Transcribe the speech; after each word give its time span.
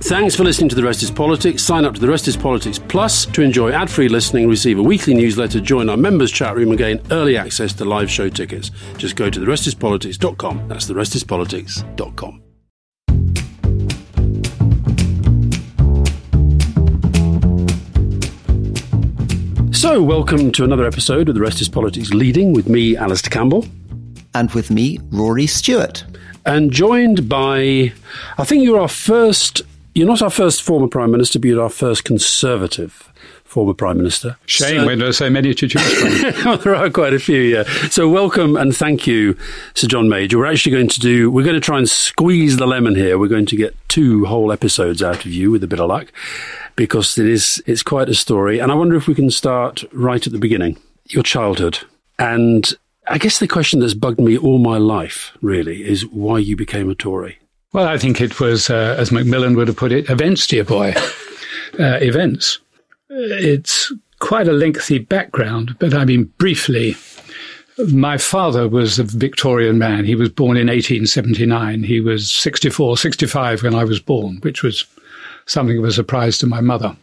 Thanks 0.00 0.36
for 0.36 0.44
listening 0.44 0.68
to 0.68 0.76
The 0.76 0.82
Rest 0.84 1.02
is 1.02 1.10
Politics. 1.10 1.62
Sign 1.62 1.84
up 1.84 1.92
to 1.94 2.00
The 2.00 2.08
Rest 2.08 2.28
is 2.28 2.36
Politics 2.36 2.78
Plus 2.78 3.26
to 3.26 3.42
enjoy 3.42 3.72
ad 3.72 3.90
free 3.90 4.08
listening, 4.08 4.48
receive 4.48 4.78
a 4.78 4.82
weekly 4.82 5.12
newsletter, 5.12 5.60
join 5.60 5.90
our 5.90 5.96
members' 5.96 6.30
chat 6.30 6.54
room, 6.54 6.68
and 6.68 6.78
gain 6.78 7.00
early 7.10 7.36
access 7.36 7.72
to 7.74 7.84
live 7.84 8.08
show 8.08 8.28
tickets. 8.28 8.70
Just 8.96 9.16
go 9.16 9.28
to 9.28 9.40
therestispolitics.com. 9.40 10.68
That's 10.68 10.88
therestispolitics.com. 10.88 12.42
So, 19.72 20.02
welcome 20.02 20.52
to 20.52 20.64
another 20.64 20.86
episode 20.86 21.28
of 21.28 21.34
The 21.34 21.40
Rest 21.40 21.60
is 21.60 21.68
Politics 21.68 22.10
Leading 22.10 22.52
with 22.52 22.68
me, 22.68 22.96
Alastair 22.96 23.30
Campbell. 23.30 23.66
And 24.34 24.50
with 24.52 24.70
me, 24.70 25.00
Rory 25.10 25.46
Stewart. 25.48 26.04
And 26.46 26.70
joined 26.70 27.28
by, 27.28 27.92
I 28.38 28.44
think 28.44 28.64
you're 28.64 28.80
our 28.80 28.88
first, 28.88 29.62
you're 29.98 30.06
not 30.06 30.22
our 30.22 30.30
first 30.30 30.62
former 30.62 30.86
Prime 30.86 31.10
Minister, 31.10 31.40
but 31.40 31.48
you're 31.48 31.60
our 31.60 31.68
first 31.68 32.04
Conservative 32.04 33.12
former 33.42 33.74
Prime 33.74 33.96
Minister. 33.96 34.36
Shame 34.46 34.82
so, 34.82 34.86
when 34.86 35.00
there's 35.00 35.16
so 35.16 35.28
many 35.28 35.52
to 35.52 35.66
choose 35.66 36.32
from. 36.32 36.58
there 36.58 36.76
are 36.76 36.88
quite 36.88 37.14
a 37.14 37.18
few, 37.18 37.40
yeah. 37.40 37.64
So 37.88 38.08
welcome 38.08 38.56
and 38.56 38.76
thank 38.76 39.08
you, 39.08 39.36
Sir 39.74 39.88
John 39.88 40.08
Major. 40.08 40.38
We're 40.38 40.46
actually 40.46 40.70
going 40.70 40.88
to 40.88 41.00
do, 41.00 41.32
we're 41.32 41.42
going 41.42 41.56
to 41.56 41.60
try 41.60 41.78
and 41.78 41.88
squeeze 41.88 42.58
the 42.58 42.66
lemon 42.66 42.94
here. 42.94 43.18
We're 43.18 43.26
going 43.26 43.46
to 43.46 43.56
get 43.56 43.74
two 43.88 44.24
whole 44.26 44.52
episodes 44.52 45.02
out 45.02 45.26
of 45.26 45.32
you 45.32 45.50
with 45.50 45.64
a 45.64 45.66
bit 45.66 45.80
of 45.80 45.88
luck 45.88 46.12
because 46.76 47.18
it 47.18 47.26
is 47.26 47.60
it's 47.66 47.82
quite 47.82 48.08
a 48.08 48.14
story. 48.14 48.60
And 48.60 48.70
I 48.70 48.76
wonder 48.76 48.94
if 48.94 49.08
we 49.08 49.16
can 49.16 49.32
start 49.32 49.82
right 49.92 50.24
at 50.24 50.32
the 50.32 50.38
beginning, 50.38 50.78
your 51.06 51.24
childhood. 51.24 51.80
And 52.20 52.72
I 53.08 53.18
guess 53.18 53.40
the 53.40 53.48
question 53.48 53.80
that's 53.80 53.94
bugged 53.94 54.20
me 54.20 54.38
all 54.38 54.58
my 54.58 54.78
life 54.78 55.32
really 55.42 55.82
is 55.82 56.06
why 56.06 56.38
you 56.38 56.54
became 56.54 56.88
a 56.88 56.94
Tory. 56.94 57.40
Well, 57.72 57.86
I 57.86 57.98
think 57.98 58.20
it 58.20 58.40
was, 58.40 58.70
uh, 58.70 58.96
as 58.98 59.12
Macmillan 59.12 59.54
would 59.56 59.68
have 59.68 59.76
put 59.76 59.92
it, 59.92 60.08
events, 60.08 60.46
dear 60.46 60.64
boy. 60.64 60.94
uh, 61.78 61.98
events. 62.00 62.58
It's 63.10 63.92
quite 64.20 64.48
a 64.48 64.52
lengthy 64.52 64.98
background, 64.98 65.76
but 65.78 65.94
I 65.94 66.04
mean, 66.04 66.24
briefly, 66.38 66.96
my 67.92 68.18
father 68.18 68.68
was 68.68 68.98
a 68.98 69.04
Victorian 69.04 69.78
man. 69.78 70.04
He 70.04 70.14
was 70.14 70.28
born 70.28 70.56
in 70.56 70.66
1879. 70.66 71.84
He 71.84 72.00
was 72.00 72.30
64, 72.30 72.96
65 72.96 73.62
when 73.62 73.74
I 73.74 73.84
was 73.84 74.00
born, 74.00 74.38
which 74.42 74.62
was 74.62 74.84
something 75.46 75.78
of 75.78 75.84
a 75.84 75.92
surprise 75.92 76.38
to 76.38 76.46
my 76.46 76.60
mother. 76.60 76.96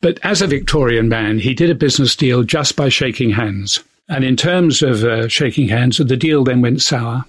But 0.00 0.18
as 0.22 0.42
a 0.42 0.46
Victorian 0.46 1.08
man, 1.08 1.38
he 1.38 1.54
did 1.54 1.70
a 1.70 1.74
business 1.74 2.16
deal 2.16 2.42
just 2.42 2.76
by 2.76 2.88
shaking 2.88 3.30
hands. 3.30 3.82
And 4.08 4.24
in 4.24 4.36
terms 4.36 4.82
of 4.82 5.04
uh, 5.04 5.28
shaking 5.28 5.68
hands, 5.68 5.98
the 5.98 6.16
deal 6.16 6.44
then 6.44 6.60
went 6.60 6.82
sour. 6.82 7.24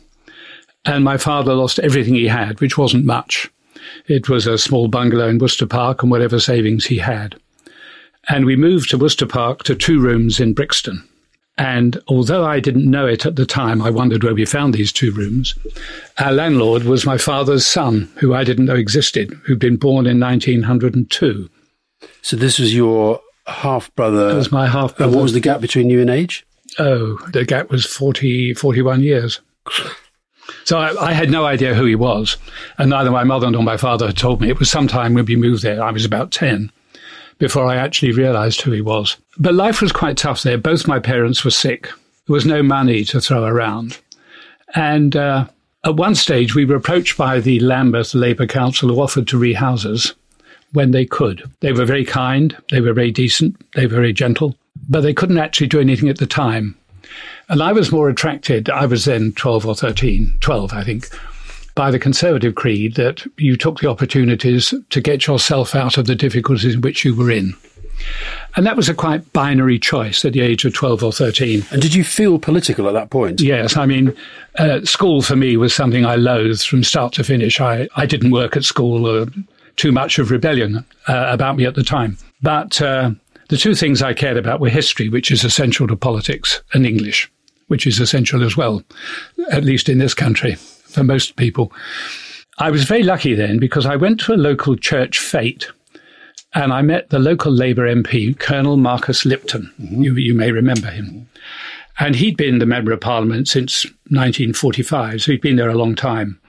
And 0.85 1.03
my 1.03 1.17
father 1.17 1.53
lost 1.53 1.79
everything 1.79 2.15
he 2.15 2.27
had, 2.27 2.61
which 2.61 2.77
wasn't 2.77 3.05
much. 3.05 3.49
It 4.07 4.29
was 4.29 4.47
a 4.47 4.57
small 4.57 4.87
bungalow 4.87 5.27
in 5.27 5.37
Worcester 5.37 5.65
Park 5.65 6.01
and 6.01 6.11
whatever 6.11 6.39
savings 6.39 6.85
he 6.85 6.97
had. 6.97 7.35
And 8.29 8.45
we 8.45 8.55
moved 8.55 8.89
to 8.89 8.97
Worcester 8.97 9.25
Park 9.25 9.63
to 9.63 9.75
two 9.75 9.99
rooms 9.99 10.39
in 10.39 10.53
Brixton. 10.53 11.07
And 11.57 11.99
although 12.07 12.45
I 12.45 12.59
didn't 12.59 12.89
know 12.89 13.07
it 13.07 13.25
at 13.25 13.35
the 13.35 13.45
time, 13.45 13.81
I 13.81 13.89
wondered 13.89 14.23
where 14.23 14.35
we 14.35 14.45
found 14.45 14.73
these 14.73 14.91
two 14.91 15.11
rooms. 15.11 15.55
Our 16.19 16.31
landlord 16.31 16.83
was 16.83 17.05
my 17.05 17.17
father's 17.17 17.65
son, 17.65 18.11
who 18.17 18.33
I 18.33 18.43
didn't 18.43 18.65
know 18.65 18.75
existed, 18.75 19.31
who'd 19.45 19.59
been 19.59 19.77
born 19.77 20.05
in 20.05 20.19
1902. 20.19 21.49
So 22.21 22.35
this 22.35 22.59
was 22.59 22.75
your 22.75 23.21
half 23.47 23.93
brother. 23.95 24.29
It 24.29 24.35
was 24.35 24.51
my 24.51 24.67
half 24.67 24.95
brother. 24.95 25.09
And 25.09 25.15
what 25.15 25.23
was 25.23 25.33
the 25.33 25.39
gap 25.39 25.61
between 25.61 25.89
you 25.89 25.99
in 25.99 26.09
age? 26.09 26.45
Oh, 26.77 27.17
the 27.31 27.43
gap 27.43 27.71
was 27.71 27.85
40, 27.85 28.53
41 28.53 29.01
years. 29.01 29.39
So 30.67 30.79
I, 30.79 31.11
I, 31.11 31.13
had 31.13 31.31
no 31.31 31.45
idea 31.45 31.73
who 31.73 31.85
he 31.85 31.95
was, 31.95 32.35
and 32.77 32.89
neither 32.89 33.09
my 33.09 33.23
mother 33.23 33.49
nor 33.49 33.63
my 33.63 33.77
father 33.77 34.07
had 34.07 34.17
told 34.17 34.41
me. 34.41 34.49
It 34.49 34.59
was 34.59 34.69
sometime 34.69 35.13
when 35.13 35.23
we 35.23 35.37
moved 35.37 35.63
there. 35.63 35.81
I 35.81 35.91
was 35.91 36.03
about 36.03 36.31
10 36.31 36.73
before 37.37 37.65
I 37.67 37.77
actually 37.77 38.11
realized 38.11 38.59
who 38.59 38.71
he 38.71 38.81
was. 38.81 39.15
But 39.39 39.53
life 39.53 39.81
was 39.81 39.93
quite 39.93 40.17
tough 40.17 40.43
there. 40.43 40.57
Both 40.57 40.85
my 40.85 40.99
parents 40.99 41.45
were 41.45 41.51
sick. 41.51 41.83
There 41.83 42.33
was 42.33 42.45
no 42.45 42.61
money 42.61 43.05
to 43.05 43.21
throw 43.21 43.45
around. 43.45 43.97
And 44.75 45.15
uh, 45.15 45.47
at 45.85 45.95
one 45.95 46.15
stage, 46.15 46.53
we 46.53 46.65
were 46.65 46.75
approached 46.75 47.17
by 47.17 47.39
the 47.39 47.61
Lambeth 47.61 48.13
Labour 48.13 48.45
Council 48.45 48.89
who 48.89 49.01
offered 49.01 49.29
to 49.29 49.37
rehouse 49.37 49.85
us 49.85 50.15
when 50.73 50.91
they 50.91 51.05
could. 51.05 51.49
They 51.61 51.71
were 51.71 51.85
very 51.85 52.03
kind, 52.03 52.57
they 52.71 52.81
were 52.81 52.91
very 52.91 53.11
decent, 53.11 53.55
they 53.75 53.87
were 53.87 53.95
very 53.95 54.11
gentle, 54.11 54.53
but 54.89 54.99
they 54.99 55.13
couldn't 55.13 55.37
actually 55.37 55.67
do 55.67 55.79
anything 55.79 56.09
at 56.09 56.17
the 56.17 56.27
time. 56.27 56.77
And 57.49 57.61
I 57.61 57.71
was 57.71 57.91
more 57.91 58.09
attracted, 58.09 58.69
I 58.69 58.85
was 58.85 59.05
then 59.05 59.31
12 59.33 59.65
or 59.65 59.75
13, 59.75 60.37
12, 60.41 60.73
I 60.73 60.83
think, 60.83 61.07
by 61.75 61.91
the 61.91 61.99
Conservative 61.99 62.55
creed 62.55 62.95
that 62.95 63.25
you 63.37 63.55
took 63.55 63.79
the 63.79 63.89
opportunities 63.89 64.73
to 64.89 65.01
get 65.01 65.27
yourself 65.27 65.73
out 65.73 65.97
of 65.97 66.07
the 66.07 66.15
difficulties 66.15 66.75
in 66.75 66.81
which 66.81 67.05
you 67.05 67.15
were 67.15 67.31
in. 67.31 67.53
And 68.55 68.65
that 68.65 68.75
was 68.75 68.89
a 68.89 68.93
quite 68.93 69.31
binary 69.33 69.79
choice 69.79 70.25
at 70.25 70.33
the 70.33 70.41
age 70.41 70.65
of 70.65 70.73
12 70.73 71.03
or 71.03 71.11
13. 71.11 71.63
And 71.71 71.81
did 71.81 71.93
you 71.93 72.03
feel 72.03 72.39
political 72.39 72.87
at 72.87 72.93
that 72.93 73.11
point? 73.11 73.39
Yes. 73.39 73.77
I 73.77 73.85
mean, 73.85 74.15
uh, 74.57 74.81
school 74.83 75.21
for 75.21 75.35
me 75.35 75.57
was 75.57 75.73
something 75.73 76.05
I 76.05 76.15
loathed 76.15 76.65
from 76.65 76.83
start 76.83 77.13
to 77.13 77.23
finish. 77.23 77.61
I, 77.61 77.87
I 77.95 78.05
didn't 78.05 78.31
work 78.31 78.57
at 78.57 78.65
school, 78.65 79.05
uh, 79.05 79.27
too 79.77 79.91
much 79.91 80.19
of 80.19 80.31
rebellion 80.31 80.83
uh, 81.07 81.27
about 81.29 81.55
me 81.55 81.65
at 81.65 81.75
the 81.75 81.83
time. 81.83 82.17
But 82.41 82.81
uh, 82.81 83.11
the 83.49 83.57
two 83.57 83.75
things 83.75 84.01
I 84.01 84.13
cared 84.13 84.37
about 84.37 84.59
were 84.59 84.69
history, 84.69 85.09
which 85.09 85.31
is 85.31 85.43
essential 85.43 85.87
to 85.87 85.95
politics, 85.95 86.61
and 86.73 86.85
English, 86.85 87.31
which 87.67 87.85
is 87.85 87.99
essential 87.99 88.43
as 88.43 88.57
well, 88.57 88.83
at 89.51 89.63
least 89.63 89.89
in 89.89 89.97
this 89.97 90.13
country 90.13 90.55
for 90.55 91.03
most 91.03 91.35
people. 91.35 91.71
I 92.59 92.71
was 92.71 92.85
very 92.85 93.03
lucky 93.03 93.35
then 93.35 93.59
because 93.59 93.85
I 93.85 93.95
went 93.95 94.19
to 94.21 94.33
a 94.33 94.35
local 94.35 94.75
church 94.75 95.19
fete 95.19 95.67
and 96.53 96.73
I 96.73 96.81
met 96.81 97.09
the 97.09 97.19
local 97.19 97.51
Labour 97.51 97.87
MP, 97.93 98.37
Colonel 98.39 98.77
Marcus 98.77 99.25
Lipton. 99.25 99.71
Mm-hmm. 99.79 100.01
You, 100.01 100.15
you 100.15 100.33
may 100.33 100.51
remember 100.51 100.89
him. 100.89 101.29
And 101.99 102.15
he'd 102.15 102.37
been 102.37 102.59
the 102.59 102.65
Member 102.65 102.91
of 102.91 103.01
Parliament 103.01 103.47
since 103.47 103.85
1945, 104.09 105.21
so 105.21 105.31
he'd 105.31 105.41
been 105.41 105.55
there 105.55 105.69
a 105.69 105.75
long 105.75 105.95
time. 105.95 106.39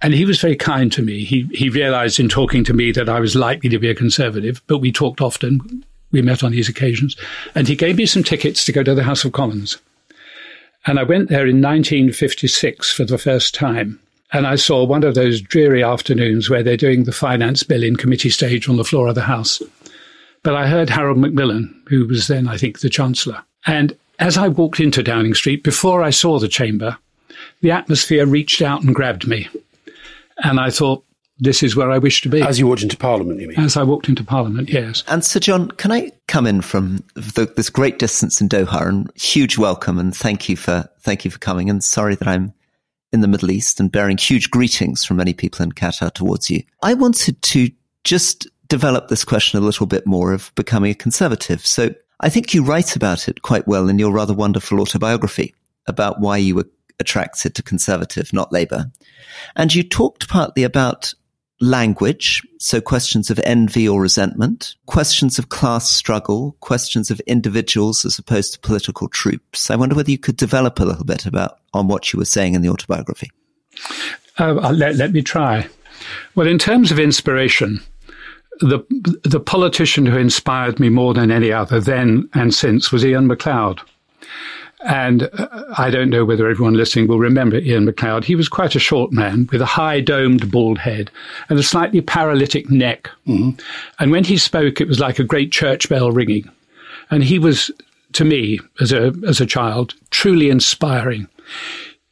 And 0.00 0.14
he 0.14 0.24
was 0.24 0.40
very 0.40 0.56
kind 0.56 0.92
to 0.92 1.02
me. 1.02 1.24
He, 1.24 1.48
he 1.52 1.68
realized 1.68 2.20
in 2.20 2.28
talking 2.28 2.62
to 2.64 2.72
me 2.72 2.92
that 2.92 3.08
I 3.08 3.18
was 3.18 3.34
likely 3.34 3.68
to 3.70 3.78
be 3.78 3.90
a 3.90 3.94
Conservative, 3.94 4.62
but 4.66 4.78
we 4.78 4.92
talked 4.92 5.20
often. 5.20 5.84
We 6.12 6.22
met 6.22 6.44
on 6.44 6.52
these 6.52 6.68
occasions. 6.68 7.16
And 7.54 7.66
he 7.66 7.76
gave 7.76 7.96
me 7.96 8.06
some 8.06 8.22
tickets 8.22 8.64
to 8.64 8.72
go 8.72 8.82
to 8.82 8.94
the 8.94 9.02
House 9.02 9.24
of 9.24 9.32
Commons. 9.32 9.78
And 10.88 10.98
I 10.98 11.02
went 11.02 11.28
there 11.28 11.46
in 11.46 11.60
1956 11.60 12.90
for 12.94 13.04
the 13.04 13.18
first 13.18 13.54
time. 13.54 14.00
And 14.32 14.46
I 14.46 14.56
saw 14.56 14.84
one 14.84 15.04
of 15.04 15.14
those 15.14 15.42
dreary 15.42 15.84
afternoons 15.84 16.48
where 16.48 16.62
they're 16.62 16.78
doing 16.78 17.04
the 17.04 17.12
finance 17.12 17.62
bill 17.62 17.82
in 17.82 17.96
committee 17.96 18.30
stage 18.30 18.70
on 18.70 18.78
the 18.78 18.84
floor 18.84 19.06
of 19.06 19.14
the 19.14 19.20
House. 19.20 19.60
But 20.42 20.54
I 20.54 20.66
heard 20.66 20.88
Harold 20.88 21.18
Macmillan, 21.18 21.82
who 21.88 22.06
was 22.06 22.26
then, 22.26 22.48
I 22.48 22.56
think, 22.56 22.80
the 22.80 22.88
Chancellor. 22.88 23.42
And 23.66 23.94
as 24.18 24.38
I 24.38 24.48
walked 24.48 24.80
into 24.80 25.02
Downing 25.02 25.34
Street, 25.34 25.62
before 25.62 26.02
I 26.02 26.08
saw 26.08 26.38
the 26.38 26.48
chamber, 26.48 26.96
the 27.60 27.70
atmosphere 27.70 28.24
reached 28.24 28.62
out 28.62 28.82
and 28.82 28.94
grabbed 28.94 29.28
me. 29.28 29.46
And 30.42 30.58
I 30.58 30.70
thought, 30.70 31.04
this 31.38 31.62
is 31.62 31.76
where 31.76 31.90
I 31.90 31.98
wish 31.98 32.22
to 32.22 32.28
be. 32.28 32.42
As 32.42 32.58
you 32.58 32.66
walked 32.66 32.82
into 32.82 32.96
Parliament, 32.96 33.40
you 33.40 33.48
mean? 33.48 33.58
As 33.58 33.76
I 33.76 33.82
walked 33.82 34.08
into 34.08 34.24
Parliament, 34.24 34.68
yes. 34.68 35.04
And 35.06 35.24
Sir 35.24 35.40
John, 35.40 35.70
can 35.72 35.92
I 35.92 36.12
come 36.26 36.46
in 36.46 36.60
from 36.60 37.04
the, 37.14 37.52
this 37.56 37.70
great 37.70 37.98
distance 37.98 38.40
in 38.40 38.48
Doha 38.48 38.88
and 38.88 39.10
huge 39.14 39.56
welcome 39.56 39.98
and 39.98 40.14
thank 40.14 40.48
you 40.48 40.56
for 40.56 40.88
thank 41.00 41.24
you 41.24 41.30
for 41.30 41.38
coming. 41.38 41.70
And 41.70 41.82
sorry 41.82 42.16
that 42.16 42.28
I'm 42.28 42.52
in 43.12 43.20
the 43.20 43.28
Middle 43.28 43.50
East 43.50 43.80
and 43.80 43.90
bearing 43.90 44.18
huge 44.18 44.50
greetings 44.50 45.04
from 45.04 45.16
many 45.16 45.32
people 45.32 45.62
in 45.62 45.72
Qatar 45.72 46.12
towards 46.12 46.50
you. 46.50 46.62
I 46.82 46.94
wanted 46.94 47.40
to 47.42 47.70
just 48.04 48.46
develop 48.68 49.08
this 49.08 49.24
question 49.24 49.58
a 49.58 49.64
little 49.64 49.86
bit 49.86 50.06
more 50.06 50.32
of 50.32 50.52
becoming 50.54 50.90
a 50.90 50.94
conservative. 50.94 51.66
So 51.66 51.94
I 52.20 52.28
think 52.28 52.52
you 52.52 52.62
write 52.62 52.96
about 52.96 53.28
it 53.28 53.42
quite 53.42 53.66
well 53.66 53.88
in 53.88 53.98
your 53.98 54.12
rather 54.12 54.34
wonderful 54.34 54.80
autobiography 54.80 55.54
about 55.86 56.20
why 56.20 56.36
you 56.36 56.56
were 56.56 56.68
attracted 57.00 57.54
to 57.54 57.62
conservative, 57.62 58.32
not 58.32 58.52
Labour. 58.52 58.90
And 59.56 59.74
you 59.74 59.82
talked 59.82 60.28
partly 60.28 60.64
about 60.64 61.14
language, 61.60 62.46
so 62.58 62.80
questions 62.80 63.30
of 63.30 63.40
envy 63.44 63.88
or 63.88 64.00
resentment, 64.00 64.76
questions 64.86 65.38
of 65.38 65.48
class 65.48 65.90
struggle, 65.90 66.56
questions 66.60 67.10
of 67.10 67.20
individuals 67.20 68.04
as 68.04 68.18
opposed 68.18 68.52
to 68.52 68.60
political 68.60 69.08
troops. 69.08 69.70
I 69.70 69.76
wonder 69.76 69.94
whether 69.94 70.10
you 70.10 70.18
could 70.18 70.36
develop 70.36 70.78
a 70.78 70.84
little 70.84 71.04
bit 71.04 71.26
about 71.26 71.58
on 71.74 71.88
what 71.88 72.12
you 72.12 72.18
were 72.18 72.24
saying 72.24 72.54
in 72.54 72.62
the 72.62 72.68
autobiography. 72.68 73.30
Uh, 74.38 74.72
let, 74.72 74.96
let 74.96 75.12
me 75.12 75.22
try. 75.22 75.66
Well, 76.34 76.46
in 76.46 76.58
terms 76.58 76.92
of 76.92 76.98
inspiration, 76.98 77.80
the 78.60 78.80
the 79.24 79.40
politician 79.40 80.06
who 80.06 80.18
inspired 80.18 80.80
me 80.80 80.88
more 80.88 81.14
than 81.14 81.30
any 81.30 81.52
other 81.52 81.80
then 81.80 82.28
and 82.34 82.52
since 82.52 82.90
was 82.90 83.04
Iain 83.04 83.26
Macleod. 83.26 83.80
And 84.84 85.28
uh, 85.32 85.64
I 85.76 85.90
don't 85.90 86.10
know 86.10 86.24
whether 86.24 86.48
everyone 86.48 86.74
listening 86.74 87.08
will 87.08 87.18
remember 87.18 87.56
Iain 87.56 87.84
Macleod. 87.84 88.24
He 88.24 88.36
was 88.36 88.48
quite 88.48 88.76
a 88.76 88.80
short 88.80 89.12
man 89.12 89.48
with 89.50 89.60
a 89.60 89.66
high 89.66 90.00
domed 90.00 90.50
bald 90.50 90.78
head 90.78 91.10
and 91.48 91.58
a 91.58 91.62
slightly 91.62 92.00
paralytic 92.00 92.70
neck. 92.70 93.10
Mm-hmm. 93.26 93.60
And 93.98 94.10
when 94.12 94.24
he 94.24 94.36
spoke, 94.36 94.80
it 94.80 94.88
was 94.88 95.00
like 95.00 95.18
a 95.18 95.24
great 95.24 95.50
church 95.50 95.88
bell 95.88 96.12
ringing. 96.12 96.48
And 97.10 97.24
he 97.24 97.38
was, 97.38 97.70
to 98.12 98.24
me, 98.24 98.60
as 98.80 98.92
a, 98.92 99.12
as 99.26 99.40
a 99.40 99.46
child, 99.46 99.94
truly 100.10 100.50
inspiring. 100.50 101.26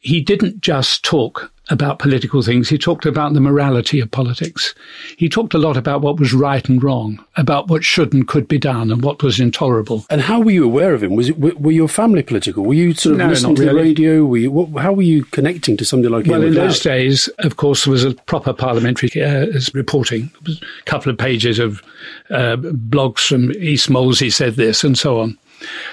He 0.07 0.21
didn't 0.21 0.61
just 0.61 1.03
talk 1.03 1.51
about 1.69 1.99
political 1.99 2.41
things. 2.41 2.69
He 2.69 2.77
talked 2.77 3.05
about 3.05 3.33
the 3.33 3.41
morality 3.41 3.99
of 3.99 4.09
politics. 4.09 4.73
He 5.17 5.27
talked 5.27 5.53
a 5.53 5.57
lot 5.57 5.75
about 5.75 5.99
what 5.99 6.17
was 6.17 6.33
right 6.33 6.67
and 6.69 6.81
wrong, 6.81 7.21
about 7.35 7.67
what 7.67 7.83
should 7.83 8.13
and 8.13 8.25
could 8.25 8.47
be 8.47 8.57
done, 8.57 8.89
and 8.89 9.03
what 9.03 9.21
was 9.21 9.37
intolerable. 9.37 10.05
And 10.09 10.21
how 10.21 10.39
were 10.39 10.51
you 10.51 10.63
aware 10.63 10.93
of 10.93 11.03
him? 11.03 11.13
Was 11.13 11.27
it 11.27 11.37
were 11.37 11.73
your 11.73 11.89
family 11.89 12.23
political? 12.23 12.63
Were 12.63 12.73
you 12.73 12.93
sort 12.93 13.13
of 13.13 13.19
no, 13.19 13.27
listening 13.27 13.55
to 13.55 13.63
really. 13.63 13.73
the 13.73 13.79
radio? 13.81 14.25
Were 14.25 14.37
you, 14.37 14.51
what, 14.51 14.81
how 14.81 14.93
were 14.93 15.01
you 15.01 15.25
connecting 15.25 15.75
to 15.75 15.83
somebody 15.83 16.07
like 16.07 16.25
him? 16.25 16.31
Well, 16.31 16.43
in 16.43 16.53
those 16.53 16.79
days, 16.79 17.27
of 17.39 17.57
course, 17.57 17.83
there 17.83 17.91
was 17.91 18.05
a 18.05 18.13
proper 18.13 18.53
parliamentary 18.53 19.21
uh, 19.21 19.47
reporting. 19.73 20.31
A 20.47 20.83
couple 20.85 21.11
of 21.11 21.17
pages 21.17 21.59
of 21.59 21.81
uh, 22.29 22.55
blogs 22.55 23.27
from 23.27 23.51
East 23.51 23.89
Molesey 23.89 24.31
said 24.31 24.55
this 24.55 24.85
and 24.85 24.97
so 24.97 25.19
on. 25.19 25.37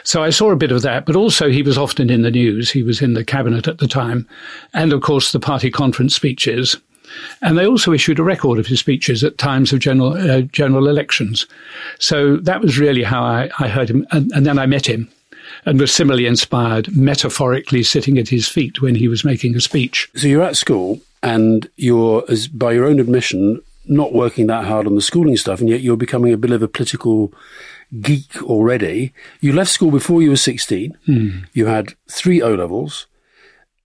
So 0.02 0.22
I 0.22 0.31
saw 0.31 0.50
a 0.50 0.56
bit 0.56 0.72
of 0.72 0.82
that, 0.82 1.06
but 1.06 1.16
also 1.16 1.49
he 1.49 1.62
was 1.62 1.78
often 1.78 2.11
in 2.11 2.22
the 2.22 2.31
news. 2.31 2.70
He 2.70 2.82
was 2.82 3.00
in 3.00 3.14
the 3.14 3.25
cabinet 3.25 3.66
at 3.66 3.78
the 3.78 3.88
time, 3.88 4.26
and 4.72 4.93
of 4.93 5.00
course 5.00 5.32
the 5.32 5.40
party 5.40 5.70
conference 5.70 6.14
speeches. 6.14 6.76
And 7.43 7.56
they 7.56 7.66
also 7.66 7.93
issued 7.93 8.19
a 8.19 8.25
record 8.25 8.58
of 8.58 8.66
his 8.66 8.81
speeches 8.81 9.22
at 9.22 9.38
times 9.38 9.72
of 9.72 9.78
general 9.78 10.14
uh, 10.14 10.43
general 10.43 10.88
elections. 10.88 11.46
So 11.99 12.38
that 12.38 12.61
was 12.61 12.78
really 12.78 13.02
how 13.02 13.22
I, 13.22 13.50
I 13.58 13.69
heard 13.69 13.90
him, 13.90 14.06
and, 14.11 14.31
and 14.32 14.46
then 14.46 14.58
I 14.58 14.66
met 14.66 14.87
him, 14.87 15.08
and 15.64 15.78
was 15.78 15.93
similarly 15.93 16.26
inspired, 16.26 16.94
metaphorically 16.96 17.82
sitting 17.82 18.19
at 18.19 18.28
his 18.28 18.49
feet 18.49 18.82
when 18.82 18.94
he 18.94 19.08
was 19.08 19.25
making 19.25 19.55
a 19.55 19.60
speech. 19.60 20.10
So 20.17 20.26
you're 20.26 20.43
at 20.43 20.56
school 20.56 21.00
and 21.22 21.69
you're, 21.76 22.25
as 22.28 22.49
by 22.49 22.72
your 22.72 22.87
own 22.87 23.00
admission, 23.00 23.62
not 23.87 24.12
working 24.12 24.46
that 24.46 24.64
hard 24.64 24.87
on 24.87 24.94
the 24.94 25.02
schooling 25.02 25.37
stuff, 25.37 25.60
and 25.60 25.69
yet 25.69 25.81
you're 25.81 25.96
becoming 25.96 26.32
a 26.32 26.38
bit 26.38 26.50
of 26.50 26.62
a 26.62 26.69
political 26.69 27.32
geek 28.00 28.42
already. 28.42 29.12
You 29.40 29.52
left 29.52 29.70
school 29.70 29.90
before 29.90 30.22
you 30.22 30.31
were 30.31 30.36
16. 30.36 30.96
You 31.52 31.66
had 31.66 31.94
three 32.10 32.42
O 32.42 32.54
levels, 32.54 33.06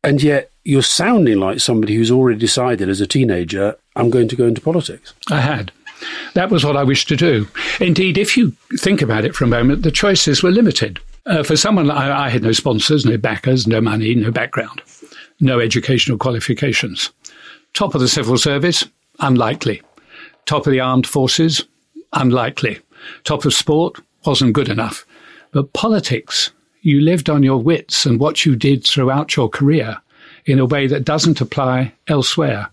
and 0.03 0.21
yet 0.21 0.51
you're 0.63 0.81
sounding 0.81 1.39
like 1.39 1.59
somebody 1.59 1.95
who's 1.95 2.11
already 2.11 2.39
decided 2.39 2.89
as 2.89 3.01
a 3.01 3.07
teenager, 3.07 3.75
I'm 3.95 4.09
going 4.09 4.27
to 4.27 4.35
go 4.35 4.45
into 4.45 4.61
politics. 4.61 5.13
I 5.29 5.41
had. 5.41 5.71
That 6.33 6.49
was 6.49 6.63
what 6.63 6.77
I 6.77 6.83
wished 6.83 7.07
to 7.09 7.15
do. 7.15 7.47
Indeed, 7.79 8.17
if 8.17 8.37
you 8.37 8.51
think 8.77 9.01
about 9.01 9.25
it 9.25 9.35
for 9.35 9.43
a 9.43 9.47
moment, 9.47 9.83
the 9.83 9.91
choices 9.91 10.41
were 10.43 10.51
limited. 10.51 10.99
Uh, 11.25 11.43
for 11.43 11.57
someone, 11.57 11.91
I, 11.91 12.25
I 12.25 12.29
had 12.29 12.43
no 12.43 12.51
sponsors, 12.53 13.05
no 13.05 13.17
backers, 13.17 13.67
no 13.67 13.81
money, 13.81 14.15
no 14.15 14.31
background, 14.31 14.81
no 15.39 15.59
educational 15.59 16.17
qualifications. 16.17 17.11
Top 17.73 17.93
of 17.93 18.01
the 18.01 18.07
civil 18.07 18.37
service, 18.37 18.85
unlikely. 19.19 19.81
Top 20.45 20.65
of 20.65 20.71
the 20.71 20.79
armed 20.79 21.05
forces, 21.05 21.65
unlikely. 22.13 22.79
Top 23.23 23.45
of 23.45 23.53
sport, 23.53 23.99
wasn't 24.25 24.53
good 24.53 24.69
enough. 24.69 25.05
But 25.51 25.73
politics, 25.73 26.51
you 26.81 27.01
lived 27.01 27.29
on 27.29 27.43
your 27.43 27.57
wits 27.57 28.05
and 28.05 28.19
what 28.19 28.45
you 28.45 28.55
did 28.55 28.85
throughout 28.85 29.35
your 29.35 29.49
career 29.49 29.97
in 30.45 30.59
a 30.59 30.65
way 30.65 30.87
that 30.87 31.05
doesn't 31.05 31.41
apply 31.41 31.93
elsewhere. 32.07 32.69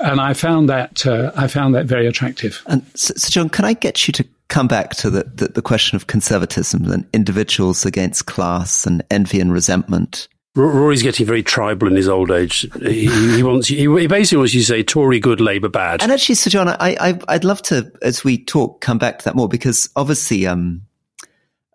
And 0.00 0.20
I 0.20 0.34
found 0.34 0.68
that 0.68 1.06
uh, 1.06 1.32
I 1.36 1.46
found 1.46 1.74
that 1.74 1.86
very 1.86 2.06
attractive. 2.06 2.62
And 2.66 2.84
so, 2.94 3.14
John, 3.30 3.48
can 3.48 3.64
I 3.64 3.72
get 3.72 4.06
you 4.06 4.12
to 4.12 4.24
come 4.48 4.68
back 4.68 4.90
to 4.96 5.08
the, 5.08 5.24
the, 5.24 5.48
the 5.48 5.62
question 5.62 5.96
of 5.96 6.08
conservatism 6.08 6.90
and 6.90 7.06
individuals 7.12 7.86
against 7.86 8.26
class 8.26 8.86
and 8.86 9.02
envy 9.10 9.40
and 9.40 9.52
resentment? 9.52 10.28
R- 10.56 10.64
Rory's 10.64 11.02
getting 11.02 11.26
very 11.26 11.42
tribal 11.42 11.88
in 11.88 11.96
his 11.96 12.08
old 12.08 12.30
age. 12.30 12.68
He, 12.80 13.06
he 13.36 13.42
wants 13.42 13.68
he, 13.68 13.76
he 13.76 14.06
basically 14.06 14.38
wants 14.38 14.54
you 14.54 14.60
to 14.60 14.66
say 14.66 14.82
Tory 14.82 15.18
good, 15.18 15.40
Labour 15.40 15.68
bad. 15.68 16.02
And 16.02 16.12
actually, 16.12 16.34
Sir 16.34 16.50
John, 16.50 16.68
I, 16.68 16.96
I, 17.00 17.18
I'd 17.28 17.44
love 17.44 17.62
to, 17.62 17.90
as 18.02 18.22
we 18.22 18.42
talk, 18.44 18.80
come 18.80 18.98
back 18.98 19.18
to 19.20 19.24
that 19.24 19.34
more 19.34 19.48
because 19.48 19.88
obviously, 19.96 20.46
um, 20.46 20.82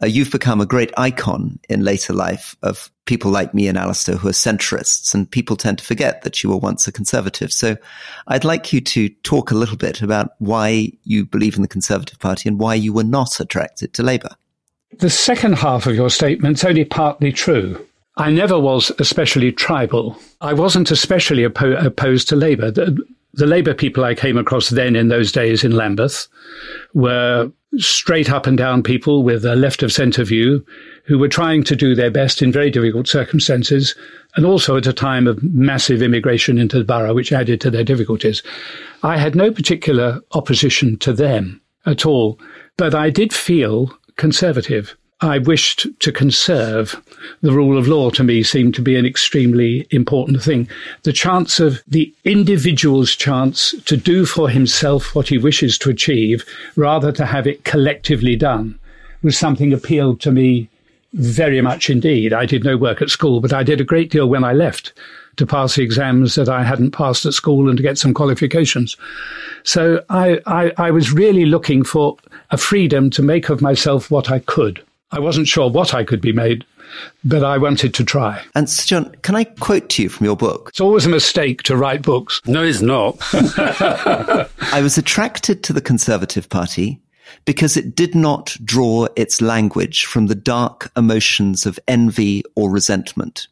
uh, 0.02 0.06
you've 0.06 0.32
become 0.32 0.62
a 0.62 0.66
great 0.66 0.92
icon 0.96 1.60
in 1.70 1.84
later 1.84 2.14
life 2.14 2.56
of 2.62 2.92
people 3.06 3.32
like 3.32 3.54
me 3.54 3.68
and 3.68 3.78
Alastair 3.78 4.16
who 4.16 4.28
are 4.28 4.34
centrists, 4.34 5.14
and 5.16 5.30
people 5.30 5.56
tend 5.56 5.80
to 5.80 5.84
forget 5.84 6.22
that 6.22 6.44
you 6.44 6.50
were 6.52 6.58
once 6.58 6.88
a 6.88 6.92
conservative. 6.92 7.52
So 7.52 7.78
I'd 8.28 8.46
like 8.46 8.72
you 8.72 8.82
to 8.82 9.10
talk 9.24 9.50
a 9.50 9.56
little 9.56 9.78
bit 9.78 10.04
about 10.04 10.32
why 10.38 10.92
you 11.04 11.26
believe 11.26 11.56
in 11.56 11.64
the 11.64 11.68
Conservative 11.68 12.20
Party 12.20 12.48
and 12.48 12.60
why 12.60 12.76
you 12.76 12.94
were 12.94 13.04
not 13.04 13.40
attracted 13.40 13.94
to 13.96 14.04
Labour. 14.04 14.30
The 15.00 15.10
second 15.10 15.54
half 15.54 15.88
of 15.88 15.96
your 15.96 16.12
statement's 16.12 16.64
only 16.64 16.86
partly 16.86 17.32
true. 17.32 17.84
I 18.18 18.32
never 18.32 18.60
was 18.60 18.92
especially 18.98 19.52
tribal. 19.52 20.18
I 20.42 20.54
wasn't 20.54 20.92
especially 20.92 21.44
oppo- 21.44 21.84
opposed 21.84 22.28
to 22.30 22.36
Labour. 22.36 22.72
The, 22.72 22.98
the 23.34 23.46
Labour 23.46 23.76
people 23.76 24.04
I 24.04 24.16
came 24.16 24.38
across 24.38 24.70
then 24.70 24.96
in 24.96 25.08
those 25.08 25.32
days 25.32 25.64
in 25.64 25.72
Lambeth 25.72 26.28
were 26.96 27.52
straight 27.78 28.32
up 28.32 28.48
and 28.48 28.58
down 28.58 28.82
people 28.82 29.24
with 29.24 29.46
a 29.46 29.56
left 29.56 29.84
of 29.84 29.92
centre 29.92 30.24
view 30.24 30.66
who 31.06 31.20
were 31.20 31.28
trying 31.28 31.64
to 31.64 31.76
do 31.76 31.94
their 31.94 32.10
best 32.10 32.42
in 32.42 32.52
very 32.52 32.72
difficult 32.72 33.08
circumstances 33.08 33.94
and 34.36 34.46
also 34.46 34.78
at 34.78 34.88
a 34.88 34.94
time 34.94 35.28
of 35.28 35.42
massive 35.44 36.02
immigration 36.02 36.58
into 36.58 36.80
the 36.80 36.84
borough, 36.84 37.14
which 37.14 37.32
added 37.32 37.62
to 37.62 37.70
their 37.70 37.84
difficulties. 37.84 38.42
I 39.04 39.18
had 39.18 39.36
no 39.36 39.52
particular 39.52 40.22
opposition 40.32 40.98
to 41.00 41.14
them 41.14 41.62
at 41.86 42.06
all, 42.06 42.40
but 42.78 42.96
I 42.96 43.12
did 43.12 43.32
feel 43.32 43.96
conservative. 44.16 44.98
I 45.22 45.40
wished 45.40 45.88
to 46.02 46.12
conserve 46.12 47.02
the 47.42 47.52
rule 47.52 47.78
of 47.78 47.88
law 47.88 48.12
to 48.12 48.24
me 48.24 48.44
seemed 48.44 48.76
to 48.76 48.84
be 48.84 48.96
an 48.96 49.06
extremely 49.06 49.88
important 49.90 50.44
thing. 50.44 50.70
The 51.04 51.14
chance 51.14 51.60
of 51.60 51.82
the 51.88 52.14
individual's 52.24 53.16
chance 53.16 53.74
to 53.86 53.98
do 53.98 54.28
for 54.28 54.48
himself 54.48 55.16
what 55.16 55.30
he 55.30 55.40
wishes 55.40 55.80
to 55.80 55.90
achieve 55.90 56.46
rather 56.76 57.12
to 57.14 57.26
have 57.26 57.48
it 57.48 57.64
collectively 57.64 58.36
done 58.36 58.78
was 59.24 59.36
something 59.36 59.74
appealed 59.74 60.22
to 60.22 60.32
me 60.32 60.70
very 61.14 61.62
much 61.62 61.90
indeed. 61.90 62.32
I 62.32 62.46
did 62.46 62.64
no 62.64 62.78
work 62.78 63.02
at 63.02 63.10
school, 63.10 63.40
but 63.40 63.54
I 63.54 63.64
did 63.64 63.82
a 63.82 63.86
great 63.86 64.12
deal 64.12 64.28
when 64.28 64.44
I 64.44 64.54
left 64.54 64.94
to 65.38 65.48
pass 65.48 65.76
the 65.76 65.84
exams 65.84 66.36
that 66.36 66.50
I 66.50 66.64
hadn't 66.64 66.92
passed 66.92 67.26
at 67.26 67.34
school 67.34 67.70
and 67.70 67.78
to 67.78 67.84
get 67.84 67.98
some 67.98 68.14
qualifications. 68.14 68.96
So 69.64 70.04
I, 70.10 70.40
I, 70.46 70.74
I 70.78 70.92
was 70.92 71.12
really 71.12 71.46
looking 71.46 71.84
for 71.84 72.18
a 72.52 72.58
freedom 72.58 73.10
to 73.12 73.24
make 73.24 73.50
of 73.50 73.62
myself 73.62 74.12
what 74.12 74.30
I 74.30 74.40
could. 74.40 74.84
I 75.12 75.20
wasn't 75.20 75.48
sure 75.48 75.70
what 75.70 75.94
I 75.94 76.04
could 76.04 76.20
be 76.20 76.34
made, 76.34 76.66
but 77.24 77.44
I 77.44 77.58
wanted 77.58 77.94
to 77.94 78.04
try. 78.04 78.44
And 78.56 78.70
Sir 78.70 78.86
John, 78.86 79.16
can 79.22 79.36
I 79.36 79.46
quote 79.46 79.90
to 79.90 80.04
you 80.04 80.10
from 80.10 80.26
your 80.26 80.36
book? 80.36 80.70
It's 80.70 80.82
always 80.82 81.06
a 81.06 81.10
mistake 81.10 81.64
to 81.64 81.78
write 81.78 82.02
books. 82.02 82.42
no, 82.46 82.64
it's 82.64 82.82
not. 82.82 83.18
I 84.74 84.82
was 84.82 84.98
attracted 84.98 85.64
to 85.64 85.74
the 85.74 85.82
Conservative 85.82 86.50
Party 86.50 87.02
because 87.46 87.78
it 87.78 87.96
did 87.96 88.16
not 88.16 88.58
draw 88.64 89.08
its 89.16 89.42
language 89.42 90.06
from 90.06 90.28
the 90.28 90.36
dark 90.36 90.92
emotions 90.98 91.66
of 91.66 91.80
envy 91.88 92.44
or 92.56 92.70
resentment. 92.70 93.48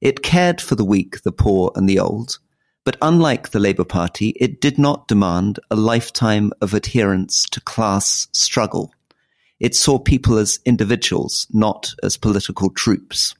It 0.00 0.22
cared 0.22 0.60
for 0.60 0.74
the 0.74 0.84
weak, 0.84 1.22
the 1.22 1.32
poor, 1.32 1.70
and 1.74 1.88
the 1.88 1.98
old. 1.98 2.38
But 2.84 2.96
unlike 3.00 3.50
the 3.50 3.60
Labour 3.60 3.84
Party, 3.84 4.30
it 4.36 4.60
did 4.60 4.78
not 4.78 5.08
demand 5.08 5.58
a 5.70 5.76
lifetime 5.76 6.52
of 6.60 6.74
adherence 6.74 7.44
to 7.50 7.60
class 7.60 8.28
struggle. 8.32 8.93
It 9.64 9.74
saw 9.74 9.98
people 9.98 10.36
as 10.36 10.58
individuals, 10.66 11.46
not 11.50 11.94
as 12.02 12.18
political 12.18 12.68
troops. 12.68 13.34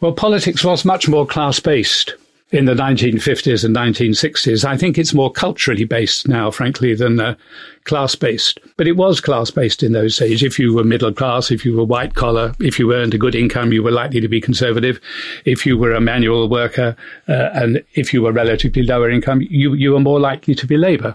Well, 0.00 0.12
politics 0.12 0.64
was 0.64 0.84
much 0.84 1.08
more 1.08 1.24
class 1.24 1.60
based 1.60 2.14
in 2.50 2.64
the 2.64 2.74
1950s 2.74 3.62
and 3.62 3.76
1960s. 3.76 4.64
I 4.64 4.76
think 4.76 4.98
it's 4.98 5.14
more 5.14 5.30
culturally 5.30 5.84
based 5.84 6.26
now, 6.26 6.50
frankly, 6.50 6.96
than 6.96 7.20
uh, 7.20 7.36
class 7.84 8.16
based. 8.16 8.58
But 8.76 8.88
it 8.88 8.96
was 8.96 9.20
class 9.20 9.52
based 9.52 9.84
in 9.84 9.92
those 9.92 10.16
days. 10.16 10.42
If 10.42 10.58
you 10.58 10.74
were 10.74 10.82
middle 10.82 11.12
class, 11.12 11.52
if 11.52 11.64
you 11.64 11.76
were 11.76 11.84
white 11.84 12.14
collar, 12.14 12.54
if 12.58 12.78
you 12.80 12.92
earned 12.92 13.14
a 13.14 13.18
good 13.18 13.36
income, 13.36 13.72
you 13.72 13.84
were 13.84 13.92
likely 13.92 14.20
to 14.20 14.28
be 14.28 14.40
conservative. 14.40 14.98
If 15.44 15.64
you 15.64 15.78
were 15.78 15.92
a 15.92 16.00
manual 16.00 16.48
worker, 16.48 16.96
uh, 17.28 17.50
and 17.52 17.84
if 17.94 18.12
you 18.12 18.22
were 18.22 18.32
relatively 18.32 18.82
lower 18.82 19.10
income, 19.10 19.42
you, 19.48 19.74
you 19.74 19.92
were 19.92 20.00
more 20.00 20.18
likely 20.18 20.56
to 20.56 20.66
be 20.66 20.76
Labour. 20.76 21.14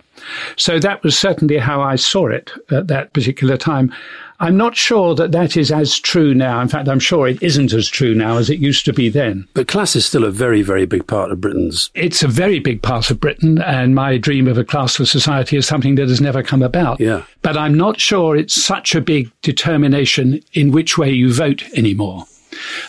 So 0.56 0.80
that 0.80 1.04
was 1.04 1.18
certainly 1.18 1.58
how 1.58 1.82
I 1.82 1.96
saw 1.98 2.28
it 2.28 2.52
at 2.72 2.88
that 2.88 3.12
particular 3.14 3.58
time. 3.58 3.92
I'm 4.40 4.58
not 4.58 4.76
sure 4.76 5.16
that 5.16 5.32
that 5.32 5.56
is 5.56 5.72
as 5.72 5.98
true 6.00 6.34
now. 6.34 6.62
In 6.62 6.68
fact, 6.68 6.90
I'm 6.90 7.00
sure 7.00 7.28
it 7.28 7.42
isn't 7.42 7.74
as 7.74 7.88
true 7.88 8.14
now 8.14 8.38
as 8.38 8.50
it 8.50 8.60
used 8.60 8.86
to 8.86 8.94
be 8.94 9.10
then. 9.10 9.48
but 9.54 9.68
class 9.68 9.96
is 9.96 10.06
still 10.06 10.24
a 10.26 10.32
very, 10.32 10.62
very 10.62 10.86
big 10.86 11.08
part 11.08 11.32
of 11.32 11.40
Britain's. 11.42 11.90
It's 11.94 12.24
a 12.24 12.28
very 12.28 12.60
big 12.60 12.82
part 12.82 13.10
of 13.10 13.20
Britain, 13.20 13.62
and 13.62 13.96
my 13.96 14.18
dream 14.18 14.48
of 14.48 14.58
a 14.58 14.64
classless 14.64 15.08
society 15.08 15.58
is 15.58 15.68
something 15.68 15.96
that 15.96 16.10
has 16.10 16.22
never 16.22 16.44
come 16.44 16.62
about. 16.62 17.00
Yeah. 17.00 17.24
But 17.42 17.58
I'm 17.58 17.76
not 17.76 18.00
sure 18.00 18.36
it's 18.36 18.62
such 18.62 18.96
a 18.96 19.02
big 19.02 19.32
determination 19.42 20.42
in 20.54 20.72
which 20.72 20.98
way 20.98 21.12
you 21.12 21.34
vote 21.34 21.64
anymore. 21.76 22.26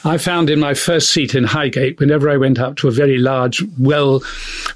I 0.05 0.19
found 0.19 0.51
in 0.51 0.61
my 0.61 0.75
first 0.75 1.13
seat 1.13 1.35
in 1.35 1.45
Highgate, 1.45 1.99
whenever 1.99 2.31
I 2.31 2.37
went 2.37 2.59
up 2.59 2.77
to 2.77 2.89
a 2.89 2.93
very 2.93 3.19
large, 3.19 3.63
well, 3.79 4.23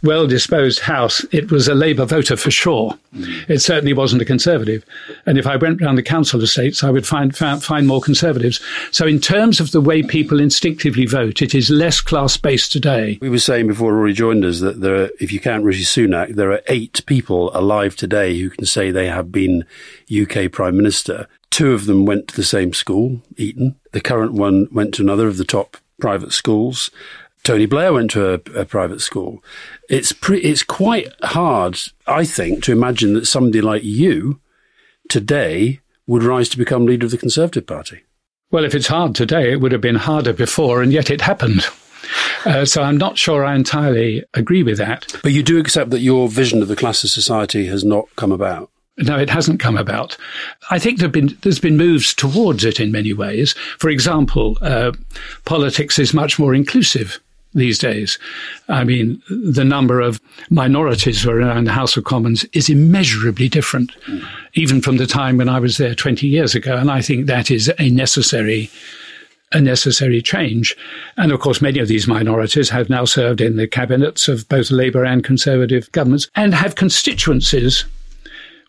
well 0.02 0.26
disposed 0.26 0.80
house, 0.80 1.24
it 1.32 1.50
was 1.50 1.68
a 1.68 1.74
Labour 1.74 2.04
voter 2.04 2.36
for 2.36 2.50
sure. 2.50 2.94
Mm. 3.14 3.50
It 3.50 3.58
certainly 3.60 3.92
wasn't 3.92 4.22
a 4.22 4.24
Conservative. 4.24 4.84
And 5.26 5.38
if 5.38 5.46
I 5.46 5.56
went 5.56 5.80
round 5.80 5.98
the 5.98 6.02
council 6.02 6.42
estates, 6.42 6.84
I 6.84 6.90
would 6.90 7.06
find, 7.06 7.36
find 7.36 7.62
find 7.62 7.86
more 7.86 8.00
Conservatives. 8.00 8.60
So 8.90 9.06
in 9.06 9.20
terms 9.20 9.60
of 9.60 9.72
the 9.72 9.80
way 9.80 10.02
people 10.02 10.40
instinctively 10.40 11.06
vote, 11.06 11.42
it 11.42 11.54
is 11.54 11.70
less 11.70 12.00
class 12.00 12.36
based 12.36 12.72
today. 12.72 13.18
We 13.20 13.30
were 13.30 13.38
saying 13.38 13.66
before 13.66 13.94
Rory 13.94 14.12
joined 14.12 14.44
us 14.44 14.60
that 14.60 14.80
there, 14.80 15.04
are, 15.04 15.10
if 15.20 15.32
you 15.32 15.40
count 15.40 15.64
Rishi 15.64 15.84
Sunak, 15.84 16.34
there 16.34 16.52
are 16.52 16.62
eight 16.68 17.04
people 17.06 17.50
alive 17.56 17.96
today 17.96 18.38
who 18.38 18.50
can 18.50 18.66
say 18.66 18.90
they 18.90 19.08
have 19.08 19.32
been 19.32 19.64
UK 20.10 20.50
Prime 20.50 20.76
Minister. 20.76 21.26
Two 21.50 21.72
of 21.72 21.86
them 21.86 22.06
went 22.06 22.28
to 22.28 22.36
the 22.36 22.44
same 22.44 22.72
school, 22.72 23.22
Eton. 23.36 23.76
The 23.92 24.00
current 24.00 24.32
one 24.32 24.68
went 24.70 24.94
to 24.94 25.02
another 25.02 25.26
of 25.26 25.36
the 25.38 25.44
top 25.44 25.76
private 26.00 26.32
schools. 26.32 26.90
Tony 27.42 27.66
Blair 27.66 27.92
went 27.92 28.10
to 28.12 28.34
a, 28.34 28.60
a 28.60 28.64
private 28.64 29.00
school. 29.00 29.42
It's 29.88 30.12
pre- 30.12 30.42
it's 30.42 30.62
quite 30.62 31.08
hard, 31.22 31.78
I 32.06 32.24
think, 32.24 32.62
to 32.64 32.72
imagine 32.72 33.14
that 33.14 33.26
somebody 33.26 33.60
like 33.60 33.82
you 33.84 34.40
today 35.08 35.80
would 36.06 36.22
rise 36.22 36.48
to 36.50 36.58
become 36.58 36.86
leader 36.86 37.06
of 37.06 37.10
the 37.10 37.18
Conservative 37.18 37.66
Party. 37.66 38.02
Well, 38.50 38.64
if 38.64 38.74
it's 38.74 38.86
hard 38.86 39.14
today, 39.14 39.52
it 39.52 39.60
would 39.60 39.72
have 39.72 39.80
been 39.80 39.96
harder 39.96 40.32
before, 40.32 40.82
and 40.82 40.92
yet 40.92 41.10
it 41.10 41.20
happened. 41.20 41.66
Uh, 42.44 42.64
so 42.64 42.82
I'm 42.82 42.96
not 42.96 43.18
sure 43.18 43.44
I 43.44 43.54
entirely 43.54 44.24
agree 44.32 44.62
with 44.62 44.78
that. 44.78 45.14
But 45.22 45.32
you 45.32 45.42
do 45.42 45.58
accept 45.58 45.90
that 45.90 46.00
your 46.00 46.28
vision 46.28 46.62
of 46.62 46.68
the 46.68 46.76
class 46.76 47.04
of 47.04 47.10
society 47.10 47.66
has 47.66 47.84
not 47.84 48.08
come 48.16 48.32
about. 48.32 48.70
No, 48.98 49.16
it 49.16 49.30
hasn't 49.30 49.60
come 49.60 49.76
about. 49.76 50.16
I 50.70 50.78
think 50.78 50.98
there 50.98 51.08
there's 51.08 51.60
been 51.60 51.76
moves 51.76 52.12
towards 52.12 52.64
it 52.64 52.80
in 52.80 52.90
many 52.90 53.12
ways. 53.12 53.54
For 53.78 53.90
example, 53.90 54.58
uh, 54.60 54.92
politics 55.44 55.98
is 55.98 56.12
much 56.12 56.38
more 56.38 56.54
inclusive 56.54 57.20
these 57.54 57.78
days. 57.78 58.18
I 58.68 58.84
mean, 58.84 59.22
the 59.28 59.64
number 59.64 60.00
of 60.00 60.20
minorities 60.50 61.22
who 61.22 61.30
are 61.30 61.38
around 61.38 61.64
the 61.64 61.72
House 61.72 61.96
of 61.96 62.04
Commons 62.04 62.44
is 62.52 62.68
immeasurably 62.68 63.48
different, 63.48 63.92
even 64.54 64.82
from 64.82 64.96
the 64.96 65.06
time 65.06 65.38
when 65.38 65.48
I 65.48 65.58
was 65.58 65.78
there 65.78 65.94
20 65.94 66.26
years 66.26 66.54
ago. 66.54 66.76
And 66.76 66.90
I 66.90 67.00
think 67.00 67.26
that 67.26 67.50
is 67.50 67.72
a 67.78 67.90
necessary 67.90 68.70
a 69.52 69.60
necessary 69.62 70.20
change. 70.20 70.76
And 71.16 71.32
of 71.32 71.40
course, 71.40 71.62
many 71.62 71.78
of 71.78 71.88
these 71.88 72.06
minorities 72.06 72.68
have 72.68 72.90
now 72.90 73.06
served 73.06 73.40
in 73.40 73.56
the 73.56 73.66
cabinets 73.66 74.28
of 74.28 74.46
both 74.50 74.70
Labour 74.70 75.06
and 75.06 75.24
Conservative 75.24 75.90
governments 75.92 76.28
and 76.34 76.54
have 76.54 76.74
constituencies 76.74 77.86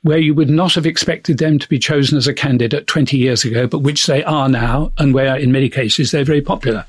where 0.02 0.18
you 0.18 0.34
would 0.34 0.50
not 0.50 0.74
have 0.76 0.86
expected 0.86 1.38
them 1.38 1.60
to 1.60 1.68
be 1.68 1.78
chosen 1.78 2.18
as 2.18 2.28
a 2.28 2.34
candidate 2.34 2.88
20 2.88 3.18
years 3.18 3.44
ago, 3.44 3.68
but 3.68 3.80
which 3.80 4.06
they 4.06 4.24
are 4.24 4.48
now, 4.48 4.92
and 4.98 5.14
where 5.14 5.36
in 5.36 5.52
many 5.52 5.68
cases 5.68 6.12
they're 6.12 6.24
very 6.24 6.42
popular. 6.42 6.86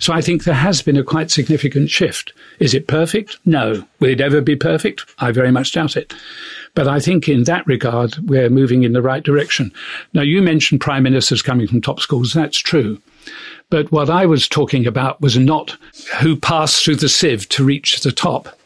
So 0.00 0.14
I 0.14 0.22
think 0.22 0.44
there 0.44 0.54
has 0.54 0.80
been 0.80 0.96
a 0.96 1.04
quite 1.04 1.30
significant 1.30 1.90
shift. 1.90 2.32
Is 2.60 2.72
it 2.72 2.88
perfect? 2.88 3.38
No. 3.44 3.86
Will 4.00 4.10
it 4.10 4.20
ever 4.20 4.40
be 4.40 4.56
perfect? 4.56 5.04
I 5.18 5.30
very 5.30 5.50
much 5.50 5.72
doubt 5.72 5.96
it. 5.96 6.14
But 6.74 6.88
I 6.88 7.00
think 7.00 7.28
in 7.28 7.44
that 7.44 7.66
regard, 7.66 8.16
we're 8.28 8.50
moving 8.50 8.82
in 8.82 8.94
the 8.94 9.02
right 9.02 9.22
direction. 9.22 9.70
Now, 10.14 10.22
you 10.22 10.40
mentioned 10.40 10.80
prime 10.80 11.02
ministers 11.02 11.42
coming 11.42 11.68
from 11.68 11.82
top 11.82 12.00
schools. 12.00 12.32
That's 12.32 12.58
true. 12.58 13.00
But 13.70 13.92
what 13.92 14.10
I 14.10 14.26
was 14.26 14.48
talking 14.48 14.86
about 14.86 15.20
was 15.20 15.38
not 15.38 15.76
who 16.20 16.36
passed 16.36 16.84
through 16.84 16.96
the 16.96 17.08
sieve 17.08 17.48
to 17.50 17.64
reach 17.64 18.00
the 18.00 18.12
top. 18.12 18.58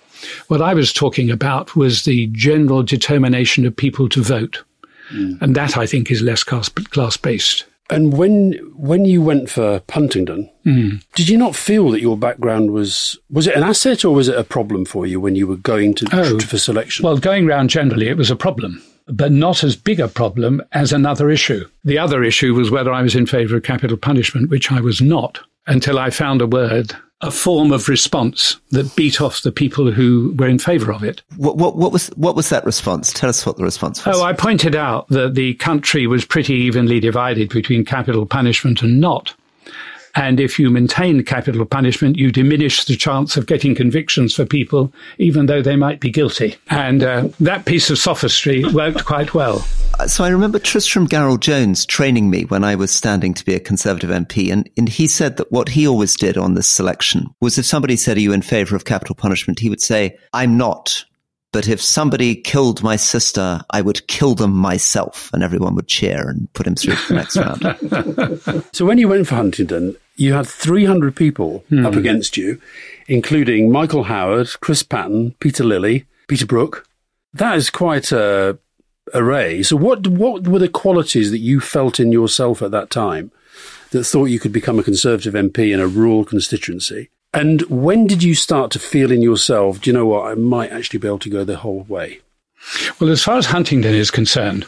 What 0.48 0.62
I 0.62 0.74
was 0.74 0.92
talking 0.92 1.30
about 1.30 1.76
was 1.76 2.04
the 2.04 2.26
general 2.28 2.82
determination 2.82 3.66
of 3.66 3.76
people 3.76 4.08
to 4.10 4.22
vote. 4.22 4.64
Mm. 5.12 5.40
And 5.40 5.56
that, 5.56 5.76
I 5.76 5.86
think, 5.86 6.10
is 6.10 6.22
less 6.22 6.44
class 6.44 7.16
based. 7.16 7.64
And 7.90 8.12
when 8.12 8.52
when 8.76 9.06
you 9.06 9.22
went 9.22 9.48
for 9.48 9.82
Huntingdon, 9.88 10.50
mm. 10.66 11.02
did 11.14 11.28
you 11.28 11.38
not 11.38 11.56
feel 11.56 11.90
that 11.90 12.02
your 12.02 12.18
background 12.18 12.70
was 12.70 13.18
was 13.30 13.46
it 13.46 13.56
an 13.56 13.62
asset 13.62 14.04
or 14.04 14.14
was 14.14 14.28
it 14.28 14.36
a 14.36 14.44
problem 14.44 14.84
for 14.84 15.06
you 15.06 15.20
when 15.20 15.34
you 15.34 15.46
were 15.46 15.56
going 15.56 15.94
to 15.94 16.08
oh, 16.12 16.38
for 16.40 16.58
selection? 16.58 17.04
Well, 17.04 17.16
going 17.16 17.46
round 17.46 17.70
generally, 17.70 18.08
it 18.08 18.18
was 18.18 18.30
a 18.30 18.36
problem, 18.36 18.82
but 19.06 19.32
not 19.32 19.64
as 19.64 19.74
big 19.74 20.00
a 20.00 20.08
problem 20.08 20.60
as 20.72 20.92
another 20.92 21.30
issue. 21.30 21.66
The 21.82 21.98
other 21.98 22.22
issue 22.22 22.52
was 22.54 22.70
whether 22.70 22.92
I 22.92 23.00
was 23.00 23.14
in 23.14 23.24
favour 23.24 23.56
of 23.56 23.62
capital 23.62 23.96
punishment, 23.96 24.50
which 24.50 24.70
I 24.70 24.80
was 24.80 25.00
not 25.00 25.40
until 25.66 25.98
I 25.98 26.10
found 26.10 26.42
a 26.42 26.46
word 26.46 26.94
a 27.20 27.30
form 27.30 27.72
of 27.72 27.88
response 27.88 28.58
that 28.70 28.94
beat 28.94 29.20
off 29.20 29.42
the 29.42 29.50
people 29.50 29.90
who 29.90 30.34
were 30.38 30.46
in 30.46 30.58
favour 30.58 30.92
of 30.92 31.02
it. 31.02 31.22
What, 31.36 31.56
what, 31.56 31.76
what, 31.76 31.92
was 31.92 32.08
what 32.08 32.36
was 32.36 32.48
that 32.50 32.64
response? 32.64 33.12
Tell 33.12 33.28
us 33.28 33.44
what 33.44 33.56
the 33.56 33.64
response 33.64 34.04
was. 34.04 34.16
Oh, 34.16 34.22
I 34.22 34.32
pointed 34.32 34.76
out 34.76 35.08
that 35.08 35.34
the 35.34 35.54
country 35.54 36.06
was 36.06 36.24
pretty 36.24 36.54
evenly 36.54 37.00
divided 37.00 37.48
between 37.50 37.84
capital 37.84 38.24
punishment 38.24 38.82
and 38.82 39.00
not. 39.00 39.34
And 40.14 40.40
if 40.40 40.58
you 40.58 40.70
maintain 40.70 41.22
capital 41.24 41.64
punishment, 41.64 42.16
you 42.16 42.32
diminish 42.32 42.84
the 42.84 42.96
chance 42.96 43.36
of 43.36 43.46
getting 43.46 43.74
convictions 43.74 44.34
for 44.34 44.44
people, 44.44 44.92
even 45.18 45.46
though 45.46 45.62
they 45.62 45.76
might 45.76 46.00
be 46.00 46.10
guilty. 46.10 46.56
And 46.70 47.02
uh, 47.02 47.28
that 47.40 47.66
piece 47.66 47.90
of 47.90 47.98
sophistry 47.98 48.64
worked 48.64 49.04
quite 49.04 49.34
well. 49.34 49.64
So 50.06 50.22
I 50.22 50.28
remember 50.28 50.60
Tristram 50.60 51.08
Garel-Jones 51.08 51.84
training 51.84 52.30
me 52.30 52.44
when 52.44 52.62
I 52.62 52.76
was 52.76 52.92
standing 52.92 53.34
to 53.34 53.44
be 53.44 53.54
a 53.54 53.60
Conservative 53.60 54.10
MP, 54.10 54.52
and, 54.52 54.68
and 54.76 54.88
he 54.88 55.08
said 55.08 55.36
that 55.38 55.50
what 55.50 55.70
he 55.70 55.88
always 55.88 56.16
did 56.16 56.38
on 56.38 56.54
this 56.54 56.68
selection 56.68 57.26
was 57.40 57.58
if 57.58 57.66
somebody 57.66 57.96
said, 57.96 58.16
Are 58.16 58.20
you 58.20 58.32
in 58.32 58.42
favour 58.42 58.76
of 58.76 58.84
capital 58.84 59.16
punishment? 59.16 59.58
he 59.58 59.68
would 59.68 59.80
say, 59.80 60.16
I'm 60.32 60.56
not. 60.56 61.04
But 61.58 61.66
if 61.66 61.82
somebody 61.82 62.36
killed 62.36 62.84
my 62.84 62.94
sister, 62.94 63.62
I 63.70 63.80
would 63.80 64.06
kill 64.06 64.36
them 64.36 64.52
myself, 64.52 65.28
and 65.32 65.42
everyone 65.42 65.74
would 65.74 65.88
cheer 65.88 66.28
and 66.28 66.46
put 66.52 66.68
him 66.68 66.76
through 66.76 66.94
to 66.94 67.08
the 67.08 67.14
next 67.14 67.36
round. 67.36 68.64
So 68.72 68.86
when 68.86 68.98
you 68.98 69.08
went 69.08 69.26
for 69.26 69.34
Huntingdon, 69.34 69.96
you 70.14 70.34
had 70.34 70.46
300 70.46 71.16
people 71.16 71.64
hmm. 71.68 71.84
up 71.84 71.96
against 71.96 72.36
you, 72.36 72.60
including 73.08 73.72
Michael 73.72 74.04
Howard, 74.04 74.50
Chris 74.60 74.84
Patten, 74.84 75.32
Peter 75.40 75.64
Lilley, 75.64 76.06
Peter 76.28 76.46
Brooke. 76.46 76.86
That 77.34 77.56
is 77.56 77.70
quite 77.70 78.12
a 78.12 78.56
array. 79.12 79.64
So 79.64 79.74
what 79.74 80.06
what 80.06 80.46
were 80.46 80.60
the 80.60 80.68
qualities 80.68 81.32
that 81.32 81.38
you 81.38 81.58
felt 81.58 81.98
in 81.98 82.12
yourself 82.12 82.62
at 82.62 82.70
that 82.70 82.88
time 82.88 83.32
that 83.90 84.04
thought 84.04 84.26
you 84.26 84.38
could 84.38 84.52
become 84.52 84.78
a 84.78 84.84
Conservative 84.84 85.34
MP 85.34 85.74
in 85.74 85.80
a 85.80 85.88
rural 85.88 86.24
constituency? 86.24 87.10
And 87.34 87.62
when 87.62 88.06
did 88.06 88.22
you 88.22 88.34
start 88.34 88.70
to 88.72 88.78
feel 88.78 89.12
in 89.12 89.22
yourself, 89.22 89.80
do 89.80 89.90
you 89.90 89.94
know 89.94 90.06
what, 90.06 90.30
I 90.30 90.34
might 90.34 90.72
actually 90.72 90.98
be 90.98 91.08
able 91.08 91.18
to 91.20 91.30
go 91.30 91.44
the 91.44 91.58
whole 91.58 91.82
way? 91.82 92.20
Well, 92.98 93.10
as 93.10 93.22
far 93.22 93.36
as 93.36 93.46
Huntingdon 93.46 93.94
is 93.94 94.10
concerned, 94.10 94.66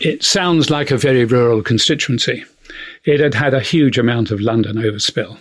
it 0.00 0.22
sounds 0.22 0.70
like 0.70 0.90
a 0.90 0.96
very 0.96 1.24
rural 1.24 1.62
constituency. 1.62 2.44
It 3.04 3.20
had 3.20 3.34
had 3.34 3.54
a 3.54 3.60
huge 3.60 3.98
amount 3.98 4.30
of 4.30 4.40
London 4.40 4.76
overspill, 4.76 5.38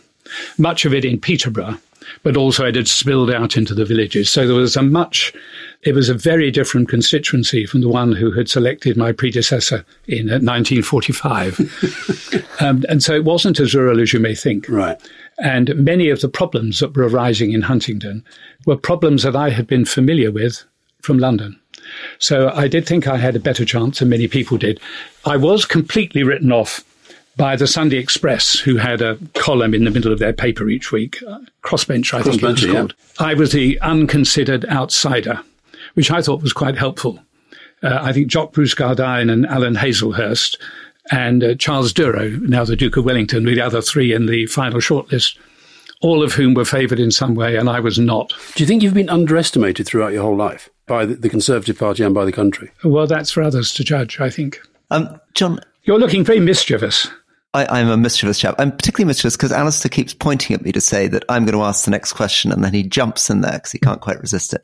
much 0.58 0.86
of 0.86 0.94
it 0.94 1.06
in 1.06 1.20
Peterborough, 1.20 1.78
but 2.24 2.38
also 2.38 2.66
it 2.66 2.76
had 2.76 2.88
spilled 2.88 3.30
out 3.30 3.58
into 3.58 3.76
the 3.76 3.86
villages. 3.86 4.30
So 4.30 4.48
there 4.48 4.56
was 4.56 4.76
a 4.76 4.82
much, 4.82 5.34
it 5.84 5.94
was 5.94 6.10
a 6.10 6.14
very 6.14 6.50
different 6.50 6.90
constituency 6.90 7.66
from 7.66 7.82
the 7.82 7.90
one 7.90 8.14
who 8.14 8.32
had 8.32 8.50
selected 8.50 8.98
my 8.98 9.12
predecessor 9.12 9.86
in 10.08 10.28
1945. 10.28 11.60
um, 12.62 12.86
and 12.90 13.04
so 13.04 13.14
it 13.14 13.26
wasn't 13.26 13.60
as 13.60 13.76
rural 13.76 14.00
as 14.02 14.14
you 14.14 14.20
may 14.20 14.36
think. 14.36 14.68
Right. 14.70 15.00
And 15.40 15.76
many 15.76 16.10
of 16.10 16.22
the 16.22 16.30
problems 16.30 16.80
that 16.80 16.96
were 16.96 17.08
arising 17.08 17.52
in 17.52 17.62
Huntingdon 17.62 18.24
were 18.66 18.78
problems 18.78 19.24
that 19.24 19.36
I 19.36 19.50
had 19.50 19.68
been 19.68 19.86
familiar 19.86 20.32
with 20.32 20.64
from 21.02 21.20
London. 21.20 21.60
So 22.20 22.50
I 22.50 22.68
did 22.68 22.86
think 22.86 23.08
I 23.08 23.18
had 23.18 23.36
a 23.36 23.40
better 23.40 23.64
chance 23.64 24.00
than 24.00 24.10
many 24.10 24.28
people 24.28 24.58
did. 24.58 24.80
I 25.26 25.38
was 25.38 25.66
completely 25.66 26.24
written 26.24 26.52
off 26.52 26.84
by 27.38 27.56
the 27.56 27.68
Sunday 27.68 27.98
Express, 27.98 28.60
who 28.60 28.78
had 28.78 29.02
a 29.02 29.18
column 29.36 29.76
in 29.76 29.84
the 29.84 29.92
middle 29.92 30.12
of 30.12 30.18
their 30.18 30.34
paper 30.34 30.68
each 30.70 30.92
week, 30.92 31.22
uh, 31.28 31.40
Crossbench, 31.64 32.14
I 32.14 32.24
think 32.24 32.42
it 32.42 32.44
was 32.44 32.66
called. 32.66 32.96
Yeah. 33.20 33.26
I 33.26 33.36
was 33.36 33.52
the 33.52 33.80
unconsidered 33.82 34.66
outsider, 34.66 35.42
which 35.94 36.10
I 36.10 36.22
thought 36.24 36.42
was 36.42 36.52
quite 36.52 36.78
helpful. 36.78 37.20
Uh, 37.84 38.00
I 38.02 38.12
think 38.12 38.28
Jock 38.28 38.54
Bruce 38.54 38.74
Gardyne 38.74 39.32
and 39.32 39.46
Alan 39.46 39.76
Haselhurst 39.76 40.58
and 41.12 41.44
uh, 41.44 41.56
Charles 41.56 41.94
Douro, 41.94 42.30
now 42.30 42.66
the 42.66 42.76
Duke 42.76 42.98
of 42.98 43.06
Wellington, 43.06 43.46
were 43.46 43.56
the 43.56 43.62
other 43.62 43.82
three 43.82 44.14
in 44.14 44.26
the 44.26 44.46
final 44.48 44.80
shortlist, 44.80 45.38
all 46.02 46.24
of 46.24 46.34
whom 46.34 46.54
were 46.54 46.66
favoured 46.66 47.00
in 47.00 47.12
some 47.12 47.36
way, 47.36 47.56
and 47.56 47.70
I 47.70 47.80
was 47.80 47.98
not. 47.98 48.34
Do 48.56 48.64
you 48.64 48.68
think 48.68 48.84
you've 48.84 48.94
been 48.94 49.10
underestimated 49.10 49.86
throughout 49.88 50.14
your 50.14 50.24
whole 50.24 50.36
life 50.36 50.70
by 50.86 51.06
the, 51.06 51.16
the 51.16 51.30
Conservative 51.30 51.78
Party 51.78 52.04
and 52.04 52.14
by 52.14 52.26
the 52.26 52.32
country? 52.32 52.72
Well, 52.84 53.08
that's 53.08 53.32
for 53.32 53.42
others 53.42 53.74
to 53.76 53.84
judge, 53.84 54.20
I 54.20 54.30
think. 54.30 54.60
Um, 54.92 55.20
John. 55.34 55.60
You're 55.84 56.00
looking 56.00 56.24
very 56.24 56.40
mischievous. 56.40 57.10
I, 57.54 57.80
am 57.80 57.90
a 57.90 57.98
mischievous 57.98 58.40
chap. 58.40 58.56
I'm 58.60 58.72
particularly 58.72 59.08
mischievous 59.08 59.36
because 59.36 59.52
Alastair 59.52 59.90
keeps 59.90 60.14
pointing 60.14 60.56
at 60.56 60.62
me 60.62 60.72
to 60.74 60.82
say 60.82 61.08
that 61.08 61.24
I'm 61.30 61.44
going 61.44 61.58
to 61.58 61.64
ask 61.64 61.86
the 61.86 61.92
next 61.92 62.14
question, 62.14 62.52
and 62.52 62.64
then 62.64 62.74
he 62.74 62.84
jumps 62.84 63.30
in 63.30 63.42
there 63.42 63.54
because 63.54 63.72
he 63.72 63.80
can't 63.80 64.02
quite 64.02 64.22
resist 64.22 64.54
it. 64.54 64.64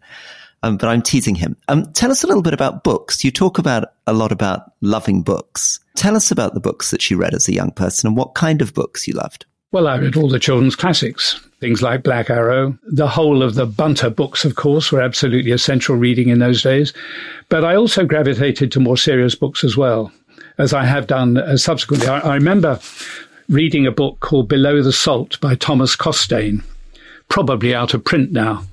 Um, 0.63 0.77
but 0.77 0.87
I'm 0.87 1.01
teasing 1.01 1.35
him. 1.35 1.57
Um, 1.67 1.91
tell 1.91 2.09
us 2.09 2.23
a 2.23 2.27
little 2.27 2.41
bit 2.41 2.53
about 2.53 2.85
books. 2.85 3.23
You 3.23 3.31
talk 3.31 3.59
about 3.59 3.89
a 4.07 4.13
lot 4.13 4.31
about 4.31 4.71
loving 4.79 5.21
books. 5.21 5.81
Tell 5.95 6.15
us 6.15 6.31
about 6.31 6.53
the 6.53 6.61
books 6.61 6.89
that 6.91 7.11
you 7.11 7.17
read 7.17 7.35
as 7.35 7.49
a 7.49 7.53
young 7.53 7.71
person 7.71 8.07
and 8.07 8.15
what 8.15 8.33
kind 8.33 8.61
of 8.61 8.73
books 8.73 9.05
you 9.05 9.13
loved. 9.13 9.45
Well, 9.73 9.87
I 9.87 9.97
read 9.97 10.15
all 10.15 10.29
the 10.29 10.39
children's 10.39 10.75
classics, 10.75 11.39
things 11.59 11.81
like 11.81 12.03
Black 12.03 12.29
Arrow. 12.29 12.77
The 12.83 13.07
whole 13.07 13.43
of 13.43 13.55
the 13.55 13.65
Bunter 13.65 14.09
books, 14.09 14.45
of 14.45 14.55
course, 14.55 14.91
were 14.91 15.01
absolutely 15.01 15.51
essential 15.51 15.95
reading 15.95 16.29
in 16.29 16.39
those 16.39 16.61
days. 16.61 16.93
But 17.49 17.65
I 17.65 17.75
also 17.75 18.05
gravitated 18.05 18.71
to 18.71 18.79
more 18.79 18.97
serious 18.97 19.35
books 19.35 19.63
as 19.63 19.75
well, 19.75 20.13
as 20.59 20.73
I 20.73 20.85
have 20.85 21.07
done 21.07 21.37
uh, 21.37 21.57
subsequently. 21.57 22.07
I, 22.07 22.19
I 22.19 22.35
remember 22.35 22.79
reading 23.49 23.85
a 23.85 23.91
book 23.91 24.21
called 24.21 24.47
Below 24.47 24.81
the 24.81 24.93
Salt 24.93 25.41
by 25.41 25.55
Thomas 25.55 25.95
Costain, 25.97 26.63
probably 27.27 27.75
out 27.75 27.93
of 27.93 28.05
print 28.05 28.31
now 28.31 28.63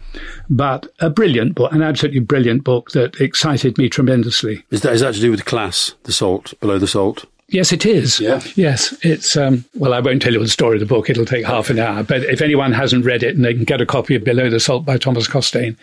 but 0.49 0.87
a 1.01 1.11
brilliant 1.11 1.55
book, 1.55 1.73
an 1.73 1.83
absolutely 1.83 2.21
brilliant 2.21 2.65
book 2.65 2.91
that 2.93 3.21
excited 3.21 3.79
me 3.79 3.89
tremendously. 3.89 4.65
Is 4.71 4.83
that, 4.83 4.93
is 4.93 5.01
that 5.01 5.15
to 5.15 5.21
do 5.21 5.31
with 5.31 5.41
the 5.41 5.47
class, 5.47 5.95
the 6.05 6.13
salt, 6.13 6.55
below 6.61 6.79
the 6.79 6.87
salt? 6.87 7.27
Yes, 7.49 7.73
it 7.73 7.85
is. 7.85 8.21
Yeah. 8.21 8.41
Yes, 8.55 8.97
it's. 9.03 9.37
Um, 9.37 9.65
well, 9.75 9.93
I 9.93 9.99
won't 9.99 10.23
tell 10.23 10.33
you 10.33 10.39
the 10.39 10.49
story 10.49 10.77
of 10.77 10.81
the 10.81 10.87
book. 10.87 11.11
It'll 11.11 11.25
take 11.25 11.45
half 11.45 11.69
an 11.69 11.81
hour. 11.81 12.05
But 12.05 12.23
if 12.23 12.41
anyone 12.41 12.73
hasn't 12.73 13.05
read 13.05 13.25
it, 13.25 13.35
and 13.35 13.45
they 13.45 13.55
can 13.55 13.65
get 13.65 13.81
a 13.81 13.87
copy 13.87 14.15
of 14.15 14.23
Below 14.23 14.51
the 14.51 14.61
Salt 14.61 14.85
by 14.85 14.97
Thomas 14.99 15.27
Costain, 15.27 15.77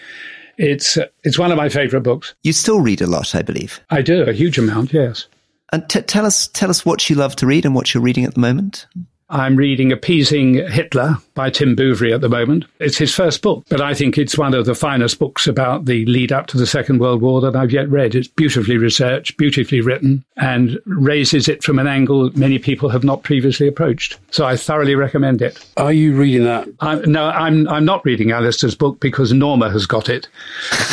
it's 0.58 0.98
uh, 0.98 1.08
it's 1.24 1.38
one 1.38 1.52
of 1.52 1.58
my 1.58 1.68
favourite 1.68 2.04
books. 2.04 2.34
You 2.44 2.54
still 2.54 2.80
read 2.80 3.02
a 3.02 3.08
lot, 3.08 3.36
I 3.36 3.42
believe. 3.42 3.82
I 3.90 4.02
do 4.02 4.24
a 4.24 4.32
huge 4.32 4.58
amount. 4.58 4.94
Yes. 4.94 5.28
And 5.74 5.88
t- 5.90 6.02
tell 6.02 6.26
us 6.26 6.48
tell 6.48 6.70
us 6.70 6.86
what 6.86 7.10
you 7.10 7.18
love 7.18 7.36
to 7.38 7.46
read 7.46 7.66
and 7.66 7.76
what 7.76 7.94
you're 7.94 8.04
reading 8.04 8.24
at 8.24 8.36
the 8.36 8.40
moment. 8.40 8.88
I'm 9.30 9.58
reading 9.58 9.92
Appeasing 9.92 10.54
Hitler 10.70 11.18
by 11.38 11.52
Tim 11.52 11.76
Bouverie 11.76 12.14
at 12.14 12.22
the 12.22 12.30
moment. 12.30 12.66
It's 12.80 12.98
his 12.98 13.14
first 13.14 13.44
book, 13.44 13.64
but 13.70 13.80
I 13.80 13.94
think 13.94 14.18
it's 14.18 14.38
one 14.38 14.56
of 14.56 14.66
the 14.66 14.74
finest 14.74 15.20
books 15.20 15.46
about 15.46 15.86
the 15.86 16.04
lead 16.08 16.32
up 16.32 16.48
to 16.48 16.58
the 16.58 16.66
Second 16.66 17.00
World 17.00 17.22
War 17.22 17.40
that 17.42 17.56
I've 17.56 17.72
yet 17.72 17.88
read. 17.90 18.16
It's 18.16 18.28
beautifully 18.28 18.78
researched, 18.78 19.38
beautifully 19.38 19.82
written, 19.82 20.26
and 20.38 20.80
raises 20.86 21.48
it 21.48 21.64
from 21.64 21.78
an 21.78 21.86
angle 21.86 22.32
many 22.34 22.58
people 22.58 22.90
have 22.90 23.04
not 23.04 23.22
previously 23.22 23.68
approached. 23.68 24.18
So 24.32 24.46
I 24.46 24.58
thoroughly 24.58 24.96
recommend 24.96 25.44
it. 25.44 25.64
Are 25.78 25.94
you 25.94 26.16
reading 26.16 26.44
that? 26.46 26.68
I, 26.80 26.96
no, 27.06 27.28
I'm 27.28 27.68
I'm 27.70 27.86
not 27.86 28.04
reading 28.04 28.32
Alastair's 28.32 28.74
book 28.76 29.00
because 29.00 29.32
Norma 29.32 29.70
has 29.70 29.86
got 29.86 30.10
it, 30.10 30.28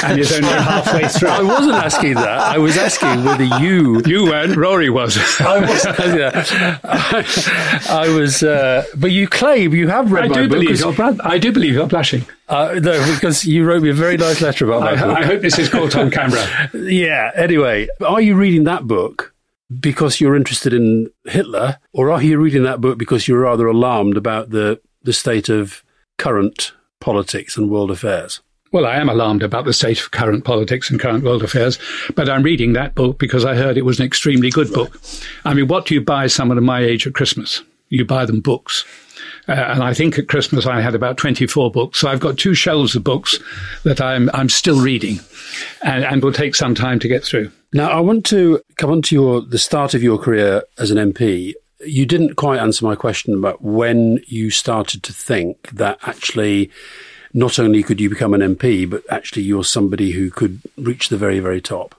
and 0.05 0.21
is 0.21 0.31
only 0.31 0.49
halfway 0.49 1.09
through. 1.09 1.29
I 1.31 1.43
wasn't 1.43 1.75
asking 1.75 2.15
that. 2.15 2.29
I 2.29 2.59
was 2.59 2.77
asking 2.77 3.25
whether 3.25 3.45
you 3.63 4.03
you 4.07 4.25
weren't. 4.25 4.57
Rory 4.57 4.91
was. 4.91 5.17
I 5.41 5.61
was. 5.61 5.87
I, 5.87 7.81
I 8.05 8.09
was. 8.11 8.43
Uh, 8.43 8.85
but 8.97 9.11
you 9.11 9.27
claim 9.27 9.73
you 9.73 9.89
have 9.89 10.13
read 10.13 10.34
do 10.35 10.49
believe 10.49 10.79
you're, 10.79 11.17
I 11.25 11.39
do 11.39 11.53
believe 11.53 11.75
you're 11.75 11.87
blushing. 11.87 12.25
Uh, 12.49 12.79
no, 12.83 13.15
because 13.15 13.45
you 13.45 13.65
wrote 13.65 13.83
me 13.83 13.91
a 13.91 13.95
very 13.95 14.17
nice 14.17 14.41
letter 14.41 14.65
about 14.67 14.81
my 14.81 14.93
I, 14.93 14.95
book. 14.97 15.19
I 15.19 15.25
hope 15.25 15.41
this 15.41 15.59
is 15.59 15.69
caught 15.69 15.97
on 15.97 16.11
camera. 16.11 16.45
Yeah. 16.75 17.31
Anyway, 17.35 17.89
are 18.05 18.21
you 18.21 18.35
reading 18.35 18.65
that 18.65 18.87
book 18.87 19.35
because 19.81 20.21
you're 20.21 20.37
interested 20.37 20.73
in 20.73 21.11
Hitler, 21.25 21.79
or 21.93 22.11
are 22.11 22.23
you 22.23 22.39
reading 22.39 22.63
that 22.65 22.81
book 22.81 22.99
because 22.99 23.27
you're 23.27 23.41
rather 23.41 23.67
alarmed 23.67 24.17
about 24.17 24.51
the 24.51 24.81
the 25.03 25.13
state 25.13 25.49
of 25.49 25.83
current 26.19 26.73
politics 27.01 27.57
and 27.57 27.71
world 27.71 27.91
affairs? 27.91 28.41
Well, 28.75 28.87
I 28.87 28.97
am 28.97 29.09
alarmed 29.09 29.45
about 29.45 29.67
the 29.67 29.73
state 29.73 30.01
of 30.01 30.11
current 30.11 30.45
politics 30.45 30.91
and 30.91 30.99
current 30.99 31.23
world 31.23 31.45
affairs, 31.45 31.79
but 32.17 32.29
I'm 32.29 32.43
reading 32.43 32.73
that 32.73 32.97
book 32.97 33.21
because 33.21 33.45
I 33.45 33.55
heard 33.55 33.77
it 33.77 33.85
was 33.85 34.01
an 34.01 34.07
extremely 34.07 34.51
good 34.51 34.73
book. 34.73 35.01
I 35.45 35.55
mean, 35.55 35.69
what 35.69 35.87
do 35.87 35.95
you 35.95 36.01
buy 36.01 36.27
someone 36.27 36.59
of 36.59 36.65
my 36.65 36.81
age 36.81 37.07
at 37.07 37.15
Christmas? 37.15 37.63
You 37.89 38.05
buy 38.05 38.25
them 38.25 38.41
books. 38.41 38.85
Uh, 39.47 39.53
and 39.53 39.83
I 39.83 39.93
think 39.93 40.19
at 40.19 40.29
Christmas 40.29 40.67
I 40.67 40.81
had 40.81 40.95
about 40.95 41.19
24 41.19 41.71
books. 41.71 41.99
So 41.99 42.09
I've 42.09 42.21
got 42.21 42.39
two 42.39 42.55
shelves 42.55 42.97
of 42.97 43.05
books 43.05 43.39
that 43.85 44.01
I'm, 44.01 44.31
I'm 44.33 44.49
still 44.49 44.81
reading 44.81 45.21
and, 45.83 46.05
and 46.05 46.23
will 46.23 46.33
take 46.33 46.55
some 46.55 46.75
time 46.75 46.99
to 47.01 47.09
get 47.09 47.25
through. 47.25 47.51
Now, 47.73 47.91
I 47.91 48.01
want 48.01 48.25
to 48.27 48.63
come 48.77 48.91
on 48.91 49.03
to 49.03 49.15
your 49.15 49.41
the 49.41 49.59
start 49.59 49.95
of 49.95 50.03
your 50.03 50.17
career 50.17 50.63
as 50.79 50.91
an 50.91 51.13
MP. 51.13 51.55
You 51.85 52.07
didn't 52.07 52.37
quite 52.37 52.61
answer 52.61 52.85
my 52.85 52.95
question 52.95 53.35
about 53.35 53.63
when 53.63 54.21
you 54.27 54.51
started 54.51 55.03
to 55.03 55.13
think 55.13 55.71
that 55.71 55.99
actually 56.03 56.71
not 57.35 57.59
only 57.59 57.83
could 57.83 58.01
you 58.01 58.09
become 58.09 58.33
an 58.33 58.41
MP, 58.41 58.89
but 58.89 59.03
actually 59.11 59.43
you're 59.43 59.65
somebody 59.65 60.13
who 60.13 60.31
could 60.31 60.61
reach 60.77 61.09
the 61.09 61.17
very, 61.17 61.41
very 61.41 61.61
top. 61.61 61.97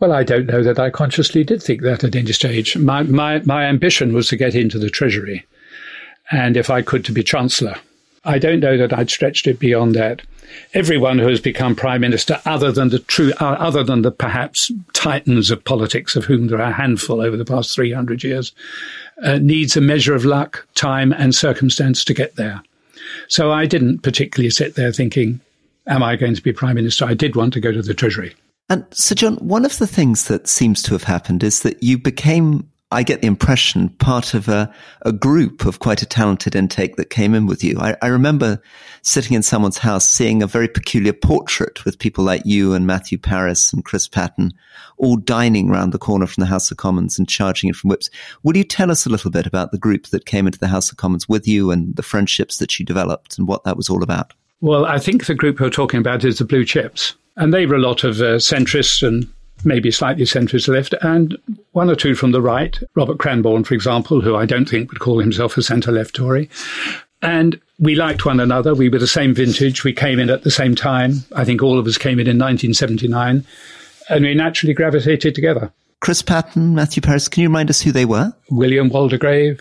Well, 0.00 0.12
I 0.12 0.24
don't 0.24 0.46
know 0.46 0.62
that 0.62 0.78
I 0.78 0.90
consciously 0.90 1.44
did 1.44 1.62
think 1.62 1.82
that 1.82 2.04
at 2.04 2.14
any 2.14 2.32
stage. 2.32 2.76
My, 2.76 3.02
my, 3.04 3.40
my 3.40 3.64
ambition 3.64 4.12
was 4.12 4.28
to 4.28 4.36
get 4.36 4.54
into 4.54 4.78
the 4.78 4.90
Treasury, 4.90 5.44
and 6.30 6.56
if 6.56 6.70
I 6.70 6.82
could, 6.82 7.04
to 7.06 7.12
be 7.12 7.22
Chancellor. 7.22 7.76
I 8.24 8.38
don't 8.38 8.60
know 8.60 8.76
that 8.76 8.92
I'd 8.92 9.10
stretched 9.10 9.46
it 9.46 9.58
beyond 9.58 9.94
that. 9.94 10.22
Everyone 10.74 11.18
who 11.18 11.28
has 11.28 11.40
become 11.40 11.74
Prime 11.74 12.00
Minister, 12.00 12.40
other 12.44 12.72
than 12.72 12.88
the 12.88 12.98
true, 12.98 13.32
uh, 13.40 13.56
other 13.58 13.84
than 13.84 14.02
the 14.02 14.10
perhaps 14.10 14.72
titans 14.92 15.50
of 15.50 15.64
politics, 15.64 16.16
of 16.16 16.24
whom 16.24 16.48
there 16.48 16.58
are 16.58 16.70
a 16.70 16.72
handful 16.72 17.20
over 17.20 17.36
the 17.36 17.44
past 17.44 17.74
300 17.74 18.24
years, 18.24 18.52
uh, 19.22 19.38
needs 19.38 19.76
a 19.76 19.80
measure 19.80 20.14
of 20.14 20.24
luck, 20.24 20.66
time, 20.74 21.12
and 21.12 21.34
circumstance 21.34 22.04
to 22.04 22.14
get 22.14 22.36
there. 22.36 22.62
So 23.28 23.52
I 23.52 23.66
didn't 23.66 24.00
particularly 24.00 24.50
sit 24.50 24.74
there 24.74 24.92
thinking, 24.92 25.40
am 25.86 26.02
I 26.02 26.16
going 26.16 26.34
to 26.34 26.42
be 26.42 26.52
Prime 26.52 26.76
Minister? 26.76 27.04
I 27.04 27.14
did 27.14 27.36
want 27.36 27.52
to 27.54 27.60
go 27.60 27.72
to 27.72 27.82
the 27.82 27.94
Treasury. 27.94 28.34
And 28.68 28.84
Sir 28.90 29.14
John, 29.14 29.36
one 29.36 29.64
of 29.64 29.78
the 29.78 29.86
things 29.86 30.28
that 30.28 30.46
seems 30.46 30.82
to 30.82 30.92
have 30.92 31.04
happened 31.04 31.42
is 31.42 31.60
that 31.60 31.82
you 31.82 31.98
became, 31.98 32.70
I 32.90 33.02
get 33.02 33.20
the 33.20 33.26
impression, 33.26 33.90
part 33.90 34.32
of 34.32 34.48
a, 34.48 34.72
a 35.02 35.12
group 35.12 35.66
of 35.66 35.78
quite 35.78 36.00
a 36.00 36.06
talented 36.06 36.56
intake 36.56 36.96
that 36.96 37.10
came 37.10 37.34
in 37.34 37.46
with 37.46 37.62
you. 37.62 37.78
I, 37.78 37.96
I 38.00 38.06
remember 38.06 38.62
sitting 39.02 39.36
in 39.36 39.42
someone's 39.42 39.76
house 39.76 40.08
seeing 40.08 40.42
a 40.42 40.46
very 40.46 40.68
peculiar 40.68 41.12
portrait 41.12 41.84
with 41.84 41.98
people 41.98 42.24
like 42.24 42.42
you 42.46 42.72
and 42.72 42.86
Matthew 42.86 43.18
Parris 43.18 43.74
and 43.74 43.84
Chris 43.84 44.08
Patten 44.08 44.54
all 44.96 45.16
dining 45.16 45.68
round 45.68 45.92
the 45.92 45.98
corner 45.98 46.26
from 46.26 46.40
the 46.40 46.46
House 46.46 46.70
of 46.70 46.78
Commons 46.78 47.18
and 47.18 47.28
charging 47.28 47.68
in 47.68 47.74
from 47.74 47.90
whips. 47.90 48.08
Will 48.42 48.56
you 48.56 48.64
tell 48.64 48.90
us 48.90 49.04
a 49.04 49.10
little 49.10 49.30
bit 49.30 49.46
about 49.46 49.70
the 49.70 49.78
group 49.78 50.06
that 50.06 50.24
came 50.24 50.46
into 50.46 50.58
the 50.58 50.68
House 50.68 50.90
of 50.90 50.96
Commons 50.96 51.28
with 51.28 51.46
you 51.46 51.70
and 51.70 51.94
the 51.96 52.02
friendships 52.02 52.56
that 52.56 52.78
you 52.78 52.86
developed 52.86 53.36
and 53.36 53.46
what 53.46 53.64
that 53.64 53.76
was 53.76 53.90
all 53.90 54.02
about? 54.02 54.32
Well, 54.62 54.86
I 54.86 54.98
think 54.98 55.26
the 55.26 55.34
group 55.34 55.60
you're 55.60 55.68
talking 55.68 56.00
about 56.00 56.24
is 56.24 56.38
the 56.38 56.44
Blue 56.44 56.64
Chips. 56.64 57.14
And 57.36 57.52
they 57.52 57.66
were 57.66 57.76
a 57.76 57.80
lot 57.80 58.02
of 58.02 58.20
uh, 58.20 58.38
centrists 58.38 59.06
and 59.06 59.32
maybe 59.64 59.90
slightly 59.90 60.24
centrist 60.24 60.68
left, 60.68 60.94
and 61.02 61.36
one 61.72 61.90
or 61.90 61.96
two 61.96 62.14
from 62.14 62.32
the 62.32 62.42
right. 62.42 62.78
Robert 62.94 63.18
Cranborne, 63.18 63.66
for 63.66 63.74
example, 63.74 64.20
who 64.20 64.36
I 64.36 64.46
don't 64.46 64.68
think 64.68 64.90
would 64.90 65.00
call 65.00 65.18
himself 65.18 65.56
a 65.56 65.62
centre 65.62 65.92
left 65.92 66.14
Tory. 66.14 66.48
And 67.22 67.60
we 67.78 67.94
liked 67.94 68.24
one 68.24 68.40
another. 68.40 68.74
We 68.74 68.88
were 68.88 68.98
the 68.98 69.06
same 69.06 69.34
vintage. 69.34 69.84
We 69.84 69.92
came 69.92 70.18
in 70.18 70.30
at 70.30 70.42
the 70.42 70.50
same 70.50 70.74
time. 70.74 71.24
I 71.34 71.44
think 71.44 71.62
all 71.62 71.78
of 71.78 71.86
us 71.86 71.98
came 71.98 72.20
in 72.20 72.26
in 72.26 72.38
1979. 72.38 73.44
And 74.08 74.24
we 74.24 74.34
naturally 74.34 74.74
gravitated 74.74 75.34
together. 75.34 75.72
Chris 76.00 76.22
Patten, 76.22 76.74
Matthew 76.74 77.02
Parris, 77.02 77.28
can 77.28 77.42
you 77.42 77.48
remind 77.48 77.70
us 77.70 77.82
who 77.82 77.92
they 77.92 78.04
were? 78.04 78.32
William 78.50 78.88
Waldegrave, 78.88 79.60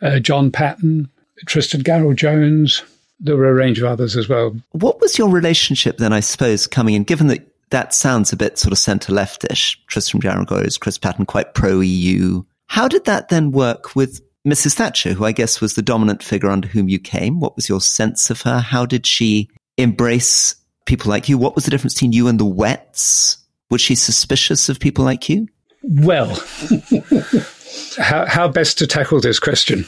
uh, 0.00 0.20
John 0.20 0.50
Patten, 0.50 1.10
Tristan 1.46 1.82
Garel-Jones. 1.82 2.82
There 3.18 3.36
were 3.36 3.48
a 3.48 3.54
range 3.54 3.78
of 3.78 3.84
others 3.84 4.16
as 4.16 4.28
well. 4.28 4.56
What 4.70 5.00
was 5.00 5.18
your 5.18 5.28
relationship 5.28 5.98
then, 5.98 6.12
I 6.12 6.20
suppose, 6.20 6.66
coming 6.66 6.94
in, 6.94 7.04
given 7.04 7.26
that 7.28 7.51
that 7.72 7.92
sounds 7.92 8.32
a 8.32 8.36
bit 8.36 8.58
sort 8.58 8.72
of 8.72 8.78
centre 8.78 9.12
leftish? 9.12 9.76
Tristram 9.88 10.22
Garel 10.22 10.80
Chris 10.80 10.98
Patten, 10.98 11.26
quite 11.26 11.54
pro 11.54 11.80
EU. 11.80 12.42
How 12.68 12.88
did 12.88 13.04
that 13.04 13.28
then 13.28 13.50
work 13.50 13.94
with 13.94 14.22
Mrs. 14.46 14.74
Thatcher, 14.74 15.12
who 15.12 15.24
I 15.24 15.32
guess 15.32 15.60
was 15.60 15.74
the 15.74 15.82
dominant 15.82 16.22
figure 16.22 16.50
under 16.50 16.68
whom 16.68 16.88
you 16.88 16.98
came? 16.98 17.40
What 17.40 17.56
was 17.56 17.68
your 17.68 17.80
sense 17.80 18.30
of 18.30 18.42
her? 18.42 18.60
How 18.60 18.86
did 18.86 19.06
she 19.06 19.48
embrace 19.76 20.54
people 20.86 21.10
like 21.10 21.28
you? 21.28 21.38
What 21.38 21.54
was 21.54 21.64
the 21.64 21.70
difference 21.70 21.94
between 21.94 22.12
you 22.12 22.28
and 22.28 22.40
the 22.40 22.44
Wets? 22.44 23.38
Was 23.70 23.80
she 23.80 23.94
suspicious 23.94 24.68
of 24.68 24.80
people 24.80 25.04
like 25.04 25.28
you? 25.28 25.48
Well, 25.82 26.28
how, 27.98 28.26
how 28.26 28.48
best 28.48 28.78
to 28.78 28.86
tackle 28.86 29.20
this 29.20 29.38
question? 29.38 29.84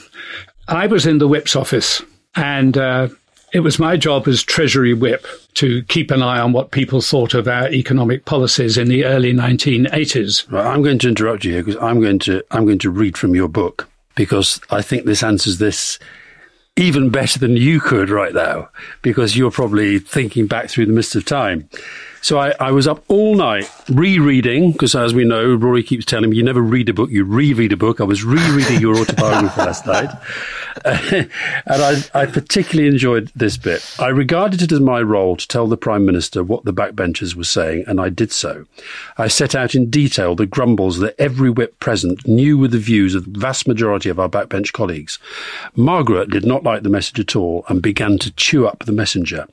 I 0.68 0.87
was 0.87 1.07
in 1.07 1.18
the 1.18 1.29
whip's 1.29 1.57
office, 1.57 2.03
and 2.35 2.77
uh, 2.77 3.09
it 3.55 3.61
was 3.61 3.79
my 3.79 3.97
job 3.97 4.27
as 4.27 4.43
Treasury 4.43 4.93
whip 4.93 5.27
to 5.55 5.85
keep 5.85 6.11
an 6.11 6.25
eye 6.25 6.40
on 6.40 6.53
what 6.53 6.73
people 6.73 7.01
thought 7.01 7.35
of 7.35 7.47
our 7.47 7.71
economic 7.71 8.25
policies 8.25 8.77
in 8.77 8.88
the 8.88 9.05
early 9.05 9.33
1980s. 9.33 10.51
Right, 10.51 10.67
I'm 10.67 10.83
going 10.83 10.99
to 10.99 11.09
interrupt 11.09 11.45
you 11.45 11.53
here 11.53 11.62
because 11.62 11.81
I'm 11.81 12.01
going 12.01 12.19
to 12.21 12.43
I'm 12.51 12.67
going 12.67 12.81
to 12.81 12.90
read 12.90 13.17
from 13.17 13.37
your 13.37 13.47
book 13.47 13.88
because 14.17 14.61
I 14.71 14.83
think 14.83 15.05
this 15.05 15.23
answers 15.23 15.59
this 15.59 16.01
even 16.77 17.11
better 17.11 17.38
than 17.38 17.57
you 17.57 17.79
could 17.79 18.11
right 18.11 18.35
now 18.35 18.69
because 19.03 19.37
you're 19.37 19.53
probably 19.53 20.01
thinking 20.01 20.49
back 20.49 20.69
through 20.69 20.87
the 20.87 20.93
mist 20.93 21.14
of 21.14 21.25
time. 21.25 21.69
So 22.25 22.39
I, 22.39 22.55
I 22.59 22.71
was 22.71 22.89
up 22.89 23.05
all 23.09 23.35
night 23.35 23.71
rereading 23.87 24.73
because, 24.73 24.95
as 24.95 25.13
we 25.13 25.27
know, 25.27 25.55
Rory 25.57 25.83
keeps 25.83 26.07
telling 26.07 26.31
me 26.31 26.39
you 26.39 26.43
never 26.43 26.63
read 26.63 26.89
a 26.89 26.95
book, 26.95 27.11
you 27.11 27.23
reread 27.23 27.71
a 27.71 27.77
book. 27.77 28.01
I 28.01 28.05
was 28.05 28.25
rereading 28.25 28.81
your 28.81 28.97
autobiography 28.97 29.61
last 29.61 29.87
night, 29.87 30.09
and 30.87 31.29
I, 31.67 32.03
I 32.15 32.25
particularly 32.25 32.89
enjoyed 32.89 33.31
this 33.37 33.59
bit. 33.59 33.95
I 33.99 34.09
regarded 34.09 34.63
it 34.63 34.73
as 34.73 34.81
my 34.81 35.03
role 35.03 35.37
to 35.37 35.47
tell 35.47 35.67
the 35.67 35.77
Prime 35.77 36.07
Minister 36.07 36.43
what 36.43 36.65
the 36.65 36.73
backbenchers 36.73 37.35
were 37.35 37.45
saying, 37.45 37.85
and 37.87 38.01
I 38.01 38.09
did 38.09 38.33
so. 38.33 38.65
I 39.19 39.29
set 39.29 39.55
out 39.55 39.75
in 39.75 39.91
detail 39.91 40.35
the 40.35 40.47
grumbles 40.47 41.01
that 41.01 41.21
every 41.21 41.51
whip 41.51 41.79
present 41.79 42.27
knew 42.27 42.57
were 42.57 42.69
the 42.69 42.79
views 42.79 43.15
of 43.15 43.31
the 43.31 43.39
vast 43.39 43.69
majority 43.69 44.09
of 44.09 44.19
our 44.19 44.31
backbench 44.31 44.73
colleagues. 44.73 45.19
Margaret 45.77 46.31
did 46.31 46.47
not 46.47 46.65
like 46.65 46.85
the 46.85 46.89
message 46.89 47.21
at 47.21 47.37
all 47.37 47.67
and 47.69 47.83
began 47.83 48.17
to 48.21 48.33
chew 48.33 48.67
up 48.67 48.87
the 48.87 48.93
messenger. 48.93 49.47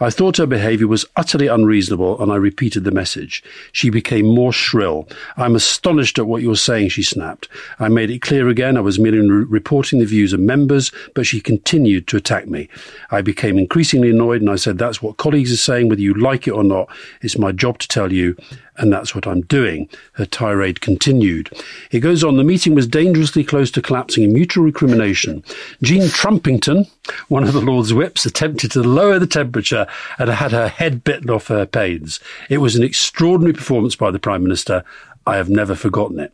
I 0.00 0.10
thought 0.10 0.38
her 0.38 0.46
behaviour 0.46 0.88
was 0.88 1.06
utterly 1.14 1.46
unreasonable 1.46 2.07
and 2.16 2.32
I 2.32 2.36
repeated 2.36 2.84
the 2.84 2.90
message. 2.90 3.42
She 3.72 3.90
became 3.90 4.26
more 4.26 4.52
shrill. 4.52 5.08
I'm 5.36 5.54
astonished 5.54 6.18
at 6.18 6.26
what 6.26 6.42
you're 6.42 6.56
saying, 6.56 6.90
she 6.90 7.02
snapped. 7.02 7.48
I 7.78 7.88
made 7.88 8.10
it 8.10 8.22
clear 8.22 8.48
again 8.48 8.76
I 8.76 8.80
was 8.80 8.98
merely 8.98 9.18
re- 9.18 9.44
reporting 9.44 9.98
the 9.98 10.06
views 10.06 10.32
of 10.32 10.40
members, 10.40 10.90
but 11.14 11.26
she 11.26 11.40
continued 11.40 12.06
to 12.08 12.16
attack 12.16 12.48
me. 12.48 12.68
I 13.10 13.22
became 13.22 13.58
increasingly 13.58 14.10
annoyed 14.10 14.40
and 14.40 14.50
I 14.50 14.56
said, 14.56 14.78
That's 14.78 15.02
what 15.02 15.16
colleagues 15.16 15.52
are 15.52 15.56
saying, 15.56 15.88
whether 15.88 16.00
you 16.00 16.14
like 16.14 16.46
it 16.46 16.52
or 16.52 16.64
not. 16.64 16.88
It's 17.20 17.38
my 17.38 17.52
job 17.52 17.78
to 17.80 17.88
tell 17.88 18.12
you, 18.12 18.36
and 18.78 18.92
that's 18.92 19.14
what 19.14 19.26
I'm 19.26 19.42
doing. 19.42 19.88
Her 20.12 20.24
tirade 20.24 20.80
continued. 20.80 21.50
It 21.90 22.00
goes 22.00 22.24
on, 22.24 22.36
the 22.36 22.44
meeting 22.44 22.74
was 22.74 22.86
dangerously 22.86 23.44
close 23.44 23.70
to 23.72 23.82
collapsing 23.82 24.24
in 24.24 24.32
mutual 24.32 24.64
recrimination. 24.64 25.42
Jean 25.82 26.02
Trumpington, 26.02 26.88
one 27.28 27.44
of 27.44 27.52
the 27.52 27.60
Lord's 27.60 27.92
whips, 27.92 28.24
attempted 28.24 28.70
to 28.72 28.82
lower 28.82 29.18
the 29.18 29.26
temperature 29.26 29.86
and 30.18 30.30
had 30.30 30.52
her 30.52 30.68
head 30.68 31.04
bitten 31.04 31.30
off 31.30 31.48
her 31.48 31.66
pains. 31.66 32.20
It 32.48 32.58
was 32.58 32.76
an 32.76 32.82
extraordinary 32.82 33.52
performance 33.52 33.96
by 33.96 34.10
the 34.10 34.18
Prime 34.18 34.42
Minister. 34.42 34.84
I 35.26 35.36
have 35.36 35.50
never 35.50 35.74
forgotten 35.74 36.20
it. 36.20 36.32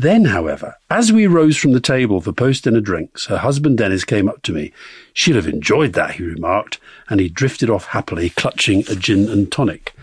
Then, 0.00 0.24
however, 0.24 0.76
as 0.88 1.12
we 1.12 1.26
rose 1.26 1.58
from 1.58 1.72
the 1.72 1.80
table 1.80 2.22
for 2.22 2.32
post 2.32 2.64
dinner 2.64 2.80
drinks, 2.80 3.26
her 3.26 3.36
husband 3.36 3.76
Denis 3.76 4.04
came 4.04 4.30
up 4.30 4.40
to 4.42 4.52
me. 4.52 4.72
She'd 5.12 5.36
have 5.36 5.46
enjoyed 5.46 5.92
that, 5.92 6.12
he 6.12 6.24
remarked, 6.24 6.78
and 7.10 7.20
he 7.20 7.28
drifted 7.28 7.68
off 7.68 7.84
happily, 7.88 8.30
clutching 8.30 8.84
a 8.88 8.94
gin 8.94 9.28
and 9.28 9.52
tonic. 9.52 9.94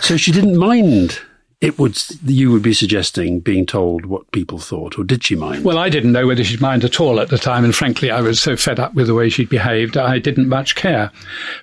So 0.00 0.16
she 0.16 0.32
didn't 0.32 0.56
mind 0.56 1.20
it 1.64 1.78
would 1.78 1.98
you 2.24 2.50
would 2.52 2.62
be 2.62 2.74
suggesting 2.74 3.40
being 3.40 3.64
told 3.64 4.04
what 4.04 4.30
people 4.32 4.58
thought, 4.58 4.98
or 4.98 5.04
did 5.04 5.24
she 5.24 5.34
mind? 5.34 5.64
Well, 5.64 5.78
I 5.78 5.88
didn't 5.88 6.12
know 6.12 6.26
whether 6.26 6.44
she'd 6.44 6.60
mind 6.60 6.84
at 6.84 7.00
all 7.00 7.18
at 7.18 7.30
the 7.30 7.38
time, 7.38 7.64
and 7.64 7.74
frankly, 7.74 8.10
I 8.10 8.20
was 8.20 8.38
so 8.38 8.54
fed 8.54 8.78
up 8.78 8.92
with 8.94 9.06
the 9.06 9.14
way 9.14 9.30
she'd 9.30 9.48
behaved, 9.48 9.96
I 9.96 10.18
didn't 10.18 10.48
much 10.48 10.74
care. 10.74 11.10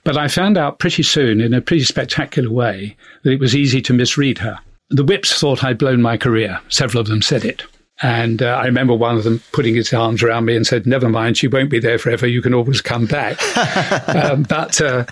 But 0.03 0.17
I 0.17 0.27
found 0.27 0.57
out 0.57 0.79
pretty 0.79 1.03
soon, 1.03 1.39
in 1.39 1.53
a 1.53 1.62
pretty 1.62 1.84
spectacular 1.84 2.49
way, 2.49 2.95
that 3.21 3.31
it 3.31 3.39
was 3.39 3.55
easy 3.55 3.79
to 3.84 3.93
misread 3.93 4.39
her. 4.39 4.60
The 4.89 5.03
whips 5.03 5.39
thought 5.39 5.63
I'd 5.63 5.77
blown 5.77 6.01
my 6.01 6.17
career. 6.17 6.60
Several 6.67 7.01
of 7.01 7.07
them 7.07 7.21
said 7.21 7.45
it. 7.45 7.63
And 8.01 8.41
uh, 8.41 8.47
I 8.47 8.65
remember 8.65 8.95
one 8.95 9.15
of 9.15 9.23
them 9.23 9.43
putting 9.51 9.75
his 9.75 9.93
arms 9.93 10.23
around 10.23 10.45
me 10.45 10.55
and 10.55 10.65
said, 10.65 10.87
Never 10.87 11.07
mind, 11.07 11.37
she 11.37 11.47
won't 11.47 11.69
be 11.69 11.79
there 11.79 11.99
forever. 11.99 12.25
You 12.25 12.41
can 12.41 12.53
always 12.53 12.81
come 12.81 13.05
back. 13.05 13.39
um, 14.15 14.43
but 14.43 14.81
uh, 14.81 15.05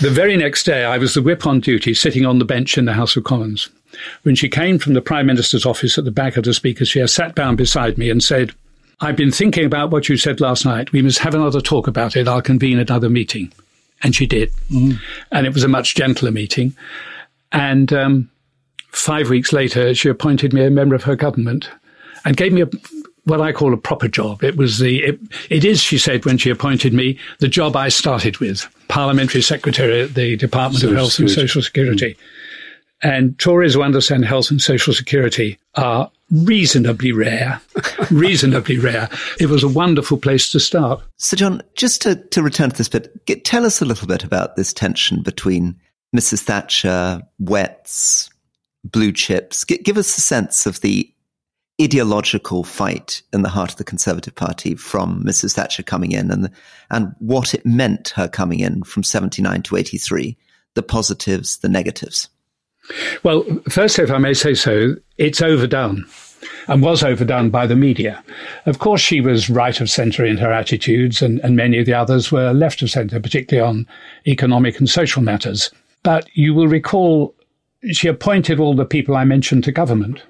the 0.00 0.10
very 0.10 0.36
next 0.36 0.64
day, 0.64 0.84
I 0.84 0.96
was 0.98 1.14
the 1.14 1.22
whip 1.22 1.44
on 1.46 1.58
duty 1.60 1.92
sitting 1.92 2.24
on 2.24 2.38
the 2.38 2.44
bench 2.44 2.78
in 2.78 2.84
the 2.84 2.92
House 2.92 3.16
of 3.16 3.24
Commons. 3.24 3.68
When 4.22 4.36
she 4.36 4.48
came 4.48 4.78
from 4.78 4.94
the 4.94 5.02
Prime 5.02 5.26
Minister's 5.26 5.66
office 5.66 5.98
at 5.98 6.04
the 6.04 6.12
back 6.12 6.36
of 6.36 6.44
the 6.44 6.54
Speaker's 6.54 6.90
chair, 6.90 7.08
sat 7.08 7.34
down 7.34 7.56
beside 7.56 7.98
me 7.98 8.10
and 8.10 8.22
said, 8.22 8.52
I've 9.00 9.16
been 9.16 9.32
thinking 9.32 9.64
about 9.64 9.90
what 9.90 10.08
you 10.08 10.16
said 10.16 10.40
last 10.40 10.64
night. 10.64 10.92
We 10.92 11.02
must 11.02 11.18
have 11.18 11.34
another 11.34 11.60
talk 11.60 11.88
about 11.88 12.16
it. 12.16 12.28
I'll 12.28 12.42
convene 12.42 12.78
another 12.78 13.08
meeting. 13.08 13.52
And 14.02 14.14
she 14.14 14.26
did. 14.26 14.52
Mm. 14.70 14.98
And 15.32 15.46
it 15.46 15.54
was 15.54 15.64
a 15.64 15.68
much 15.68 15.96
gentler 15.96 16.30
meeting. 16.30 16.76
And 17.50 17.92
um, 17.92 18.30
five 18.92 19.30
weeks 19.30 19.52
later, 19.52 19.94
she 19.94 20.08
appointed 20.08 20.52
me 20.52 20.64
a 20.64 20.70
member 20.70 20.94
of 20.94 21.02
her 21.04 21.16
government 21.16 21.68
and 22.24 22.36
gave 22.36 22.52
me 22.52 22.62
a 22.62 22.68
what 23.24 23.40
I 23.40 23.52
call 23.52 23.72
a 23.72 23.76
proper 23.76 24.08
job. 24.08 24.42
It 24.42 24.56
was 24.56 24.78
the 24.78 25.02
it, 25.02 25.20
it 25.50 25.64
is, 25.64 25.80
she 25.80 25.98
said 25.98 26.24
when 26.24 26.38
she 26.38 26.50
appointed 26.50 26.92
me, 26.92 27.18
the 27.38 27.48
job 27.48 27.76
I 27.76 27.88
started 27.88 28.38
with, 28.38 28.66
parliamentary 28.88 29.42
secretary 29.42 30.02
at 30.02 30.14
the 30.14 30.36
Department 30.36 30.80
Social 30.80 30.90
of 30.90 30.96
Health 30.96 31.12
Security. 31.12 31.40
and 31.40 31.48
Social 31.48 31.62
Security. 31.62 32.14
Mm. 32.14 32.18
And 33.02 33.38
Tories 33.38 33.74
who 33.74 33.82
understand 33.82 34.26
health 34.26 34.50
and 34.50 34.60
social 34.60 34.92
security 34.92 35.58
are 35.74 36.10
reasonably 36.30 37.12
rare, 37.12 37.58
reasonably 38.10 38.78
rare. 38.78 39.08
It 39.38 39.46
was 39.46 39.62
a 39.62 39.68
wonderful 39.68 40.18
place 40.18 40.52
to 40.52 40.60
start. 40.60 41.02
So, 41.16 41.34
John, 41.34 41.62
just 41.76 42.02
to, 42.02 42.16
to 42.16 42.42
return 42.42 42.70
to 42.70 42.76
this 42.76 42.90
bit, 42.90 43.24
get, 43.24 43.46
tell 43.46 43.64
us 43.64 43.80
a 43.80 43.86
little 43.86 44.06
bit 44.06 44.22
about 44.22 44.56
this 44.56 44.74
tension 44.74 45.22
between 45.22 45.80
Mrs. 46.14 46.42
Thatcher, 46.42 47.22
Wets, 47.38 48.28
blue 48.84 49.12
chips. 49.12 49.64
G- 49.64 49.78
give 49.78 49.96
us 49.96 50.18
a 50.18 50.20
sense 50.20 50.66
of 50.66 50.82
the 50.82 51.10
ideological 51.80 52.64
fight 52.64 53.22
in 53.32 53.42
the 53.42 53.48
heart 53.48 53.70
of 53.70 53.76
the 53.76 53.84
Conservative 53.84 54.34
Party 54.34 54.74
from 54.74 55.24
Mrs. 55.24 55.54
Thatcher 55.54 55.82
coming 55.82 56.12
in 56.12 56.30
and, 56.30 56.50
and 56.90 57.14
what 57.18 57.54
it 57.54 57.64
meant 57.64 58.10
her 58.10 58.28
coming 58.28 58.60
in 58.60 58.82
from 58.82 59.02
79 59.02 59.62
to 59.62 59.76
83, 59.76 60.36
the 60.74 60.82
positives, 60.82 61.58
the 61.58 61.68
negatives. 61.68 62.28
Well, 63.22 63.44
first, 63.68 63.98
if 63.98 64.10
I 64.10 64.18
may 64.18 64.34
say 64.34 64.54
so, 64.54 64.96
it's 65.16 65.42
overdone 65.42 66.04
and 66.68 66.82
was 66.82 67.02
overdone 67.02 67.50
by 67.50 67.66
the 67.66 67.76
media. 67.76 68.22
Of 68.66 68.78
course, 68.78 69.00
she 69.00 69.20
was 69.20 69.50
right 69.50 69.78
of 69.80 69.90
centre 69.90 70.24
in 70.24 70.36
her 70.38 70.52
attitudes, 70.52 71.22
and, 71.22 71.40
and 71.40 71.56
many 71.56 71.78
of 71.78 71.86
the 71.86 71.94
others 71.94 72.32
were 72.32 72.52
left 72.52 72.82
of 72.82 72.90
centre, 72.90 73.20
particularly 73.20 73.66
on 73.66 73.86
economic 74.26 74.78
and 74.78 74.88
social 74.88 75.22
matters. 75.22 75.70
But 76.02 76.28
you 76.34 76.54
will 76.54 76.68
recall 76.68 77.34
she 77.90 78.08
appointed 78.08 78.60
all 78.60 78.74
the 78.74 78.84
people 78.84 79.16
I 79.16 79.24
mentioned 79.24 79.64
to 79.64 79.72
government. 79.72 80.22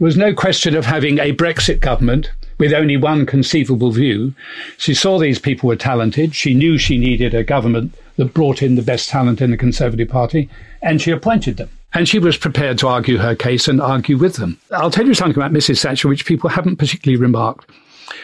There 0.00 0.06
was 0.06 0.16
no 0.16 0.32
question 0.32 0.74
of 0.74 0.86
having 0.86 1.18
a 1.18 1.34
Brexit 1.34 1.80
government 1.80 2.30
with 2.56 2.72
only 2.72 2.96
one 2.96 3.26
conceivable 3.26 3.90
view. 3.90 4.32
She 4.78 4.94
saw 4.94 5.18
these 5.18 5.38
people 5.38 5.68
were 5.68 5.76
talented. 5.76 6.34
She 6.34 6.54
knew 6.54 6.78
she 6.78 6.96
needed 6.96 7.34
a 7.34 7.44
government 7.44 7.94
that 8.16 8.32
brought 8.32 8.62
in 8.62 8.76
the 8.76 8.82
best 8.82 9.10
talent 9.10 9.42
in 9.42 9.50
the 9.50 9.58
Conservative 9.58 10.08
Party, 10.08 10.48
and 10.80 11.02
she 11.02 11.10
appointed 11.10 11.58
them. 11.58 11.68
And 11.92 12.08
she 12.08 12.18
was 12.18 12.38
prepared 12.38 12.78
to 12.78 12.88
argue 12.88 13.18
her 13.18 13.34
case 13.34 13.68
and 13.68 13.78
argue 13.78 14.16
with 14.16 14.36
them. 14.36 14.58
I'll 14.70 14.90
tell 14.90 15.06
you 15.06 15.12
something 15.12 15.36
about 15.36 15.52
Mrs. 15.52 15.82
Thatcher, 15.82 16.08
which 16.08 16.24
people 16.24 16.48
haven't 16.48 16.76
particularly 16.76 17.20
remarked. 17.20 17.70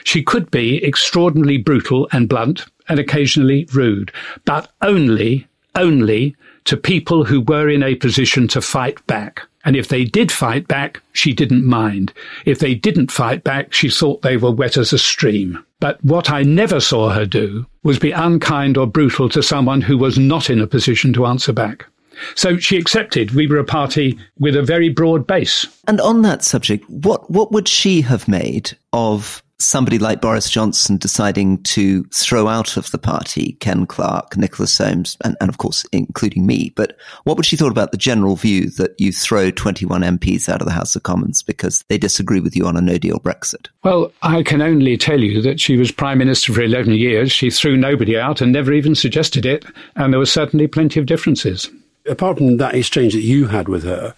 She 0.03 0.23
could 0.23 0.51
be 0.51 0.83
extraordinarily 0.83 1.59
brutal 1.59 2.09
and 2.11 2.27
blunt 2.27 2.65
and 2.89 2.99
occasionally 2.99 3.69
rude, 3.75 4.13
but 4.47 4.73
only, 4.81 5.47
only 5.75 6.37
to 6.67 6.77
people 6.77 7.25
who 7.25 7.41
were 7.41 7.69
in 7.69 7.83
a 7.83 7.95
position 7.95 8.47
to 8.49 8.61
fight 8.61 9.05
back. 9.07 9.43
And 9.65 9.75
if 9.75 9.89
they 9.89 10.05
did 10.05 10.31
fight 10.31 10.69
back, 10.69 11.03
she 11.13 11.33
didn't 11.33 11.65
mind. 11.65 12.13
If 12.45 12.61
they 12.61 12.75
didn't 12.75 13.11
fight 13.11 13.43
back, 13.43 13.73
she 13.73 13.91
thought 13.91 14.23
they 14.23 14.37
were 14.37 14.53
wet 14.53 14.77
as 14.77 14.93
a 14.93 14.99
stream. 14.99 15.65
But 15.81 16.03
what 16.05 16.31
I 16.31 16.43
never 16.43 16.79
saw 16.79 17.11
her 17.11 17.27
do 17.27 17.67
was 17.83 17.99
be 17.99 18.13
unkind 18.13 18.77
or 18.77 18.87
brutal 18.87 19.29
to 19.31 19.43
someone 19.43 19.81
who 19.81 19.99
was 19.99 20.19
not 20.19 20.51
in 20.51 20.61
a 20.61 20.67
position 20.67 21.13
to 21.15 21.27
answer 21.27 21.53
back. 21.53 21.87
So 22.35 22.57
she 22.59 22.79
accepted 22.79 23.33
we 23.33 23.47
were 23.47 23.59
a 23.59 23.65
party 23.65 24.19
with 24.39 24.57
a 24.57 24.63
very 24.63 24.89
broad 24.89 25.27
base. 25.27 25.67
And 25.87 26.01
on 26.01 26.23
that 26.23 26.45
subject, 26.45 26.89
what, 26.89 27.31
what 27.31 27.53
would 27.53 27.69
she 27.69 28.01
have 28.03 28.29
made 28.29 28.77
of 28.93 29.43
somebody 29.59 29.99
like 29.99 30.21
Boris 30.21 30.51
Johnson 30.51 30.99
deciding 30.99 31.63
to 31.65 32.05
throw 32.05 32.49
out 32.49 32.77
of 32.77 32.91
the 32.91 32.99
party 32.99 33.53
Ken 33.61 33.87
Clarke, 33.87 34.37
Nicholas 34.37 34.73
Soames, 34.73 35.17
and, 35.25 35.37
and, 35.41 35.49
of 35.49 35.59
course, 35.59 35.85
including 35.93 36.47
me. 36.47 36.73
But 36.77 36.97
what 37.25 37.37
would 37.37 37.47
she 37.47 37.57
thought 37.57 37.71
about 37.71 37.93
the 37.93 37.97
general 37.97 38.37
view 38.37 38.71
that 38.71 38.95
you 38.99 39.13
throw 39.13 39.51
21 39.51 40.03
MPs 40.03 40.49
out 40.49 40.61
of 40.61 40.67
the 40.67 40.73
House 40.73 40.95
of 40.95 41.03
Commons 41.03 41.43
because 41.43 41.85
they 41.89 41.99
disagree 41.99 42.41
with 42.41 42.57
you 42.57 42.67
on 42.67 42.77
a 42.77 42.81
no 42.81 42.99
deal 42.99 43.19
Brexit? 43.19 43.69
Well, 43.83 44.13
I 44.23 44.43
can 44.43 44.61
only 44.61 44.97
tell 44.97 45.21
you 45.21 45.41
that 45.43 45.61
she 45.61 45.77
was 45.77 45.91
Prime 45.91 46.19
Minister 46.19 46.53
for 46.53 46.63
11 46.63 46.95
years. 46.95 47.33
She 47.33 47.51
threw 47.51 47.77
nobody 47.77 48.19
out 48.19 48.41
and 48.41 48.53
never 48.53 48.73
even 48.73 48.95
suggested 48.95 49.47
it. 49.47 49.65
And 49.97 50.13
there 50.13 50.21
were 50.21 50.27
certainly 50.27 50.67
plenty 50.67 51.01
of 51.01 51.07
differences. 51.07 51.71
Apart 52.09 52.39
from 52.39 52.59
that 52.59 52.75
exchange 52.75 53.15
that 53.15 53.23
you 53.23 53.47
had 53.49 53.69
with 53.69 53.83
her, 53.83 54.15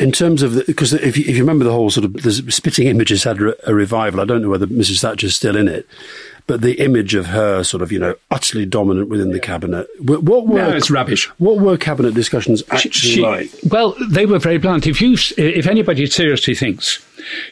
in 0.00 0.12
terms 0.12 0.42
of 0.42 0.66
because 0.66 0.92
if 0.94 1.16
you, 1.16 1.24
if 1.26 1.36
you 1.36 1.42
remember 1.42 1.64
the 1.64 1.72
whole 1.72 1.90
sort 1.90 2.04
of 2.04 2.14
the 2.14 2.32
spitting 2.32 2.86
images 2.86 3.24
had 3.24 3.38
a 3.40 3.74
revival. 3.74 4.20
I 4.20 4.24
don't 4.24 4.42
know 4.42 4.48
whether 4.48 4.66
Mrs. 4.66 5.00
Thatcher's 5.00 5.36
still 5.36 5.56
in 5.56 5.68
it, 5.68 5.86
but 6.46 6.62
the 6.62 6.80
image 6.80 7.14
of 7.14 7.26
her 7.26 7.62
sort 7.62 7.82
of 7.82 7.92
you 7.92 7.98
know 7.98 8.14
utterly 8.30 8.64
dominant 8.64 9.08
within 9.08 9.30
the 9.30 9.38
cabinet. 9.38 9.86
What, 10.00 10.46
were 10.46 10.58
no, 10.58 10.70
it's 10.70 10.90
rubbish. 10.90 11.26
What 11.38 11.58
were 11.58 11.76
cabinet 11.76 12.14
discussions 12.14 12.62
actually 12.70 12.92
she, 12.92 13.20
like? 13.20 13.50
Well, 13.68 13.94
they 14.08 14.26
were 14.26 14.38
very 14.38 14.58
blunt. 14.58 14.86
If 14.86 15.00
you 15.00 15.16
if 15.36 15.66
anybody 15.66 16.06
seriously 16.06 16.54
thinks 16.54 17.04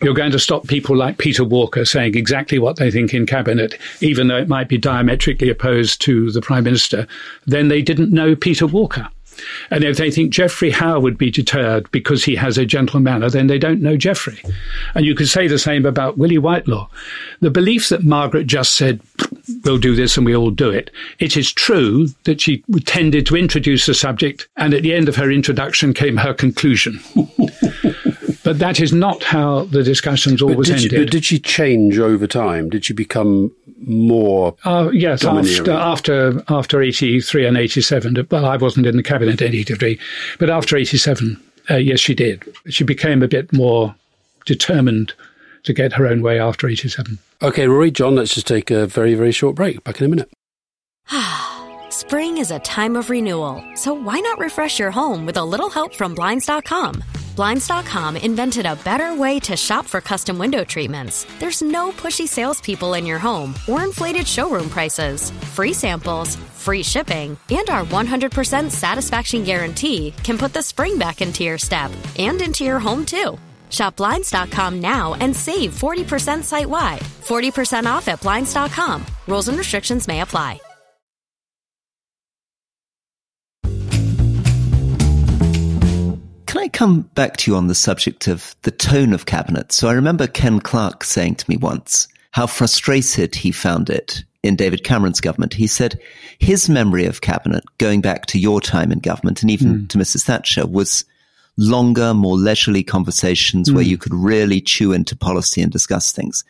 you're 0.02 0.14
going 0.14 0.32
to 0.32 0.38
stop 0.38 0.66
people 0.66 0.96
like 0.96 1.18
Peter 1.18 1.44
Walker 1.44 1.84
saying 1.84 2.16
exactly 2.16 2.58
what 2.58 2.76
they 2.76 2.90
think 2.90 3.12
in 3.12 3.26
cabinet, 3.26 3.78
even 4.00 4.28
though 4.28 4.38
it 4.38 4.48
might 4.48 4.68
be 4.68 4.78
diametrically 4.78 5.50
opposed 5.50 6.00
to 6.02 6.30
the 6.32 6.40
prime 6.40 6.64
minister, 6.64 7.06
then 7.46 7.68
they 7.68 7.82
didn't 7.82 8.10
know 8.10 8.34
Peter 8.34 8.66
Walker. 8.66 9.08
And 9.70 9.84
if 9.84 9.96
they 9.96 10.10
think 10.10 10.30
Geoffrey 10.30 10.70
Howe 10.70 11.00
would 11.00 11.18
be 11.18 11.30
deterred 11.30 11.90
because 11.90 12.24
he 12.24 12.34
has 12.36 12.58
a 12.58 12.66
gentle 12.66 13.00
manner, 13.00 13.30
then 13.30 13.46
they 13.46 13.58
don't 13.58 13.82
know 13.82 13.96
Geoffrey. 13.96 14.40
And 14.94 15.04
you 15.04 15.14
could 15.14 15.28
say 15.28 15.46
the 15.46 15.58
same 15.58 15.86
about 15.86 16.18
Willie 16.18 16.38
Whitelaw. 16.38 16.88
The 17.40 17.50
belief 17.50 17.88
that 17.88 18.04
Margaret 18.04 18.46
just 18.46 18.74
said, 18.74 19.00
we'll 19.64 19.78
do 19.78 19.94
this 19.94 20.16
and 20.16 20.26
we 20.26 20.34
all 20.34 20.50
do 20.50 20.70
it. 20.70 20.90
It 21.18 21.36
is 21.36 21.52
true 21.52 22.08
that 22.24 22.40
she 22.40 22.62
tended 22.84 23.26
to 23.26 23.36
introduce 23.36 23.86
the 23.86 23.94
subject, 23.94 24.48
and 24.56 24.74
at 24.74 24.82
the 24.82 24.94
end 24.94 25.08
of 25.08 25.16
her 25.16 25.30
introduction 25.30 25.94
came 25.94 26.16
her 26.16 26.34
conclusion. 26.34 27.00
but 28.44 28.58
that 28.58 28.80
is 28.80 28.92
not 28.92 29.22
how 29.22 29.64
the 29.64 29.82
discussions 29.82 30.42
always 30.42 30.68
did 30.68 30.76
ended. 30.76 30.90
She, 30.90 30.96
but 30.98 31.10
did 31.10 31.24
she 31.24 31.38
change 31.38 31.98
over 31.98 32.26
time? 32.26 32.70
Did 32.70 32.84
she 32.84 32.94
become 32.94 33.52
more? 33.78 34.56
Uh, 34.64 34.90
yes, 34.92 35.24
after, 35.24 35.72
after 35.72 36.42
after 36.48 36.82
eighty 36.82 37.20
three 37.20 37.46
and 37.46 37.56
eighty 37.56 37.80
seven. 37.80 38.16
Well, 38.30 38.44
I 38.44 38.56
wasn't 38.56 38.86
in 38.86 38.96
the 38.96 39.02
cabinet 39.02 39.40
in 39.40 39.54
eighty 39.54 39.74
three, 39.74 39.98
but 40.38 40.50
after 40.50 40.76
eighty 40.76 40.98
seven, 40.98 41.40
uh, 41.70 41.76
yes, 41.76 42.00
she 42.00 42.14
did. 42.14 42.42
She 42.68 42.84
became 42.84 43.22
a 43.22 43.28
bit 43.28 43.52
more 43.52 43.94
determined 44.46 45.12
to 45.64 45.72
get 45.72 45.92
her 45.92 46.06
own 46.06 46.22
way 46.22 46.38
after 46.40 46.68
eighty 46.68 46.88
seven. 46.88 47.18
Okay, 47.42 47.68
Rory, 47.68 47.90
John, 47.90 48.16
let's 48.16 48.34
just 48.34 48.46
take 48.46 48.70
a 48.70 48.86
very 48.86 49.14
very 49.14 49.32
short 49.32 49.54
break. 49.54 49.82
Back 49.84 50.00
in 50.00 50.06
a 50.06 50.08
minute. 50.08 50.30
Spring 51.90 52.38
is 52.38 52.50
a 52.50 52.58
time 52.60 52.96
of 52.96 53.10
renewal, 53.10 53.62
so 53.74 53.92
why 53.92 54.18
not 54.20 54.38
refresh 54.38 54.78
your 54.78 54.90
home 54.90 55.26
with 55.26 55.36
a 55.36 55.44
little 55.44 55.70
help 55.70 55.94
from 55.94 56.14
blinds.com? 56.14 57.02
Blinds.com 57.38 58.16
invented 58.16 58.66
a 58.66 58.74
better 58.74 59.14
way 59.14 59.38
to 59.38 59.56
shop 59.56 59.86
for 59.86 60.00
custom 60.00 60.38
window 60.38 60.64
treatments. 60.64 61.24
There's 61.38 61.62
no 61.62 61.92
pushy 61.92 62.26
salespeople 62.26 62.94
in 62.94 63.06
your 63.06 63.20
home 63.20 63.54
or 63.68 63.84
inflated 63.84 64.26
showroom 64.26 64.68
prices. 64.68 65.30
Free 65.54 65.72
samples, 65.72 66.34
free 66.34 66.82
shipping, 66.82 67.38
and 67.52 67.70
our 67.70 67.84
100% 67.84 68.72
satisfaction 68.72 69.44
guarantee 69.44 70.12
can 70.24 70.36
put 70.36 70.52
the 70.52 70.60
spring 70.60 70.98
back 70.98 71.22
into 71.22 71.44
your 71.44 71.58
step 71.58 71.92
and 72.18 72.42
into 72.42 72.64
your 72.64 72.80
home 72.80 73.06
too. 73.06 73.38
Shop 73.70 73.94
Blinds.com 73.94 74.80
now 74.80 75.14
and 75.20 75.36
save 75.36 75.70
40% 75.70 76.42
site 76.42 76.68
wide. 76.68 77.02
40% 77.26 77.86
off 77.86 78.08
at 78.08 78.20
Blinds.com. 78.20 79.06
Rules 79.28 79.46
and 79.46 79.58
restrictions 79.58 80.08
may 80.08 80.22
apply. 80.22 80.60
Can 86.48 86.62
I 86.62 86.68
come 86.68 87.02
back 87.02 87.36
to 87.36 87.50
you 87.50 87.58
on 87.58 87.66
the 87.66 87.74
subject 87.74 88.26
of 88.26 88.56
the 88.62 88.70
tone 88.70 89.12
of 89.12 89.26
cabinet? 89.26 89.70
So 89.70 89.86
I 89.86 89.92
remember 89.92 90.26
Ken 90.26 90.60
Clarke 90.60 91.04
saying 91.04 91.34
to 91.34 91.50
me 91.50 91.58
once 91.58 92.08
how 92.30 92.46
frustrated 92.46 93.34
he 93.34 93.52
found 93.52 93.90
it 93.90 94.24
in 94.42 94.56
David 94.56 94.82
Cameron's 94.82 95.20
government. 95.20 95.52
He 95.52 95.66
said 95.66 96.00
his 96.38 96.70
memory 96.70 97.04
of 97.04 97.20
cabinet, 97.20 97.64
going 97.76 98.00
back 98.00 98.24
to 98.26 98.38
your 98.38 98.62
time 98.62 98.90
in 98.90 99.00
government 99.00 99.42
and 99.42 99.50
even 99.50 99.80
mm. 99.80 99.88
to 99.90 99.98
Mrs. 99.98 100.24
Thatcher, 100.24 100.66
was 100.66 101.04
longer, 101.58 102.14
more 102.14 102.38
leisurely 102.38 102.82
conversations 102.82 103.68
mm. 103.68 103.74
where 103.74 103.84
hmm. 103.84 103.90
you 103.90 103.98
could 103.98 104.14
really 104.14 104.62
chew 104.62 104.92
into 104.92 105.14
policy 105.14 105.60
and 105.60 105.70
discuss 105.70 106.12
things. 106.12 106.44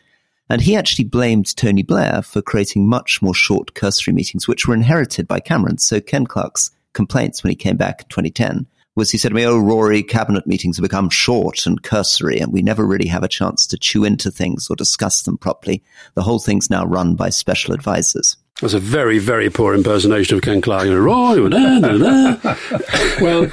And 0.49 0.61
he 0.61 0.77
actually 0.77 1.05
blamed 1.05 1.53
Tony 1.57 1.83
Blair 1.83 2.21
for 2.21 2.41
creating 2.41 2.87
much 2.87 3.21
more 3.21 3.35
short 3.35 3.73
cursory 3.73 4.13
meetings, 4.13 4.47
which 4.47 4.65
were 4.65 4.75
inherited 4.75 5.27
by 5.27 5.41
Cameron. 5.41 5.77
So 5.77 5.99
Ken 5.99 6.25
Clarke's 6.25 6.71
complaints 6.93 7.43
when 7.43 7.49
he 7.49 7.55
came 7.57 7.75
back 7.75 8.03
in 8.03 8.07
2010 8.07 8.65
was 8.99 9.09
he 9.09 9.17
said 9.17 9.29
to 9.29 9.35
me, 9.35 9.45
Oh, 9.45 9.57
Rory, 9.57 10.03
cabinet 10.03 10.45
meetings 10.45 10.77
have 10.77 10.83
become 10.83 11.09
short 11.09 11.65
and 11.65 11.81
cursory, 11.81 12.39
and 12.39 12.53
we 12.53 12.61
never 12.61 12.85
really 12.85 13.07
have 13.07 13.23
a 13.23 13.27
chance 13.27 13.65
to 13.67 13.77
chew 13.77 14.03
into 14.03 14.29
things 14.29 14.67
or 14.69 14.75
discuss 14.75 15.23
them 15.23 15.37
properly. 15.37 15.81
The 16.13 16.21
whole 16.21 16.37
thing's 16.37 16.69
now 16.69 16.85
run 16.85 17.15
by 17.15 17.29
special 17.29 17.73
advisors. 17.73 18.37
That's 18.61 18.73
a 18.73 18.79
very, 18.79 19.17
very 19.17 19.49
poor 19.49 19.73
impersonation 19.73 20.35
of 20.35 20.43
Ken 20.43 20.59
Clarke. 20.59 20.87
Roy, 20.87 21.47
well, 23.21 23.49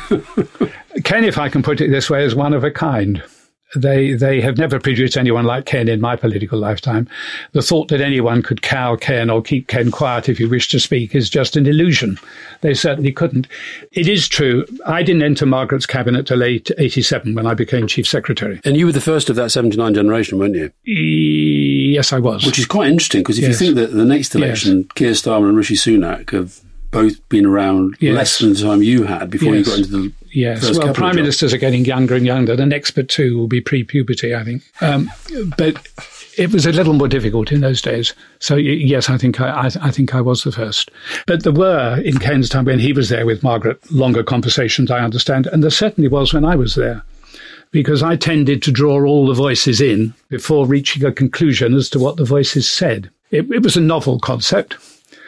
Ken, 1.05 1.25
if 1.25 1.39
I 1.39 1.49
can 1.49 1.63
put 1.63 1.81
it 1.81 1.91
this 1.91 2.11
way, 2.11 2.25
is 2.25 2.35
one 2.35 2.53
of 2.53 2.65
a 2.65 2.73
kind. 2.73 3.23
They 3.75 4.13
they 4.15 4.41
have 4.41 4.59
never 4.59 4.79
produced 4.79 5.17
anyone 5.17 5.45
like 5.45 5.67
Ken 5.67 5.89
in 5.89 6.01
my 6.01 6.15
political 6.15 6.59
lifetime. 6.59 7.09
The 7.53 7.63
thought 7.63 7.89
that 7.89 8.01
anyone 8.01 8.43
could 8.43 8.63
cow 8.63 8.95
Ken 8.95 9.29
or 9.29 9.43
keep 9.43 9.67
Ken 9.67 9.91
quiet 9.91 10.29
if 10.29 10.39
he 10.39 10.45
wished 10.45 10.71
to 10.71 10.81
speak 10.81 11.15
is 11.15 11.29
just 11.29 11.57
an 11.57 11.67
illusion. 11.67 12.19
They 12.61 12.75
certainly 12.75 13.11
couldn't. 13.11 13.49
It 13.91 14.07
is 14.07 14.29
true. 14.29 14.65
I 14.87 15.03
didn't 15.03 15.23
enter 15.23 15.47
Margaret's 15.47 15.87
cabinet 15.87 16.29
till 16.29 16.39
late 16.39 16.71
87 16.79 17.35
when 17.35 17.47
I 17.47 17.55
became 17.55 17.89
chief 17.89 18.07
secretary. 18.07 18.61
And 18.65 18.77
you 18.77 18.87
were 18.87 18.93
the 18.93 19.01
first 19.01 19.29
of 19.29 19.37
that 19.37 19.51
79 19.51 19.95
generation, 19.95 20.39
weren't 20.39 20.55
you? 20.55 20.71
Yes, 20.85 22.13
I 22.13 22.21
was. 22.21 22.47
Which 22.47 22.61
is 22.61 22.67
quite 22.67 22.89
interesting 22.89 23.23
because 23.23 23.39
if 23.39 23.43
yes. 23.43 23.61
you 23.61 23.67
think 23.67 23.77
that 23.77 23.93
the 23.93 24.05
next 24.05 24.35
election, 24.35 24.79
yes. 24.79 24.93
Keir 24.95 25.11
Starmer 25.11 25.49
and 25.49 25.57
Rishi 25.57 25.75
Sunak 25.75 26.31
have 26.31 26.61
both 26.93 27.29
been 27.29 27.45
around 27.45 27.97
yes. 28.01 28.15
less 28.15 28.39
than 28.39 28.53
the 28.53 28.61
time 28.61 28.83
you 28.83 29.05
had 29.05 29.29
before 29.29 29.55
you 29.55 29.65
got 29.65 29.79
into 29.79 29.91
the 29.91 30.13
Yes, 30.37 30.77
well, 30.77 30.93
prime 30.93 31.17
ministers 31.17 31.55
are 31.55 31.59
getting 31.59 31.87
younger 31.87 32.15
and 32.15 32.27
younger. 32.27 32.55
The 32.57 32.67
next 32.67 32.91
but 32.91 33.09
two 33.09 33.39
will 33.39 33.47
be 33.47 33.63
pre-puberty, 33.63 34.35
I 34.35 34.45
think. 34.45 34.63
Um, 34.83 35.11
but 35.57 35.89
it 36.37 36.53
was 36.53 36.67
a 36.67 36.73
little 36.73 36.93
more 36.93 37.09
difficult 37.09 37.51
in 37.51 37.63
those 37.63 37.81
days. 37.81 38.13
So 38.39 38.57
yes, 38.57 39.09
I 39.09 39.17
think 39.17 39.41
I, 39.41 39.49
I, 39.49 39.71
I, 39.81 39.91
think 39.91 40.15
I 40.15 40.21
was 40.21 40.45
the 40.45 40.53
first. 40.53 40.91
But 41.27 41.43
there 41.43 41.55
were 41.55 42.03
in 42.05 42.19
Ken's 42.19 42.51
time 42.51 42.67
when 42.67 42.79
he 42.79 42.93
was 42.93 43.09
there 43.09 43.25
with 43.25 43.43
Margaret 43.43 43.91
longer 43.91 44.23
conversations. 44.23 44.91
I 44.91 44.99
understand, 44.99 45.47
and 45.47 45.63
there 45.63 45.71
certainly 45.71 46.09
was 46.09 46.35
when 46.35 46.45
I 46.45 46.55
was 46.55 46.75
there, 46.75 47.03
because 47.71 48.03
I 48.03 48.17
tended 48.17 48.63
to 48.65 48.71
draw 48.71 49.07
all 49.07 49.27
the 49.27 49.33
voices 49.33 49.81
in 49.81 50.13
before 50.29 50.67
reaching 50.67 51.03
a 51.03 51.13
conclusion 51.13 51.73
as 51.73 51.89
to 51.91 51.99
what 51.99 52.19
the 52.19 52.27
voices 52.27 52.69
said. 52.69 53.11
It, 53.31 53.51
it 53.51 53.63
was 53.63 53.79
a 53.79 53.81
novel 53.81 54.21
concept 54.21 54.77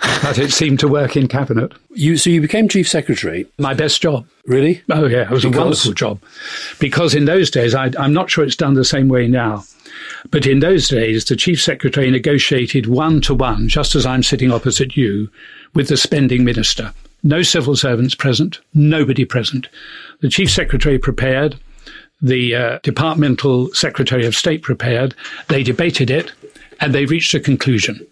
but 0.23 0.39
it 0.39 0.53
seemed 0.53 0.81
to 0.81 0.89
work 0.89 1.17
in 1.17 1.29
cabinet. 1.29 1.73
You 1.91 2.17
so 2.17 2.31
you 2.31 2.41
became 2.41 2.69
chief 2.69 2.89
secretary. 2.89 3.47
My 3.59 3.75
best 3.75 4.01
job. 4.01 4.27
Really? 4.47 4.83
Oh 4.91 5.07
yeah, 5.07 5.23
it 5.23 5.31
was 5.31 5.43
because? 5.43 5.57
a 5.57 5.61
wonderful 5.61 5.93
job. 5.93 6.21
Because 6.79 7.15
in 7.15 7.25
those 7.25 7.51
days, 7.51 7.75
I, 7.75 7.91
I'm 7.99 8.13
not 8.13 8.31
sure 8.31 8.45
it's 8.45 8.57
done 8.57 8.75
the 8.75 8.85
same 8.85 9.09
way 9.09 9.27
now. 9.27 9.65
But 10.31 10.47
in 10.47 10.61
those 10.61 10.89
days, 10.89 11.25
the 11.25 11.37
chief 11.37 11.61
secretary 11.61 12.11
negotiated 12.11 12.87
one 12.87 13.21
to 13.23 13.35
one, 13.35 13.69
just 13.69 13.95
as 13.95 14.07
I'm 14.07 14.23
sitting 14.23 14.53
opposite 14.53 14.97
you, 14.97 15.31
with 15.75 15.89
the 15.89 15.97
spending 15.97 16.45
minister. 16.45 16.93
No 17.23 17.43
civil 17.43 17.75
servants 17.75 18.15
present, 18.15 18.61
nobody 18.75 19.25
present. 19.25 19.69
The 20.21 20.29
chief 20.29 20.51
secretary 20.51 20.99
prepared, 20.99 21.59
the 22.23 22.55
uh, 22.55 22.79
departmental 22.83 23.73
secretary 23.73 24.25
of 24.27 24.37
state 24.37 24.63
prepared, 24.63 25.15
they 25.49 25.63
debated 25.63 26.11
it, 26.11 26.33
and 26.81 26.95
they 26.95 27.07
reached 27.07 27.35
a 27.35 27.41
conclusion. 27.41 28.07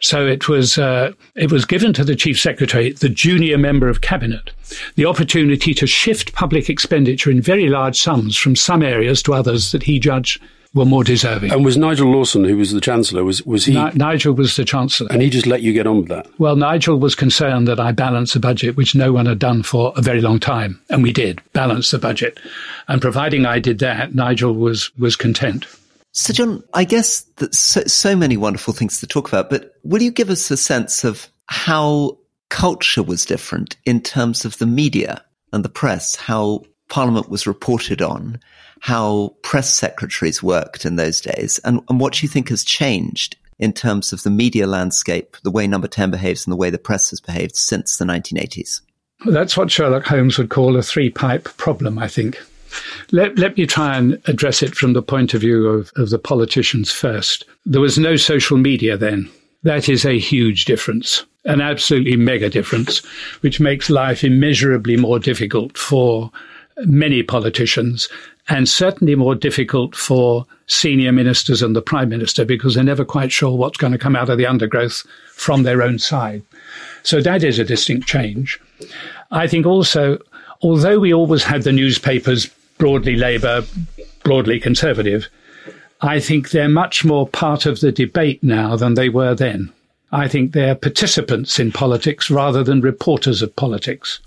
So 0.00 0.26
it 0.26 0.48
was 0.48 0.78
uh, 0.78 1.12
it 1.34 1.50
was 1.52 1.64
given 1.64 1.92
to 1.94 2.04
the 2.04 2.16
chief 2.16 2.38
secretary, 2.38 2.92
the 2.92 3.08
junior 3.08 3.58
member 3.58 3.88
of 3.88 4.00
cabinet, 4.00 4.52
the 4.96 5.06
opportunity 5.06 5.74
to 5.74 5.86
shift 5.86 6.34
public 6.34 6.68
expenditure 6.68 7.30
in 7.30 7.40
very 7.40 7.68
large 7.68 8.00
sums 8.00 8.36
from 8.36 8.56
some 8.56 8.82
areas 8.82 9.22
to 9.22 9.34
others 9.34 9.72
that 9.72 9.84
he 9.84 9.98
judged 9.98 10.42
were 10.74 10.84
more 10.84 11.04
deserving. 11.04 11.52
And 11.52 11.64
was 11.64 11.76
Nigel 11.76 12.10
Lawson, 12.10 12.44
who 12.44 12.56
was 12.56 12.72
the 12.72 12.80
Chancellor, 12.80 13.24
was, 13.24 13.42
was 13.44 13.64
he? 13.64 13.74
Nigel 13.94 14.34
was 14.34 14.56
the 14.56 14.64
Chancellor. 14.64 15.08
And 15.10 15.22
he 15.22 15.30
just 15.30 15.46
let 15.46 15.62
you 15.62 15.72
get 15.72 15.86
on 15.86 15.98
with 15.98 16.08
that? 16.08 16.26
Well, 16.38 16.56
Nigel 16.56 16.98
was 16.98 17.14
concerned 17.14 17.68
that 17.68 17.78
I 17.78 17.92
balance 17.92 18.34
a 18.34 18.40
budget, 18.40 18.76
which 18.76 18.94
no 18.94 19.12
one 19.12 19.26
had 19.26 19.38
done 19.38 19.62
for 19.62 19.92
a 19.96 20.02
very 20.02 20.20
long 20.20 20.40
time. 20.40 20.80
And 20.90 21.02
we 21.02 21.12
did 21.12 21.40
balance 21.52 21.92
the 21.92 21.98
budget. 21.98 22.40
And 22.88 23.00
providing 23.00 23.46
I 23.46 23.60
did 23.60 23.78
that, 23.78 24.14
Nigel 24.14 24.52
was, 24.52 24.90
was 24.98 25.14
content. 25.14 25.66
So, 26.16 26.32
John, 26.32 26.62
I 26.72 26.84
guess 26.84 27.22
that 27.36 27.56
so, 27.56 27.82
so 27.84 28.14
many 28.14 28.36
wonderful 28.36 28.72
things 28.72 29.00
to 29.00 29.06
talk 29.06 29.26
about, 29.26 29.50
but 29.50 29.74
will 29.82 30.00
you 30.00 30.12
give 30.12 30.30
us 30.30 30.48
a 30.48 30.56
sense 30.56 31.02
of 31.02 31.28
how 31.48 32.18
culture 32.50 33.02
was 33.02 33.24
different 33.24 33.76
in 33.84 34.00
terms 34.00 34.44
of 34.44 34.56
the 34.58 34.66
media 34.66 35.24
and 35.52 35.64
the 35.64 35.68
press, 35.68 36.14
how 36.14 36.62
Parliament 36.88 37.28
was 37.28 37.48
reported 37.48 38.00
on, 38.00 38.38
how 38.78 39.34
press 39.42 39.74
secretaries 39.74 40.40
worked 40.40 40.84
in 40.84 40.94
those 40.94 41.20
days, 41.20 41.58
and, 41.64 41.80
and 41.88 41.98
what 41.98 42.22
you 42.22 42.28
think 42.28 42.48
has 42.48 42.62
changed 42.62 43.36
in 43.58 43.72
terms 43.72 44.12
of 44.12 44.22
the 44.22 44.30
media 44.30 44.68
landscape, 44.68 45.36
the 45.42 45.50
way 45.50 45.66
Number 45.66 45.88
10 45.88 46.12
behaves, 46.12 46.46
and 46.46 46.52
the 46.52 46.56
way 46.56 46.70
the 46.70 46.78
press 46.78 47.10
has 47.10 47.20
behaved 47.20 47.56
since 47.56 47.96
the 47.96 48.04
1980s? 48.04 48.82
That's 49.26 49.56
what 49.56 49.72
Sherlock 49.72 50.04
Holmes 50.04 50.38
would 50.38 50.50
call 50.50 50.76
a 50.76 50.82
three 50.82 51.10
pipe 51.10 51.44
problem, 51.56 51.98
I 51.98 52.06
think. 52.06 52.40
Let, 53.12 53.38
let 53.38 53.56
me 53.56 53.66
try 53.66 53.96
and 53.96 54.20
address 54.26 54.62
it 54.62 54.74
from 54.74 54.92
the 54.92 55.02
point 55.02 55.34
of 55.34 55.40
view 55.40 55.66
of, 55.66 55.92
of 55.96 56.10
the 56.10 56.18
politicians 56.18 56.90
first. 56.90 57.44
There 57.66 57.80
was 57.80 57.98
no 57.98 58.16
social 58.16 58.56
media 58.56 58.96
then. 58.96 59.30
That 59.62 59.88
is 59.88 60.04
a 60.04 60.18
huge 60.18 60.66
difference, 60.66 61.24
an 61.46 61.60
absolutely 61.60 62.16
mega 62.16 62.50
difference, 62.50 62.98
which 63.40 63.60
makes 63.60 63.88
life 63.88 64.22
immeasurably 64.22 64.96
more 64.96 65.18
difficult 65.18 65.78
for 65.78 66.30
many 66.84 67.22
politicians 67.22 68.08
and 68.48 68.68
certainly 68.68 69.14
more 69.14 69.34
difficult 69.34 69.96
for 69.96 70.44
senior 70.66 71.12
ministers 71.12 71.62
and 71.62 71.74
the 71.74 71.82
prime 71.82 72.08
minister 72.08 72.44
because 72.44 72.74
they're 72.74 72.84
never 72.84 73.04
quite 73.04 73.32
sure 73.32 73.56
what's 73.56 73.78
going 73.78 73.92
to 73.92 73.98
come 73.98 74.16
out 74.16 74.28
of 74.28 74.38
the 74.38 74.46
undergrowth 74.46 75.06
from 75.32 75.62
their 75.62 75.82
own 75.82 75.98
side. 75.98 76.42
So 77.02 77.20
that 77.20 77.42
is 77.42 77.58
a 77.58 77.64
distinct 77.64 78.06
change. 78.06 78.60
I 79.30 79.46
think 79.46 79.66
also, 79.66 80.18
although 80.62 80.98
we 80.98 81.14
always 81.14 81.44
had 81.44 81.62
the 81.62 81.72
newspapers 81.72 82.50
broadly 82.78 83.16
Labour, 83.16 83.64
broadly 84.22 84.60
Conservative, 84.60 85.28
I 86.00 86.20
think 86.20 86.50
they're 86.50 86.68
much 86.68 87.04
more 87.04 87.26
part 87.28 87.66
of 87.66 87.80
the 87.80 87.92
debate 87.92 88.42
now 88.42 88.76
than 88.76 88.94
they 88.94 89.08
were 89.08 89.34
then. 89.34 89.72
I 90.12 90.28
think 90.28 90.52
they're 90.52 90.74
participants 90.74 91.58
in 91.58 91.72
politics 91.72 92.30
rather 92.30 92.62
than 92.62 92.80
reporters 92.80 93.42
of 93.42 93.56
politics. 93.56 94.20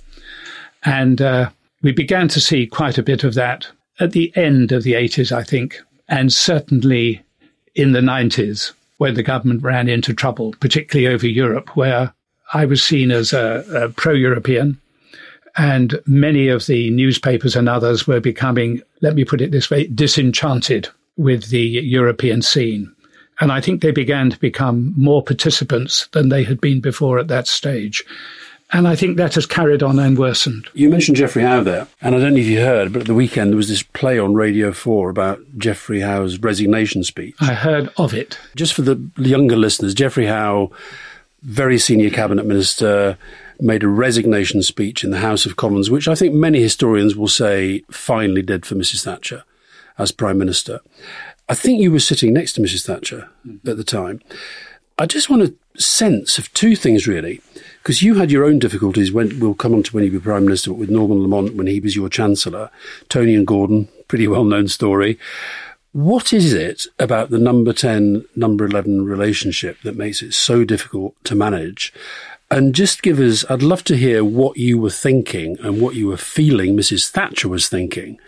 And 0.83 1.21
uh, 1.21 1.49
we 1.81 1.91
began 1.91 2.27
to 2.29 2.41
see 2.41 2.67
quite 2.67 2.97
a 2.97 3.03
bit 3.03 3.23
of 3.23 3.35
that 3.35 3.67
at 3.99 4.11
the 4.11 4.35
end 4.35 4.71
of 4.71 4.83
the 4.83 4.93
80s, 4.93 5.31
I 5.31 5.43
think, 5.43 5.79
and 6.07 6.31
certainly 6.31 7.21
in 7.75 7.91
the 7.91 8.01
90s 8.01 8.73
when 8.97 9.13
the 9.13 9.23
government 9.23 9.63
ran 9.63 9.87
into 9.87 10.13
trouble, 10.13 10.55
particularly 10.59 11.07
over 11.07 11.27
Europe, 11.27 11.75
where 11.75 12.13
I 12.53 12.65
was 12.65 12.81
seen 12.83 13.11
as 13.11 13.33
a, 13.33 13.63
a 13.71 13.89
pro 13.89 14.13
European 14.13 14.79
and 15.57 15.99
many 16.05 16.47
of 16.47 16.65
the 16.67 16.89
newspapers 16.91 17.55
and 17.55 17.67
others 17.67 18.05
were 18.07 18.19
becoming, 18.19 18.81
let 19.01 19.15
me 19.15 19.25
put 19.25 19.41
it 19.41 19.51
this 19.51 19.69
way, 19.69 19.87
disenchanted 19.87 20.87
with 21.17 21.49
the 21.49 21.59
European 21.59 22.41
scene. 22.41 22.93
And 23.39 23.51
I 23.51 23.61
think 23.61 23.81
they 23.81 23.91
began 23.91 24.29
to 24.29 24.39
become 24.39 24.93
more 24.97 25.23
participants 25.23 26.07
than 26.11 26.29
they 26.29 26.43
had 26.43 26.61
been 26.61 26.81
before 26.81 27.19
at 27.19 27.27
that 27.27 27.47
stage. 27.47 28.03
And 28.71 28.87
I 28.87 28.95
think 28.95 29.15
that 29.17 29.35
has 29.35 29.45
carried 29.45 29.81
on 29.81 29.97
and 29.97 30.17
worsened. 30.17 30.67
You 30.73 30.89
mentioned 30.89 31.15
Geoffrey 31.15 31.43
Howe 31.43 31.63
there, 31.63 31.87
and 32.01 32.13
I 32.13 32.19
don't 32.19 32.33
know 32.33 32.39
if 32.39 32.45
you 32.47 32.59
heard, 32.59 32.91
but 32.91 33.01
at 33.03 33.07
the 33.07 33.13
weekend 33.13 33.51
there 33.51 33.57
was 33.57 33.69
this 33.69 33.81
play 33.81 34.19
on 34.19 34.33
Radio 34.33 34.73
4 34.73 35.09
about 35.09 35.39
Geoffrey 35.57 36.01
Howe's 36.01 36.37
resignation 36.39 37.03
speech. 37.03 37.35
I 37.39 37.53
heard 37.53 37.89
of 37.95 38.13
it. 38.13 38.37
Just 38.55 38.73
for 38.73 38.81
the 38.81 38.99
younger 39.17 39.55
listeners, 39.55 39.93
Geoffrey 39.93 40.25
Howe, 40.25 40.69
very 41.43 41.79
senior 41.79 42.09
cabinet 42.09 42.45
minister, 42.45 43.17
made 43.61 43.83
a 43.83 43.87
resignation 43.87 44.61
speech 44.63 45.03
in 45.03 45.11
the 45.11 45.19
House 45.19 45.45
of 45.45 45.55
Commons, 45.55 45.89
which 45.89 46.07
I 46.07 46.15
think 46.15 46.33
many 46.33 46.61
historians 46.61 47.15
will 47.15 47.27
say 47.27 47.83
finally 47.91 48.41
did 48.41 48.65
for 48.65 48.75
Mrs. 48.75 49.03
Thatcher 49.03 49.43
as 49.97 50.11
Prime 50.11 50.37
Minister. 50.37 50.79
I 51.49 51.55
think 51.55 51.81
you 51.81 51.91
were 51.91 51.99
sitting 51.99 52.33
next 52.33 52.53
to 52.53 52.61
Mrs. 52.61 52.85
Thatcher 52.85 53.29
mm-hmm. 53.47 53.69
at 53.69 53.77
the 53.77 53.83
time. 53.83 54.21
I 54.99 55.05
just 55.05 55.29
want 55.29 55.43
a 55.43 55.53
sense 55.79 56.37
of 56.37 56.51
two 56.53 56.75
things 56.75 57.07
really, 57.07 57.41
because 57.83 58.01
you 58.01 58.15
had 58.15 58.31
your 58.31 58.43
own 58.43 58.59
difficulties 58.59 59.11
when 59.11 59.39
we'll 59.39 59.53
come 59.53 59.73
on 59.73 59.83
to 59.83 59.95
when 59.95 60.03
you 60.03 60.11
were 60.11 60.19
Prime 60.19 60.45
Minister, 60.45 60.71
but 60.71 60.79
with 60.79 60.89
Norman 60.89 61.21
Lamont 61.21 61.55
when 61.55 61.67
he 61.67 61.79
was 61.79 61.95
your 61.95 62.09
Chancellor, 62.09 62.71
Tony 63.07 63.35
and 63.35 63.45
Gordon, 63.45 63.87
pretty 64.07 64.27
well 64.27 64.43
known 64.43 64.67
story. 64.67 65.19
What 65.93 66.33
is 66.33 66.53
it 66.53 66.85
about 66.99 67.29
the 67.29 67.39
number 67.39 67.73
10, 67.73 68.25
number 68.35 68.65
11 68.65 69.05
relationship 69.05 69.81
that 69.83 69.95
makes 69.95 70.21
it 70.21 70.33
so 70.33 70.63
difficult 70.63 71.15
to 71.23 71.35
manage? 71.35 71.93
And 72.49 72.73
just 72.73 73.01
give 73.01 73.19
us, 73.19 73.43
I'd 73.49 73.61
love 73.61 73.83
to 73.85 73.97
hear 73.97 74.23
what 74.23 74.57
you 74.57 74.77
were 74.77 74.89
thinking 74.89 75.57
and 75.61 75.81
what 75.81 75.95
you 75.95 76.07
were 76.07 76.17
feeling 76.17 76.75
Mrs. 76.77 77.09
Thatcher 77.09 77.49
was 77.49 77.67
thinking 77.67 78.19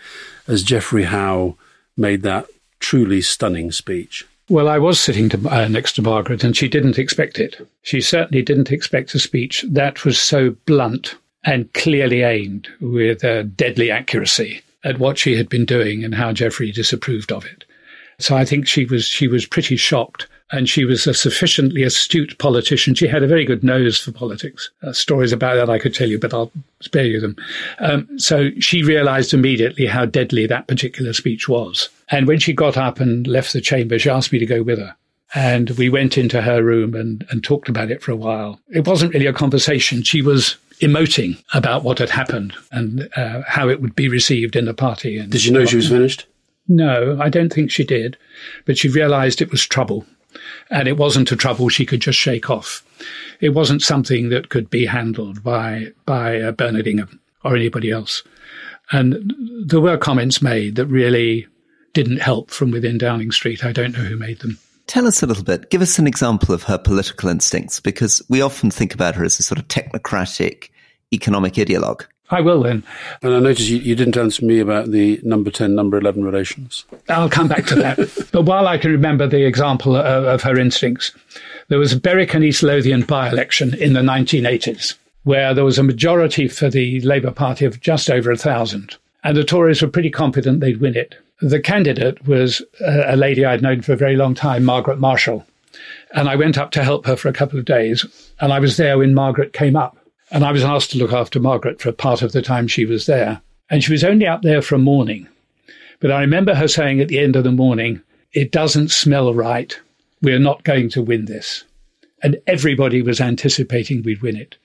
as 0.48 0.64
Geoffrey 0.64 1.04
Howe 1.04 1.56
made 1.96 2.22
that 2.24 2.48
truly 2.80 3.22
stunning 3.22 3.72
speech. 3.72 4.26
Well, 4.50 4.68
I 4.68 4.80
was 4.80 5.00
sitting 5.00 5.30
to, 5.30 5.50
uh, 5.50 5.68
next 5.68 5.94
to 5.94 6.02
Margaret 6.02 6.44
and 6.44 6.58
she 6.58 6.68
didn't 6.68 6.98
expect 6.98 7.40
it. 7.40 7.66
She 7.84 8.02
certainly 8.02 8.42
didn't 8.42 8.72
expect 8.72 9.14
a 9.14 9.20
speech 9.20 9.64
that 9.70 10.04
was 10.04 10.20
so 10.20 10.52
blunt 10.66 11.16
and 11.46 11.72
clearly 11.74 12.24
aimed 12.24 12.68
with 12.82 13.24
a 13.24 13.44
deadly 13.44 13.92
accuracy. 13.92 14.62
at 14.84 14.98
what 14.98 15.18
she 15.18 15.36
had 15.36 15.50
been 15.50 15.66
doing 15.66 16.06
and 16.06 16.16
how 16.16 16.32
Geoffrey 16.32 16.72
disapproved 16.72 17.34
of 17.34 17.46
it. 17.46 17.66
So 18.18 18.36
I 18.38 18.46
think 18.46 18.66
she 18.66 18.86
was 18.86 19.06
she 19.06 19.28
was 19.28 19.46
pretty 19.46 19.76
shocked 19.76 20.28
and 20.52 20.68
she 20.68 20.86
was 20.86 21.06
a 21.06 21.14
sufficiently 21.14 21.84
astute 21.84 22.38
politician. 22.40 22.96
She 22.96 23.08
had 23.08 23.24
a 23.24 23.28
very 23.28 23.46
good 23.46 23.64
nose 23.64 24.00
for 24.00 24.12
politics. 24.12 24.70
Uh, 24.82 24.94
stories 24.94 25.32
about 25.32 25.56
that 25.56 25.70
I 25.70 25.80
could 25.80 25.94
tell 25.94 26.10
you, 26.10 26.18
but 26.18 26.34
I'll 26.34 26.52
spare 26.82 27.06
you 27.06 27.20
them. 27.20 27.36
Um, 27.80 28.20
so 28.20 28.50
she 28.60 28.84
realized 28.84 29.34
immediately 29.34 29.86
how 29.86 30.06
deadly 30.06 30.48
that 30.48 30.68
particular 30.68 31.14
speech 31.14 31.48
was. 31.48 31.90
And 32.10 32.28
when 32.28 32.40
she 32.40 32.54
got 32.54 32.78
up 32.78 33.00
and 33.00 33.28
left 33.28 33.54
the 33.54 33.62
chamber, 33.62 34.00
she 34.00 34.10
asked 34.10 34.32
me 34.32 34.40
to 34.40 34.46
go 34.46 34.64
with 34.64 34.80
her. 34.80 34.96
And 35.36 35.70
we 35.72 35.90
went 35.90 36.18
into 36.18 36.42
her 36.42 36.64
room 36.64 36.96
and, 36.96 37.24
and 37.30 37.44
talked 37.44 37.70
about 37.70 37.92
it 37.92 38.02
for 38.02 38.12
a 38.12 38.16
while. 38.16 38.60
It 38.70 38.88
wasn't 38.88 39.14
really 39.14 39.28
a 39.28 39.34
conversation. 39.34 40.02
She 40.02 40.24
was 40.24 40.58
emoting 40.82 41.44
about 41.54 41.84
what 41.84 42.00
had 42.00 42.10
happened 42.10 42.56
and 42.72 43.08
uh, 43.16 43.44
how 43.46 43.70
it 43.70 43.82
would 43.82 43.96
be 43.96 44.10
received 44.10 44.56
in 44.56 44.66
the 44.66 44.74
party. 44.74 45.24
Did 45.28 45.42
she 45.42 45.52
know 45.52 45.66
she 45.66 45.76
was 45.76 45.90
finished? 45.90 46.26
No, 46.68 47.18
I 47.22 47.30
don't 47.30 47.54
think 47.54 47.70
she 47.70 47.84
did. 47.84 48.18
But 48.66 48.80
she 48.80 48.90
realized 48.90 49.42
it 49.42 49.52
was 49.52 49.66
trouble 49.66 50.06
and 50.70 50.88
it 50.88 50.98
wasn't 50.98 51.32
a 51.32 51.36
trouble 51.36 51.70
she 51.70 51.86
could 51.86 52.02
just 52.02 52.20
shake 52.20 52.50
off. 52.50 52.84
It 53.40 53.50
wasn't 53.50 53.82
something 53.82 54.30
that 54.30 54.50
could 54.50 54.70
be 54.70 54.86
handled 54.86 55.44
by 55.44 55.94
by 56.06 56.42
uh, 56.42 56.52
Bernard 56.52 56.88
Ingham 56.88 57.20
or 57.44 57.56
anybody 57.56 57.92
else. 57.92 58.24
And 58.92 59.34
there 59.66 59.80
were 59.80 59.98
comments 59.98 60.42
made 60.42 60.76
that 60.76 60.88
really 60.88 61.48
didn't 61.94 62.22
help 62.22 62.52
from 62.52 62.72
within 62.72 62.98
Downing 62.98 63.32
Street. 63.32 63.64
I 63.64 63.72
don't 63.72 63.94
know 63.94 64.04
who 64.04 64.18
made 64.18 64.40
them. 64.40 64.58
Tell 64.88 65.06
us 65.06 65.22
a 65.22 65.28
little 65.28 65.44
bit. 65.44 65.70
Give 65.70 65.84
us 65.84 66.00
an 66.00 66.08
example 66.08 66.54
of 66.54 66.64
her 66.64 66.78
political 66.78 67.30
instincts, 67.30 67.80
because 67.80 68.24
we 68.28 68.42
often 68.42 68.72
think 68.72 68.94
about 68.96 69.16
her 69.16 69.24
as 69.24 69.40
a 69.40 69.44
sort 69.44 69.60
of 69.60 69.68
technocratic 69.68 70.70
economic 71.14 71.54
ideologue. 71.54 72.06
I 72.32 72.42
will 72.42 72.62
then. 72.62 72.84
And 73.24 73.34
I 73.34 73.40
noticed 73.40 73.70
you, 73.70 73.78
you, 73.78 73.96
didn't 73.96 74.18
answer 74.18 74.46
me 74.46 74.60
about 74.60 74.92
the 74.92 75.20
number 75.24 75.50
10, 75.50 75.74
number 75.74 75.98
11 75.98 76.24
relations. 76.24 76.86
I'll 77.08 77.30
come 77.30 77.48
back 77.48 77.66
to 77.68 77.76
that. 77.76 78.30
but 78.32 78.44
while 78.44 78.68
I 78.68 78.78
can 78.78 78.92
remember 78.92 79.28
the 79.28 79.46
example 79.46 79.96
of, 79.96 80.26
of 80.26 80.44
her 80.44 80.60
instincts, 80.60 81.12
there 81.70 81.80
was 81.80 81.92
a 81.92 82.00
Berwick 82.00 82.34
and 82.36 82.44
East 82.44 82.62
Lothian 82.62 83.02
by 83.02 83.30
election 83.30 83.74
in 83.74 83.94
the 83.94 84.02
1980s 84.02 84.96
where 85.24 85.54
there 85.54 85.66
was 85.66 85.78
a 85.78 85.84
majority 85.84 86.48
for 86.48 86.70
the 86.70 87.02
Labour 87.02 87.32
Party 87.32 87.66
of 87.66 87.80
just 87.82 88.10
over 88.10 88.32
a 88.32 88.38
thousand. 88.38 88.98
And 89.24 89.38
the 89.38 89.44
Tories 89.44 89.82
were 89.82 89.88
pretty 89.88 90.10
confident 90.10 90.60
they'd 90.60 90.80
win 90.80 90.96
it. 90.96 91.16
The 91.42 91.60
candidate 91.60 92.26
was 92.28 92.64
a, 92.82 93.14
a 93.14 93.16
lady 93.16 93.46
I'd 93.46 93.62
known 93.62 93.82
for 93.82 93.94
a 93.94 93.98
very 93.98 94.16
long 94.16 94.34
time, 94.34 94.66
Margaret 94.66 95.00
Marshall. 95.00 95.46
And 96.16 96.28
I 96.28 96.36
went 96.36 96.58
up 96.58 96.72
to 96.72 96.84
help 96.84 97.06
her 97.06 97.16
for 97.16 97.28
a 97.28 97.34
couple 97.34 97.60
of 97.60 97.66
days. 97.66 98.06
And 98.40 98.52
I 98.52 98.60
was 98.60 98.78
there 98.78 98.98
when 98.98 99.14
Margaret 99.14 99.54
came 99.54 99.76
up. 99.76 99.98
And 100.32 100.44
I 100.44 100.52
was 100.52 100.64
asked 100.64 100.92
to 100.92 100.98
look 100.98 101.14
after 101.14 101.40
Margaret 101.40 101.82
for 101.82 101.90
a 101.90 101.94
part 101.94 102.22
of 102.22 102.32
the 102.32 102.42
time 102.42 102.68
she 102.68 102.86
was 102.86 103.06
there. 103.06 103.42
And 103.70 103.84
she 103.84 103.92
was 103.92 104.04
only 104.04 104.28
up 104.28 104.42
there 104.42 104.62
for 104.62 104.76
a 104.76 104.80
morning. 104.80 105.28
But 106.00 106.12
I 106.12 106.22
remember 106.22 106.56
her 106.56 106.68
saying 106.68 107.00
at 107.00 107.08
the 107.08 107.20
end 107.20 107.36
of 107.36 107.44
the 107.44 107.52
morning, 107.52 108.02
it 108.34 108.52
doesn't 108.52 108.92
smell 108.92 109.34
right. 109.34 109.80
We're 110.22 110.40
not 110.40 110.64
going 110.64 110.90
to 110.92 111.02
win 111.02 111.26
this. 111.26 111.64
And 112.22 112.40
everybody 112.48 113.02
was 113.02 113.22
anticipating 113.22 114.04
we'd 114.04 114.22
win 114.22 114.36
it. 114.36 114.58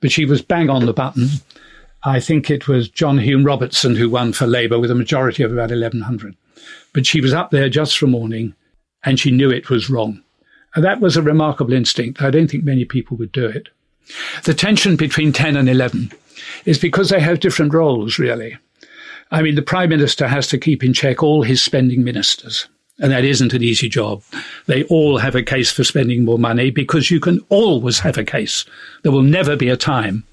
But 0.00 0.12
she 0.12 0.24
was 0.24 0.42
bang 0.42 0.70
on 0.70 0.86
the 0.86 0.92
button. 0.92 1.28
I 2.04 2.20
think 2.20 2.50
it 2.50 2.68
was 2.68 2.88
John 2.88 3.18
Home 3.18 3.44
Robertson 3.44 3.96
who 3.96 4.08
won 4.08 4.32
for 4.32 4.46
Labour 4.46 4.78
with 4.78 4.90
a 4.90 4.94
majority 4.94 5.42
of 5.42 5.52
about 5.52 5.70
1,100. 5.70 6.36
But 6.92 7.06
she 7.06 7.20
was 7.20 7.32
up 7.32 7.50
there 7.50 7.68
just 7.68 7.98
for 7.98 8.06
morning 8.06 8.54
and 9.04 9.18
she 9.18 9.30
knew 9.30 9.50
it 9.50 9.70
was 9.70 9.90
wrong. 9.90 10.22
And 10.74 10.84
that 10.84 11.00
was 11.00 11.16
a 11.16 11.22
remarkable 11.22 11.72
instinct. 11.72 12.22
I 12.22 12.30
don't 12.30 12.48
think 12.48 12.62
many 12.62 12.84
people 12.84 13.16
would 13.16 13.32
do 13.32 13.46
it. 13.46 13.68
The 14.44 14.54
tension 14.54 14.96
between 14.96 15.32
10 15.32 15.56
and 15.56 15.68
11 15.68 16.12
is 16.64 16.78
because 16.78 17.10
they 17.10 17.20
have 17.20 17.40
different 17.40 17.74
roles, 17.74 18.18
really. 18.18 18.56
I 19.30 19.42
mean, 19.42 19.54
the 19.54 19.62
Prime 19.62 19.90
Minister 19.90 20.26
has 20.26 20.46
to 20.48 20.58
keep 20.58 20.82
in 20.82 20.92
check 20.92 21.22
all 21.22 21.42
his 21.42 21.62
spending 21.62 22.02
ministers. 22.02 22.68
And 23.00 23.12
that 23.12 23.24
isn't 23.24 23.52
an 23.52 23.62
easy 23.62 23.88
job. 23.88 24.22
They 24.66 24.82
all 24.84 25.18
have 25.18 25.36
a 25.36 25.42
case 25.42 25.70
for 25.70 25.84
spending 25.84 26.24
more 26.24 26.38
money 26.38 26.70
because 26.70 27.10
you 27.10 27.20
can 27.20 27.40
always 27.48 28.00
have 28.00 28.18
a 28.18 28.24
case. 28.24 28.64
There 29.02 29.12
will 29.12 29.22
never 29.22 29.54
be 29.54 29.68
a 29.68 29.76
time 29.76 30.24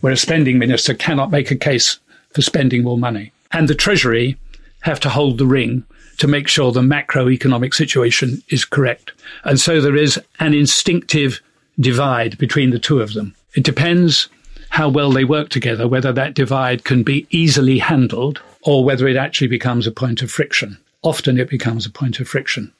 where 0.00 0.12
a 0.12 0.16
spending 0.16 0.58
minister 0.58 0.94
cannot 0.94 1.30
make 1.30 1.50
a 1.50 1.56
case 1.56 1.98
for 2.34 2.42
spending 2.42 2.82
more 2.82 2.98
money. 2.98 3.32
And 3.52 3.68
the 3.68 3.74
Treasury 3.74 4.36
have 4.80 5.00
to 5.00 5.08
hold 5.08 5.38
the 5.38 5.46
ring 5.46 5.84
to 6.18 6.26
make 6.26 6.48
sure 6.48 6.72
the 6.72 6.80
macroeconomic 6.80 7.72
situation 7.72 8.42
is 8.48 8.64
correct. 8.64 9.12
And 9.44 9.60
so 9.60 9.80
there 9.80 9.96
is 9.96 10.20
an 10.40 10.54
instinctive 10.54 11.40
divide 11.80 12.38
between 12.38 12.70
the 12.70 12.78
two 12.78 13.00
of 13.00 13.14
them. 13.14 13.34
It 13.54 13.64
depends 13.64 14.28
how 14.70 14.88
well 14.88 15.10
they 15.10 15.24
work 15.24 15.48
together, 15.48 15.88
whether 15.88 16.12
that 16.12 16.34
divide 16.34 16.84
can 16.84 17.02
be 17.02 17.26
easily 17.30 17.78
handled 17.78 18.40
or 18.62 18.84
whether 18.84 19.08
it 19.08 19.16
actually 19.16 19.48
becomes 19.48 19.86
a 19.86 19.92
point 19.92 20.22
of 20.22 20.30
friction. 20.30 20.78
Often 21.02 21.38
it 21.38 21.48
becomes 21.48 21.86
a 21.86 21.90
point 21.90 22.20
of 22.20 22.28
friction. 22.28 22.72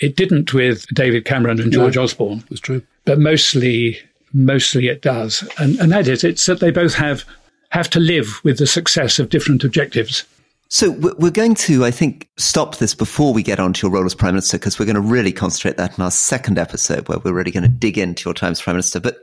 It 0.00 0.16
didn't 0.16 0.52
with 0.52 0.86
David 0.94 1.24
Cameron 1.24 1.60
and 1.60 1.72
George 1.72 1.96
no, 1.96 2.02
Osborne. 2.02 2.44
That's 2.48 2.60
true. 2.60 2.82
But 3.04 3.18
mostly, 3.18 3.98
mostly 4.32 4.88
it 4.88 5.02
does. 5.02 5.48
And, 5.58 5.78
and 5.78 5.92
that 5.92 6.08
is, 6.08 6.24
it's 6.24 6.46
that 6.46 6.60
they 6.60 6.70
both 6.70 6.94
have, 6.94 7.24
have 7.70 7.88
to 7.90 8.00
live 8.00 8.40
with 8.42 8.58
the 8.58 8.66
success 8.66 9.18
of 9.18 9.28
different 9.28 9.62
objectives. 9.62 10.24
So 10.72 10.92
we're 10.92 11.32
going 11.32 11.56
to, 11.56 11.84
I 11.84 11.90
think, 11.90 12.28
stop 12.36 12.76
this 12.76 12.94
before 12.94 13.34
we 13.34 13.42
get 13.42 13.58
on 13.58 13.72
to 13.72 13.86
your 13.86 13.92
role 13.92 14.06
as 14.06 14.14
Prime 14.14 14.34
Minister, 14.34 14.56
because 14.56 14.78
we're 14.78 14.86
going 14.86 14.94
to 14.94 15.00
really 15.00 15.32
concentrate 15.32 15.76
that 15.78 15.98
in 15.98 16.04
our 16.04 16.12
second 16.12 16.58
episode, 16.58 17.08
where 17.08 17.18
we're 17.18 17.32
really 17.32 17.50
going 17.50 17.64
to 17.64 17.68
dig 17.68 17.98
into 17.98 18.28
your 18.28 18.34
time 18.34 18.52
as 18.52 18.62
Prime 18.62 18.76
Minister. 18.76 19.00
But 19.00 19.18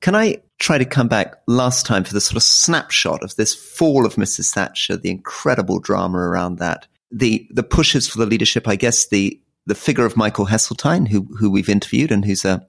can 0.00 0.14
I 0.14 0.42
try 0.58 0.76
to 0.76 0.84
come 0.84 1.08
back 1.08 1.36
last 1.46 1.86
time 1.86 2.04
for 2.04 2.12
the 2.12 2.20
sort 2.20 2.36
of 2.36 2.42
snapshot 2.42 3.22
of 3.22 3.34
this 3.36 3.54
fall 3.54 4.04
of 4.04 4.16
Mrs. 4.16 4.52
Thatcher, 4.52 4.94
the 4.94 5.10
incredible 5.10 5.78
drama 5.78 6.18
around 6.18 6.58
that, 6.58 6.86
the 7.10 7.48
the 7.50 7.62
pushes 7.62 8.06
for 8.06 8.18
the 8.18 8.26
leadership? 8.26 8.68
I 8.68 8.76
guess 8.76 9.08
the 9.08 9.40
the 9.64 9.74
figure 9.74 10.04
of 10.04 10.18
Michael 10.18 10.48
Heseltine, 10.48 11.08
who 11.08 11.22
who 11.38 11.50
we've 11.50 11.70
interviewed 11.70 12.12
and 12.12 12.26
who's 12.26 12.44
a 12.44 12.66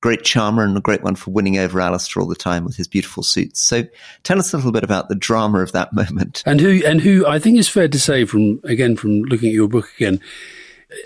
great 0.00 0.22
charmer 0.22 0.62
and 0.62 0.76
a 0.76 0.80
great 0.80 1.02
one 1.02 1.14
for 1.14 1.30
winning 1.30 1.58
over 1.58 1.80
Alastair 1.80 2.22
all 2.22 2.28
the 2.28 2.34
time 2.34 2.64
with 2.64 2.76
his 2.76 2.88
beautiful 2.88 3.22
suits. 3.22 3.60
So 3.60 3.84
tell 4.22 4.38
us 4.38 4.52
a 4.52 4.56
little 4.56 4.72
bit 4.72 4.84
about 4.84 5.08
the 5.08 5.14
drama 5.14 5.60
of 5.60 5.72
that 5.72 5.92
moment. 5.92 6.42
And 6.46 6.60
who, 6.60 6.82
and 6.84 7.00
who 7.00 7.26
I 7.26 7.38
think 7.38 7.58
is 7.58 7.68
fair 7.68 7.88
to 7.88 7.98
say 7.98 8.24
from, 8.24 8.60
again, 8.64 8.96
from 8.96 9.22
looking 9.22 9.48
at 9.48 9.54
your 9.54 9.68
book 9.68 9.90
again, 9.96 10.20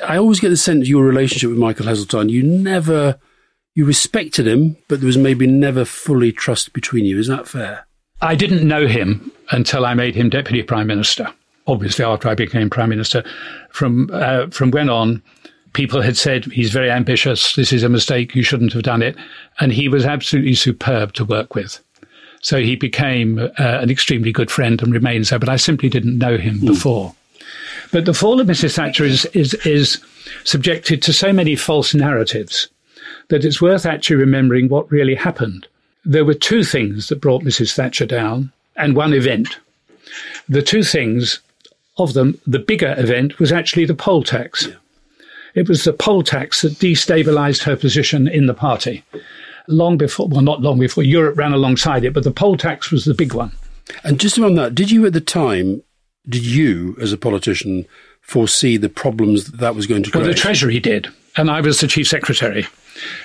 I 0.07 0.16
always 0.16 0.40
get 0.40 0.48
the 0.48 0.57
sense 0.57 0.88
your 0.88 1.04
relationship 1.04 1.50
with 1.50 1.59
Michael 1.59 1.87
Heseltine, 1.87 2.30
you 2.30 2.42
never, 2.42 3.18
you 3.74 3.85
respected 3.85 4.46
him, 4.46 4.76
but 4.88 5.00
there 5.00 5.07
was 5.07 5.18
maybe 5.18 5.46
never 5.46 5.85
fully 5.85 6.33
trust 6.33 6.72
between 6.72 7.04
you. 7.04 7.18
Is 7.18 7.28
that 7.28 7.48
fair? 7.48 7.87
I 8.20 8.35
didn't 8.35 8.66
know 8.66 8.87
him 8.87 9.30
until 9.50 9.85
I 9.85 9.94
made 9.94 10.14
him 10.14 10.30
Deputy 10.30 10.62
Prime 10.62 10.87
Minister. 10.87 11.33
Obviously, 11.66 12.04
after 12.04 12.28
I 12.28 12.35
became 12.35 12.70
Prime 12.70 12.88
Minister, 12.88 13.24
from 13.70 14.09
uh, 14.12 14.46
from 14.48 14.70
when 14.70 14.88
on, 14.88 15.22
people 15.75 16.01
had 16.01 16.17
said 16.17 16.47
he's 16.47 16.73
very 16.73 16.91
ambitious. 16.91 17.55
This 17.55 17.73
is 17.73 17.83
a 17.83 17.89
mistake. 17.89 18.35
You 18.35 18.43
shouldn't 18.43 18.73
have 18.73 18.83
done 18.83 19.03
it. 19.03 19.17
And 19.61 19.73
he 19.73 19.89
was 19.89 20.07
absolutely 20.07 20.55
superb 20.55 21.13
to 21.15 21.25
work 21.25 21.55
with. 21.55 21.79
So 22.41 22.61
he 22.61 22.77
became 22.77 23.39
uh, 23.39 23.51
an 23.59 23.91
extremely 23.91 24.33
good 24.33 24.51
friend 24.51 24.81
and 24.83 24.93
remains 24.93 25.29
so. 25.29 25.39
But 25.39 25.49
I 25.49 25.57
simply 25.57 25.89
didn't 25.89 26.19
know 26.19 26.37
him 26.37 26.61
mm. 26.61 26.67
before. 26.69 27.15
But 27.93 28.07
the 28.07 28.15
fall 28.15 28.41
of 28.41 28.47
Mrs. 28.47 28.77
Thatcher 28.77 29.05
is, 29.05 29.25
is, 29.27 29.55
is 29.67 30.03
subjected 30.45 31.03
to 31.03 31.13
so 31.13 31.33
many 31.33 31.57
false 31.57 31.95
narratives 31.95 32.69
that 33.29 33.45
it's 33.45 33.63
worth 33.63 33.87
actually 33.87 34.17
remembering 34.17 34.69
what 34.69 34.91
really 34.91 35.15
happened. 35.15 35.67
There 36.05 36.25
were 36.25 36.35
two 36.35 36.65
things 36.65 37.09
that 37.09 37.21
brought 37.21 37.43
Mrs. 37.43 37.75
Thatcher 37.75 38.07
down 38.07 38.53
and 38.77 38.97
one 38.97 39.15
event. 39.15 39.59
The 40.49 40.63
two 40.63 40.83
things 40.83 41.41
of 41.97 42.13
them, 42.13 42.39
the 42.47 42.59
bigger 42.59 42.95
event 42.99 43.39
was 43.39 43.53
actually 43.53 43.87
the 43.87 43.95
poll 43.95 44.23
tax. 44.23 44.67
Yeah. 44.67 44.75
It 45.55 45.69
was 45.69 45.85
the 45.85 45.93
poll 45.93 46.23
tax 46.23 46.62
that 46.62 46.75
destabilized 46.75 47.62
her 47.62 47.77
position 47.77 48.27
in 48.27 48.47
the 48.47 48.55
party. 48.55 49.05
Long 49.67 49.97
before, 49.97 50.29
well, 50.29 50.43
not 50.43 50.61
long 50.61 50.79
before, 50.79 51.05
Europe 51.05 51.38
ran 51.38 51.53
alongside 51.53 52.05
it, 52.05 52.12
but 52.12 52.25
the 52.25 52.31
poll 52.31 52.57
tax 52.57 52.90
was 52.90 53.05
the 53.05 53.14
big 53.14 53.33
one. 53.33 53.53
And 54.03 54.21
just 54.21 54.38
on 54.38 54.55
that, 54.57 54.75
did 54.75 54.90
you 54.90 55.07
at 55.07 55.12
the 55.12 55.21
time, 55.21 55.83
did 56.29 56.45
you 56.45 56.97
as 57.01 57.12
a 57.12 57.19
politician 57.19 57.87
foresee 58.21 58.77
the 58.77 58.88
problems 58.88 59.51
that, 59.51 59.61
that 59.61 59.75
was 59.75 59.87
going 59.87 60.03
to 60.03 60.11
create? 60.11 60.25
Well, 60.25 60.33
the 60.33 60.38
Treasury 60.38 60.81
did, 60.81 61.09
and 61.37 61.51
I 61.51 61.61
was 61.61 61.81
the 61.81 61.87
Chief 61.87 62.09
Secretary. 62.09 62.67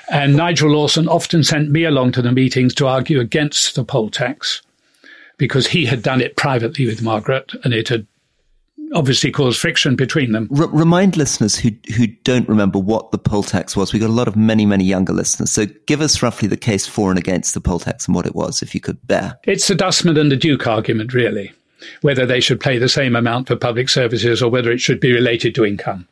And 0.10 0.36
Nigel 0.36 0.72
Lawson 0.72 1.08
often 1.08 1.44
sent 1.44 1.70
me 1.70 1.84
along 1.84 2.14
to 2.14 2.22
the 2.22 2.32
meetings 2.32 2.74
to 2.76 2.88
argue 2.88 3.20
against 3.20 3.76
the 3.76 3.84
poll 3.84 4.10
tax 4.10 4.62
because 5.38 5.68
he 5.68 5.86
had 5.86 6.02
done 6.02 6.22
it 6.22 6.36
privately 6.36 6.86
with 6.86 7.02
Margaret 7.02 7.54
and 7.64 7.74
it 7.74 7.88
had 7.88 8.06
obviously 8.94 9.32
cause 9.32 9.58
friction 9.58 9.96
between 9.96 10.32
them. 10.32 10.50
R- 10.58 10.68
remind 10.68 11.18
listeners 11.18 11.56
who 11.58 11.72
who 11.96 12.08
don't 12.08 12.48
remember 12.48 12.80
what 12.80 13.12
the 13.12 13.18
poll 13.18 13.44
tax 13.44 13.76
was. 13.76 13.94
We 13.94 14.00
got 14.00 14.10
a 14.10 14.14
lot 14.14 14.28
of 14.28 14.36
many 14.36 14.66
many 14.66 14.84
younger 14.84 15.14
listeners. 15.14 15.52
So 15.52 15.66
give 15.86 16.02
us 16.02 16.22
roughly 16.22 16.48
the 16.48 16.58
case 16.58 16.88
for 16.88 17.10
and 17.10 17.20
against 17.20 17.54
the 17.54 17.62
poll 17.62 17.80
tax 17.80 18.08
and 18.08 18.16
what 18.16 18.26
it 18.26 18.36
was, 18.36 18.62
if 18.62 18.74
you 18.74 18.82
could 18.82 19.06
bear. 19.08 19.38
It's 19.46 19.68
the 19.68 19.76
Dustman 19.76 20.18
and 20.18 20.32
the 20.32 20.36
Duke 20.36 20.68
argument, 20.68 21.14
really, 21.14 21.54
whether 22.02 22.26
they 22.26 22.40
should 22.40 22.60
pay 22.60 22.78
the 22.78 22.90
same 22.90 23.16
amount 23.16 23.48
for 23.48 23.56
public 23.56 23.90
services 23.90 24.42
or 24.42 24.50
whether 24.50 24.72
it 24.72 24.82
should 24.82 25.00
be 25.00 25.14
related 25.14 25.56
to 25.56 25.66
income. 25.66 26.08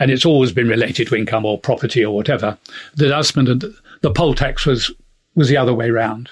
And 0.00 0.10
it's 0.10 0.24
always 0.24 0.52
been 0.52 0.68
related 0.68 1.08
to 1.08 1.16
income 1.16 1.44
or 1.44 1.58
property 1.58 2.04
or 2.04 2.14
whatever. 2.14 2.56
The 2.94 3.08
Dustman 3.08 3.48
and 3.48 3.64
the 4.00 4.12
poll 4.12 4.34
tax 4.34 4.64
was 4.64 4.92
was 5.34 5.48
the 5.48 5.56
other 5.56 5.74
way 5.74 5.90
round. 5.90 6.30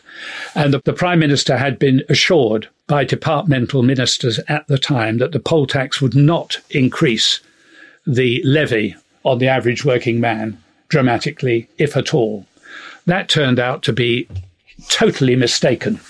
And 0.55 0.75
the, 0.75 0.81
the 0.85 0.93
Prime 0.93 1.21
Minister 1.21 1.57
had 1.57 1.79
been 1.79 2.03
assured 2.09 2.69
by 2.87 3.05
departmental 3.05 3.83
ministers 3.83 4.39
at 4.49 4.67
the 4.69 4.79
time 4.79 5.19
that 5.19 5.33
the 5.33 5.41
poll 5.41 5.67
tax 5.67 6.01
would 6.01 6.15
not 6.15 6.59
increase 6.71 7.41
the 8.07 8.41
levy 8.45 8.95
on 9.25 9.39
the 9.39 9.49
average 9.49 9.85
working 9.85 10.21
man 10.21 10.57
dramatically, 10.89 11.69
if 11.79 11.97
at 11.97 12.15
all. 12.15 12.47
That 13.07 13.29
turned 13.29 13.59
out 13.59 13.83
to 13.85 13.93
be 13.93 14.29
totally 14.89 15.35
mistaken, 15.37 16.01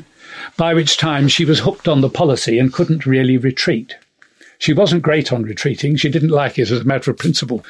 by 0.56 0.74
which 0.74 0.96
time 0.96 1.28
she 1.28 1.44
was 1.44 1.60
hooked 1.60 1.86
on 1.86 2.00
the 2.00 2.08
policy 2.08 2.58
and 2.58 2.72
couldn't 2.72 3.06
really 3.06 3.38
retreat. 3.38 3.96
She 4.58 4.72
wasn't 4.72 5.02
great 5.02 5.32
on 5.32 5.42
retreating. 5.42 5.96
She 5.96 6.08
didn't 6.08 6.30
like 6.30 6.58
it 6.58 6.70
as 6.70 6.80
a 6.80 6.84
matter 6.84 7.10
of 7.10 7.18
principle. 7.18 7.64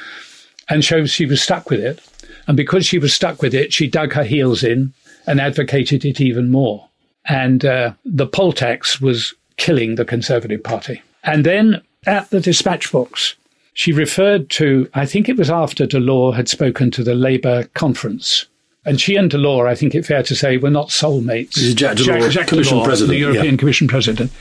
And 0.69 0.83
so 0.83 1.05
she 1.05 1.25
was 1.25 1.41
stuck 1.41 1.69
with 1.69 1.79
it. 1.79 2.01
And 2.47 2.55
because 2.55 2.85
she 2.85 2.97
was 2.97 3.13
stuck 3.13 3.41
with 3.41 3.53
it, 3.53 3.73
she 3.73 3.87
dug 3.87 4.13
her 4.13 4.23
heels 4.23 4.63
in 4.63 4.93
and 5.25 5.41
advocated 5.41 6.05
it 6.05 6.21
even 6.21 6.49
more. 6.49 6.86
And 7.27 7.65
uh, 7.65 7.93
the 8.05 8.27
poll 8.27 8.53
tax 8.53 9.01
was 9.01 9.33
killing 9.57 9.95
the 9.95 10.05
Conservative 10.05 10.63
Party. 10.63 11.01
And 11.23 11.45
then 11.45 11.81
at 12.05 12.29
the 12.29 12.39
dispatch 12.39 12.91
box, 12.91 13.35
she 13.73 13.91
referred 13.91 14.49
to, 14.51 14.89
I 14.93 15.05
think 15.05 15.29
it 15.29 15.37
was 15.37 15.49
after 15.49 15.85
Delors 15.85 16.35
had 16.35 16.47
spoken 16.47 16.89
to 16.91 17.03
the 17.03 17.15
Labour 17.15 17.65
conference. 17.73 18.45
And 18.85 19.01
she 19.01 19.17
and 19.17 19.29
Delors, 19.29 19.67
I 19.67 19.75
think 19.75 19.93
it's 19.93 20.07
fair 20.07 20.23
to 20.23 20.35
say, 20.35 20.57
were 20.57 20.69
not 20.69 20.87
soulmates. 20.87 21.75
Jacques 21.75 21.97
Delors, 21.97 22.05
Jacques, 22.05 22.31
Jacques 22.31 22.47
Commission 22.47 22.77
Delors, 22.77 22.85
President. 22.85 23.09
the 23.11 23.19
European 23.19 23.53
yeah. 23.53 23.59
Commission 23.59 23.87
President. 23.87 24.31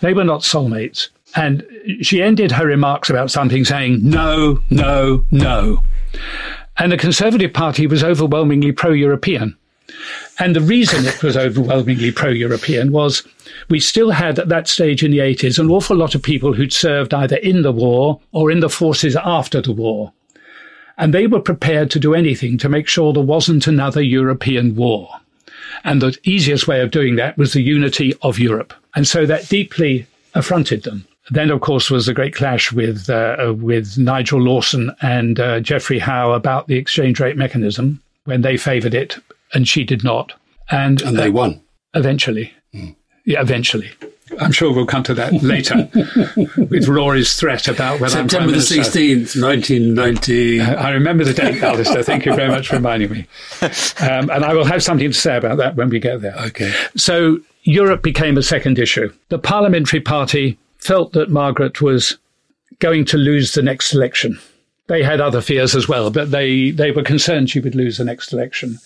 They 0.00 0.14
were 0.14 0.24
not 0.24 0.42
soulmates. 0.42 1.08
And 1.34 1.66
she 2.00 2.22
ended 2.22 2.52
her 2.52 2.66
remarks 2.66 3.10
about 3.10 3.30
something 3.30 3.64
saying, 3.64 3.98
no, 4.02 4.62
no, 4.70 5.26
no. 5.30 5.82
And 6.78 6.92
the 6.92 6.96
Conservative 6.96 7.52
Party 7.52 7.86
was 7.86 8.04
overwhelmingly 8.04 8.72
pro 8.72 8.92
European. 8.92 9.56
And 10.40 10.54
the 10.54 10.60
reason 10.60 11.04
it 11.04 11.22
was 11.22 11.36
overwhelmingly 11.36 12.12
pro 12.12 12.30
European 12.30 12.92
was 12.92 13.26
we 13.68 13.80
still 13.80 14.12
had 14.12 14.38
at 14.38 14.48
that 14.48 14.68
stage 14.68 15.02
in 15.02 15.10
the 15.10 15.18
80s 15.18 15.58
an 15.58 15.70
awful 15.70 15.96
lot 15.96 16.14
of 16.14 16.22
people 16.22 16.52
who'd 16.52 16.72
served 16.72 17.12
either 17.12 17.36
in 17.36 17.62
the 17.62 17.72
war 17.72 18.20
or 18.30 18.50
in 18.50 18.60
the 18.60 18.70
forces 18.70 19.16
after 19.16 19.60
the 19.60 19.72
war. 19.72 20.12
And 20.96 21.12
they 21.12 21.26
were 21.26 21.40
prepared 21.40 21.90
to 21.92 22.00
do 22.00 22.14
anything 22.14 22.56
to 22.58 22.68
make 22.68 22.86
sure 22.86 23.12
there 23.12 23.22
wasn't 23.22 23.66
another 23.66 24.02
European 24.02 24.76
war. 24.76 25.10
And 25.84 26.00
the 26.00 26.16
easiest 26.22 26.68
way 26.68 26.80
of 26.80 26.90
doing 26.90 27.16
that 27.16 27.36
was 27.36 27.52
the 27.52 27.62
unity 27.62 28.14
of 28.22 28.38
Europe. 28.38 28.72
And 28.94 29.06
so 29.06 29.26
that 29.26 29.48
deeply 29.48 30.06
affronted 30.34 30.84
them. 30.84 31.06
Then, 31.30 31.50
of 31.50 31.60
course, 31.60 31.90
was 31.90 32.06
the 32.06 32.14
great 32.14 32.34
clash 32.34 32.72
with 32.72 33.10
uh, 33.10 33.54
with 33.56 33.98
Nigel 33.98 34.40
Lawson 34.40 34.90
and 35.02 35.38
uh, 35.38 35.60
Geoffrey 35.60 35.98
Howe 35.98 36.32
about 36.32 36.68
the 36.68 36.76
exchange 36.76 37.20
rate 37.20 37.36
mechanism 37.36 38.00
when 38.24 38.40
they 38.40 38.56
favoured 38.56 38.94
it 38.94 39.18
and 39.52 39.66
she 39.68 39.84
did 39.84 40.04
not. 40.04 40.32
And, 40.70 41.00
and 41.02 41.16
they 41.18 41.30
won 41.30 41.62
eventually. 41.94 42.52
Mm. 42.74 42.94
Yeah, 43.24 43.40
eventually. 43.40 43.90
I'm 44.40 44.52
sure 44.52 44.72
we'll 44.72 44.86
come 44.86 45.02
to 45.04 45.14
that 45.14 45.32
later 45.42 45.88
with 46.70 46.86
Rory's 46.88 47.34
threat 47.36 47.68
about 47.68 48.00
when 48.00 48.10
September 48.10 48.52
the 48.52 48.58
16th, 48.58 49.40
1990. 49.40 50.60
Uh, 50.60 50.74
I 50.74 50.90
remember 50.90 51.24
the 51.24 51.32
date, 51.32 51.62
Alastair. 51.62 52.02
Thank 52.02 52.26
you 52.26 52.34
very 52.34 52.48
much 52.48 52.68
for 52.68 52.76
reminding 52.76 53.10
me. 53.10 53.26
Um, 54.00 54.30
and 54.30 54.44
I 54.44 54.54
will 54.54 54.64
have 54.64 54.82
something 54.82 55.10
to 55.10 55.16
say 55.16 55.36
about 55.36 55.56
that 55.58 55.76
when 55.76 55.88
we 55.88 55.98
get 55.98 56.20
there. 56.20 56.36
Okay. 56.38 56.72
So 56.96 57.38
Europe 57.62 58.02
became 58.02 58.36
a 58.36 58.42
second 58.42 58.78
issue. 58.78 59.12
The 59.28 59.38
Parliamentary 59.38 60.00
Party 60.00 60.58
felt 60.78 61.12
that 61.12 61.30
Margaret 61.30 61.80
was 61.80 62.18
going 62.78 63.04
to 63.06 63.16
lose 63.16 63.52
the 63.52 63.62
next 63.62 63.92
election. 63.92 64.38
They 64.86 65.02
had 65.02 65.20
other 65.20 65.40
fears 65.40 65.74
as 65.74 65.88
well, 65.88 66.10
but 66.10 66.30
they, 66.30 66.70
they 66.70 66.90
were 66.90 67.02
concerned 67.02 67.50
she 67.50 67.60
would 67.60 67.74
lose 67.74 67.98
the 67.98 68.04
next 68.04 68.32
election. 68.32 68.78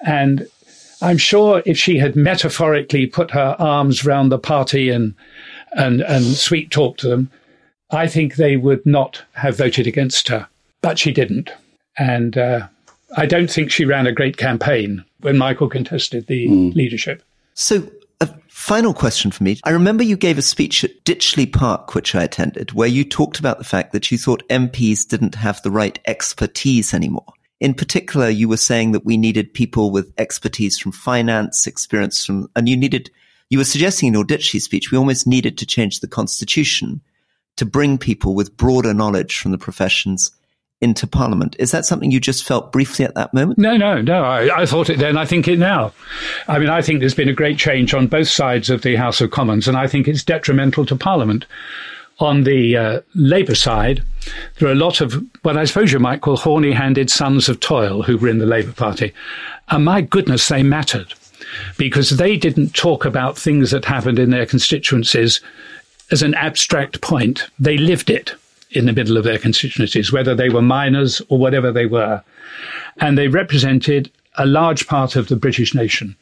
And 0.00 0.46
I'm 1.02 1.18
sure 1.18 1.62
if 1.66 1.78
she 1.78 1.98
had 1.98 2.16
metaphorically 2.16 3.06
put 3.06 3.30
her 3.30 3.56
arms 3.58 4.04
round 4.04 4.32
the 4.32 4.38
party 4.38 4.90
and 4.90 5.14
and 5.72 6.00
and 6.00 6.24
sweet 6.24 6.70
talked 6.70 7.00
to 7.00 7.08
them, 7.08 7.30
I 7.90 8.06
think 8.06 8.36
they 8.36 8.56
would 8.56 8.84
not 8.86 9.22
have 9.32 9.58
voted 9.58 9.86
against 9.86 10.28
her. 10.28 10.48
But 10.80 10.98
she 10.98 11.12
didn't, 11.12 11.50
and 11.98 12.36
uh, 12.38 12.68
I 13.16 13.26
don't 13.26 13.50
think 13.50 13.70
she 13.70 13.84
ran 13.84 14.06
a 14.06 14.12
great 14.12 14.36
campaign 14.36 15.04
when 15.20 15.36
Michael 15.36 15.68
contested 15.68 16.26
the 16.26 16.48
mm. 16.48 16.74
leadership. 16.74 17.22
So. 17.54 17.90
A 18.22 18.30
final 18.48 18.94
question 18.94 19.30
for 19.30 19.44
me. 19.44 19.60
I 19.64 19.70
remember 19.72 20.02
you 20.02 20.16
gave 20.16 20.38
a 20.38 20.42
speech 20.42 20.82
at 20.82 21.04
Ditchley 21.04 21.44
Park, 21.44 21.94
which 21.94 22.14
I 22.14 22.24
attended, 22.24 22.72
where 22.72 22.88
you 22.88 23.04
talked 23.04 23.38
about 23.38 23.58
the 23.58 23.64
fact 23.64 23.92
that 23.92 24.10
you 24.10 24.16
thought 24.16 24.48
MPs 24.48 25.06
didn't 25.06 25.34
have 25.34 25.60
the 25.60 25.70
right 25.70 25.98
expertise 26.06 26.94
anymore. 26.94 27.34
In 27.60 27.74
particular, 27.74 28.28
you 28.28 28.48
were 28.48 28.56
saying 28.56 28.92
that 28.92 29.04
we 29.04 29.16
needed 29.16 29.54
people 29.54 29.90
with 29.90 30.12
expertise 30.18 30.78
from 30.78 30.92
finance, 30.92 31.66
experience 31.66 32.24
from, 32.24 32.50
and 32.54 32.68
you 32.68 32.76
needed, 32.76 33.10
you 33.48 33.58
were 33.58 33.64
suggesting 33.64 34.08
in 34.08 34.14
your 34.14 34.24
Ditchley 34.24 34.60
speech, 34.60 34.90
we 34.90 34.98
almost 34.98 35.26
needed 35.26 35.56
to 35.58 35.66
change 35.66 36.00
the 36.00 36.08
constitution 36.08 37.00
to 37.56 37.64
bring 37.64 37.96
people 37.96 38.34
with 38.34 38.56
broader 38.56 38.92
knowledge 38.92 39.38
from 39.38 39.52
the 39.52 39.58
professions 39.58 40.30
into 40.80 41.06
Parliament. 41.06 41.56
Is 41.58 41.70
that 41.70 41.86
something 41.86 42.10
you 42.10 42.20
just 42.20 42.44
felt 42.44 42.70
briefly 42.70 43.04
at 43.04 43.14
that 43.14 43.32
moment? 43.32 43.58
No, 43.58 43.76
no, 43.76 44.02
no. 44.02 44.24
I, 44.24 44.62
I, 44.62 44.66
thought 44.66 44.90
it 44.90 44.98
then. 44.98 45.16
I 45.16 45.24
think 45.24 45.48
it 45.48 45.58
now. 45.58 45.92
I 46.48 46.58
mean, 46.58 46.68
I 46.68 46.82
think 46.82 47.00
there's 47.00 47.14
been 47.14 47.30
a 47.30 47.34
great 47.34 47.58
change 47.58 47.94
on 47.94 48.06
both 48.06 48.28
sides 48.28 48.68
of 48.68 48.82
the 48.82 48.96
House 48.96 49.22
of 49.22 49.30
Commons, 49.30 49.68
and 49.68 49.76
I 49.76 49.86
think 49.86 50.06
it's 50.06 50.22
detrimental 50.22 50.84
to 50.86 50.96
Parliament. 50.96 51.46
On 52.18 52.44
the 52.44 52.76
uh, 52.76 53.00
Labour 53.14 53.54
side, 53.54 54.02
there 54.58 54.68
are 54.68 54.72
a 54.72 54.76
lot 54.76 55.00
of 55.00 55.22
what 55.42 55.56
I 55.56 55.64
suppose 55.64 55.92
you 55.92 55.98
might 55.98 56.22
call 56.22 56.36
horny 56.36 56.72
handed 56.72 57.10
sons 57.10 57.48
of 57.48 57.60
toil 57.60 58.02
who 58.02 58.16
were 58.16 58.28
in 58.28 58.38
the 58.38 58.46
Labour 58.46 58.72
Party. 58.72 59.12
And 59.68 59.84
my 59.84 60.00
goodness, 60.00 60.48
they 60.48 60.62
mattered 60.62 61.12
because 61.76 62.10
they 62.10 62.36
didn't 62.36 62.74
talk 62.74 63.04
about 63.04 63.38
things 63.38 63.70
that 63.70 63.84
happened 63.84 64.18
in 64.18 64.30
their 64.30 64.46
constituencies 64.46 65.40
as 66.10 66.22
an 66.22 66.34
abstract 66.34 67.00
point. 67.00 67.48
They 67.58 67.76
lived 67.76 68.10
it 68.10 68.34
in 68.70 68.86
the 68.86 68.92
middle 68.92 69.16
of 69.16 69.24
their 69.24 69.38
constituencies, 69.38 70.12
whether 70.12 70.34
they 70.34 70.48
were 70.48 70.62
miners 70.62 71.22
or 71.28 71.38
whatever 71.38 71.70
they 71.70 71.86
were. 71.86 72.22
And 72.98 73.16
they 73.16 73.28
represented 73.28 74.10
a 74.36 74.46
large 74.46 74.86
part 74.86 75.16
of 75.16 75.28
the 75.28 75.36
British 75.36 75.74
nation. 75.74 76.16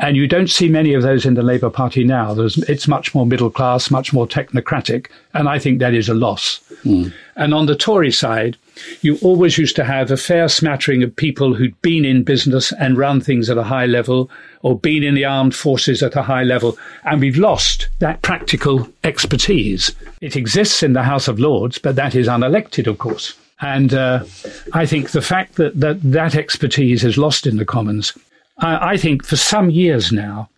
And 0.00 0.16
you 0.16 0.28
don't 0.28 0.48
see 0.48 0.68
many 0.68 0.94
of 0.94 1.02
those 1.02 1.26
in 1.26 1.34
the 1.34 1.42
Labour 1.42 1.70
Party 1.70 2.04
now. 2.04 2.32
There's, 2.32 2.56
it's 2.68 2.86
much 2.86 3.14
more 3.16 3.26
middle 3.26 3.50
class, 3.50 3.90
much 3.90 4.12
more 4.12 4.28
technocratic, 4.28 5.08
and 5.34 5.48
I 5.48 5.58
think 5.58 5.80
that 5.80 5.92
is 5.92 6.08
a 6.08 6.14
loss. 6.14 6.60
Mm. 6.84 7.12
And 7.34 7.52
on 7.52 7.66
the 7.66 7.74
Tory 7.74 8.12
side, 8.12 8.56
you 9.00 9.18
always 9.22 9.58
used 9.58 9.74
to 9.74 9.84
have 9.84 10.12
a 10.12 10.16
fair 10.16 10.48
smattering 10.48 11.02
of 11.02 11.16
people 11.16 11.54
who'd 11.54 11.82
been 11.82 12.04
in 12.04 12.22
business 12.22 12.70
and 12.72 12.96
run 12.96 13.20
things 13.20 13.50
at 13.50 13.58
a 13.58 13.64
high 13.64 13.86
level, 13.86 14.30
or 14.62 14.78
been 14.78 15.02
in 15.02 15.16
the 15.16 15.24
armed 15.24 15.56
forces 15.56 16.00
at 16.00 16.14
a 16.14 16.22
high 16.22 16.44
level, 16.44 16.78
and 17.04 17.20
we've 17.20 17.36
lost 17.36 17.88
that 17.98 18.22
practical 18.22 18.88
expertise. 19.02 19.92
It 20.20 20.36
exists 20.36 20.84
in 20.84 20.92
the 20.92 21.02
House 21.02 21.26
of 21.26 21.40
Lords, 21.40 21.78
but 21.78 21.96
that 21.96 22.14
is 22.14 22.28
unelected, 22.28 22.86
of 22.86 22.98
course. 22.98 23.36
And 23.60 23.92
uh, 23.92 24.24
I 24.72 24.86
think 24.86 25.10
the 25.10 25.22
fact 25.22 25.56
that, 25.56 25.80
that 25.80 26.00
that 26.02 26.36
expertise 26.36 27.02
is 27.02 27.18
lost 27.18 27.44
in 27.44 27.56
the 27.56 27.64
Commons 27.64 28.12
I, 28.58 28.92
I 28.92 28.96
think 28.96 29.24
for 29.24 29.36
some 29.36 29.70
years 29.70 30.12
now, 30.12 30.48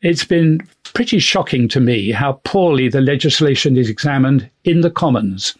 it's 0.00 0.24
been 0.24 0.60
pretty 0.94 1.18
shocking 1.18 1.68
to 1.68 1.80
me 1.80 2.10
how 2.10 2.40
poorly 2.44 2.88
the 2.88 3.00
legislation 3.00 3.76
is 3.76 3.88
examined 3.88 4.48
in 4.64 4.80
the 4.80 4.90
Commons. 4.90 5.54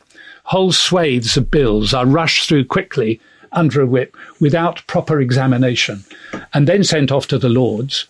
Whole 0.44 0.72
swathes 0.72 1.36
of 1.36 1.50
bills 1.50 1.94
are 1.94 2.04
rushed 2.04 2.48
through 2.48 2.64
quickly 2.64 3.20
under 3.52 3.80
a 3.80 3.86
whip 3.86 4.16
without 4.40 4.84
proper 4.86 5.20
examination 5.20 6.04
and 6.52 6.66
then 6.66 6.82
sent 6.82 7.12
off 7.12 7.28
to 7.28 7.38
the 7.38 7.48
Lords. 7.48 8.06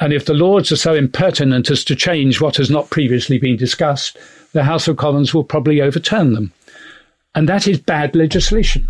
And 0.00 0.12
if 0.12 0.26
the 0.26 0.34
Lords 0.34 0.72
are 0.72 0.76
so 0.76 0.94
impertinent 0.94 1.70
as 1.70 1.84
to 1.84 1.96
change 1.96 2.40
what 2.40 2.56
has 2.56 2.70
not 2.70 2.90
previously 2.90 3.38
been 3.38 3.56
discussed, 3.56 4.18
the 4.52 4.64
House 4.64 4.88
of 4.88 4.96
Commons 4.96 5.32
will 5.32 5.44
probably 5.44 5.80
overturn 5.80 6.34
them. 6.34 6.52
And 7.34 7.48
that 7.48 7.66
is 7.66 7.78
bad 7.78 8.14
legislation. 8.14 8.88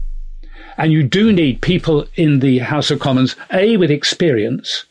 And 0.78 0.92
you 0.92 1.02
do 1.02 1.32
need 1.32 1.60
people 1.60 2.06
in 2.16 2.40
the 2.40 2.58
House 2.58 2.90
of 2.90 3.00
Commons, 3.00 3.36
A, 3.52 3.76
with 3.76 3.90
experience. 3.90 4.84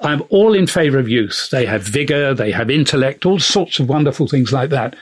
I'm 0.00 0.22
all 0.30 0.54
in 0.54 0.66
favour 0.66 0.98
of 0.98 1.08
youth. 1.08 1.48
They 1.50 1.66
have 1.66 1.82
vigour, 1.82 2.34
they 2.34 2.50
have 2.50 2.70
intellect, 2.70 3.26
all 3.26 3.38
sorts 3.38 3.78
of 3.78 3.88
wonderful 3.88 4.26
things 4.26 4.52
like 4.52 4.70
that. 4.70 4.96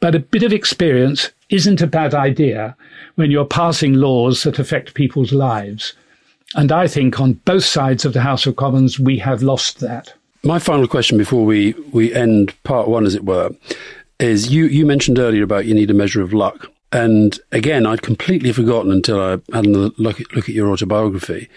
But 0.00 0.14
a 0.14 0.20
bit 0.20 0.42
of 0.42 0.52
experience 0.52 1.30
isn't 1.50 1.82
a 1.82 1.86
bad 1.86 2.14
idea 2.14 2.76
when 3.16 3.30
you're 3.30 3.44
passing 3.44 3.94
laws 3.94 4.42
that 4.42 4.58
affect 4.58 4.94
people's 4.94 5.32
lives. 5.32 5.94
And 6.54 6.72
I 6.72 6.86
think 6.86 7.20
on 7.20 7.34
both 7.44 7.64
sides 7.64 8.04
of 8.04 8.12
the 8.12 8.20
House 8.20 8.46
of 8.46 8.56
Commons, 8.56 8.98
we 8.98 9.18
have 9.18 9.42
lost 9.42 9.80
that. 9.80 10.14
My 10.42 10.58
final 10.58 10.86
question 10.86 11.18
before 11.18 11.44
we, 11.44 11.72
we 11.92 12.12
end 12.14 12.54
part 12.64 12.88
one, 12.88 13.06
as 13.06 13.14
it 13.14 13.24
were, 13.24 13.50
is 14.20 14.52
you, 14.52 14.66
you 14.66 14.86
mentioned 14.86 15.18
earlier 15.18 15.42
about 15.42 15.66
you 15.66 15.74
need 15.74 15.90
a 15.90 15.94
measure 15.94 16.22
of 16.22 16.32
luck. 16.32 16.70
And 16.94 17.38
again, 17.50 17.86
I'd 17.86 18.02
completely 18.02 18.52
forgotten 18.52 18.92
until 18.92 19.20
I 19.20 19.30
had 19.52 19.66
a 19.66 19.92
look 19.98 20.20
at, 20.20 20.32
look 20.32 20.48
at 20.48 20.54
your 20.54 20.70
autobiography. 20.70 21.48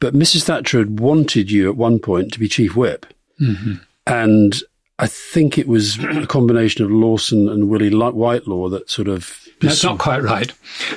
But 0.00 0.14
Mrs. 0.14 0.44
Thatcher 0.44 0.78
had 0.78 0.98
wanted 0.98 1.50
you 1.50 1.68
at 1.68 1.76
one 1.76 1.98
point 1.98 2.32
to 2.32 2.38
be 2.38 2.48
chief 2.48 2.74
whip. 2.74 3.04
Mm-hmm. 3.38 3.74
And 4.06 4.62
I 4.98 5.06
think 5.06 5.58
it 5.58 5.68
was 5.68 6.02
a 6.02 6.26
combination 6.26 6.82
of 6.82 6.90
Lawson 6.90 7.48
and 7.48 7.68
Willie 7.68 7.90
Whitelaw 7.90 8.70
that 8.70 8.90
sort 8.90 9.08
of. 9.08 9.36
That's 9.60 9.84
not 9.84 9.98
quite 9.98 10.22
right. 10.22 10.50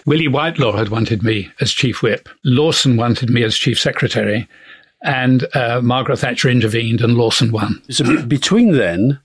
Willie 0.06 0.30
Whitelaw 0.30 0.78
had 0.78 0.88
wanted 0.88 1.22
me 1.22 1.52
as 1.60 1.74
chief 1.74 2.02
whip. 2.02 2.30
Lawson 2.46 2.96
wanted 2.96 3.30
me 3.30 3.44
as 3.44 3.58
chief 3.58 3.78
secretary. 3.78 4.48
and 5.04 5.46
uh, 5.54 5.82
Margaret 5.84 6.20
Thatcher 6.20 6.50
intervened 6.50 7.02
and 7.02 7.16
Lawson 7.16 7.52
won. 7.52 7.82
So 7.90 8.26
between 8.26 8.72
then 8.72 9.20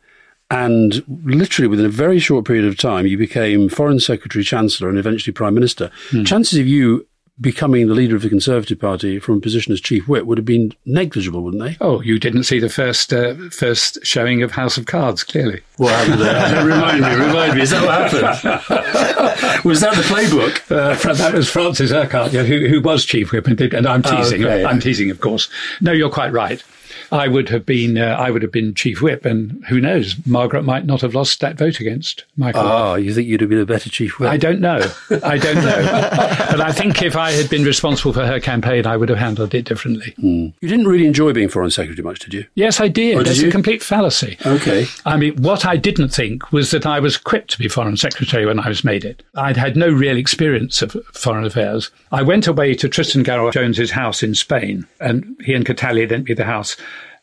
and 0.50 1.04
literally 1.24 1.68
within 1.68 1.86
a 1.86 1.90
very 1.90 2.18
short 2.18 2.46
period 2.46 2.64
of 2.64 2.76
time, 2.76 3.06
you 3.06 3.18
became 3.18 3.68
Foreign 3.68 4.00
Secretary, 4.00 4.42
Chancellor, 4.42 4.88
and 4.88 4.98
eventually 4.98 5.32
Prime 5.32 5.54
Minister. 5.54 5.90
Hmm. 6.10 6.24
Chances 6.24 6.58
of 6.58 6.66
you 6.66 7.06
becoming 7.40 7.86
the 7.86 7.94
leader 7.94 8.16
of 8.16 8.22
the 8.22 8.28
Conservative 8.28 8.80
Party 8.80 9.18
from 9.18 9.36
a 9.36 9.40
position 9.40 9.72
as 9.72 9.80
chief 9.80 10.08
whip 10.08 10.24
would 10.24 10.38
have 10.38 10.44
been 10.44 10.72
negligible, 10.86 11.42
wouldn't 11.42 11.62
they? 11.62 11.76
Oh, 11.80 12.00
you 12.00 12.18
didn't 12.18 12.44
see 12.44 12.58
the 12.58 12.68
first 12.68 13.12
uh, 13.12 13.34
first 13.50 13.98
showing 14.02 14.42
of 14.42 14.50
House 14.52 14.76
of 14.76 14.86
Cards, 14.86 15.22
clearly. 15.22 15.60
What 15.76 15.94
happened 15.94 16.20
there? 16.20 16.64
remind 16.66 17.00
me, 17.00 17.26
remind 17.26 17.54
me. 17.54 17.62
Is 17.62 17.70
that 17.70 17.84
what 17.84 18.10
happened? 18.10 19.64
was 19.64 19.80
that 19.80 19.94
the 19.94 20.02
playbook? 20.02 20.70
Uh, 20.70 21.12
that 21.14 21.34
was 21.34 21.48
Francis 21.48 21.92
Urquhart, 21.92 22.32
yeah, 22.32 22.42
who, 22.42 22.66
who 22.66 22.80
was 22.80 23.04
chief 23.04 23.32
whip, 23.32 23.46
and, 23.46 23.56
did, 23.56 23.74
and 23.74 23.86
I'm 23.86 24.02
teasing. 24.02 24.44
Oh, 24.44 24.48
okay. 24.48 24.64
I'm 24.64 24.80
teasing, 24.80 25.10
of 25.10 25.20
course. 25.20 25.48
No, 25.80 25.92
you're 25.92 26.10
quite 26.10 26.32
right. 26.32 26.62
I 27.10 27.28
would 27.28 27.48
have 27.48 27.64
been 27.64 27.98
uh, 27.98 28.16
I 28.18 28.30
would 28.30 28.42
have 28.42 28.52
been 28.52 28.74
chief 28.74 29.00
whip, 29.00 29.24
and 29.24 29.64
who 29.66 29.80
knows, 29.80 30.14
Margaret 30.26 30.62
might 30.62 30.86
not 30.86 31.00
have 31.00 31.14
lost 31.14 31.40
that 31.40 31.56
vote 31.56 31.80
against 31.80 32.24
Michael. 32.36 32.62
Ah, 32.62 32.94
you 32.96 33.14
think 33.14 33.28
you'd 33.28 33.40
have 33.40 33.50
been 33.50 33.58
a 33.58 33.66
better 33.66 33.90
chief 33.90 34.18
whip? 34.18 34.30
I 34.30 34.36
don't 34.36 34.60
know. 34.60 34.80
I 35.22 35.38
don't 35.38 35.56
know. 35.56 36.08
but 36.50 36.60
I 36.60 36.72
think 36.72 37.02
if 37.02 37.16
I 37.16 37.32
had 37.32 37.48
been 37.48 37.64
responsible 37.64 38.12
for 38.12 38.26
her 38.26 38.40
campaign, 38.40 38.86
I 38.86 38.96
would 38.96 39.08
have 39.08 39.18
handled 39.18 39.54
it 39.54 39.64
differently. 39.64 40.14
Mm. 40.18 40.52
You 40.60 40.68
didn't 40.68 40.86
really 40.86 41.06
enjoy 41.06 41.32
being 41.32 41.48
foreign 41.48 41.70
secretary 41.70 42.04
much, 42.04 42.20
did 42.20 42.34
you? 42.34 42.44
Yes, 42.54 42.80
I 42.80 42.88
did. 42.88 43.24
That's 43.24 43.42
a 43.42 43.50
complete 43.50 43.82
fallacy. 43.82 44.36
Okay. 44.44 44.86
I 45.04 45.16
mean, 45.16 45.40
what 45.42 45.64
I 45.64 45.76
didn't 45.76 46.08
think 46.08 46.52
was 46.52 46.70
that 46.70 46.86
I 46.86 47.00
was 47.00 47.16
equipped 47.16 47.50
to 47.52 47.58
be 47.58 47.68
foreign 47.68 47.96
secretary 47.96 48.46
when 48.46 48.60
I 48.60 48.68
was 48.68 48.84
made 48.84 49.04
it. 49.04 49.22
I'd 49.34 49.56
had 49.56 49.76
no 49.76 49.88
real 49.88 50.16
experience 50.16 50.82
of 50.82 50.96
foreign 51.12 51.44
affairs. 51.44 51.90
I 52.12 52.22
went 52.22 52.46
away 52.46 52.74
to 52.74 52.88
Tristan 52.88 53.24
Garel-Jones's 53.24 53.90
house 53.90 54.22
in 54.22 54.34
Spain, 54.34 54.86
and 55.00 55.36
he 55.44 55.54
and 55.54 55.64
Catalia 55.64 56.08
lent 56.08 56.28
me 56.28 56.34
the 56.34 56.44
house. 56.44 56.76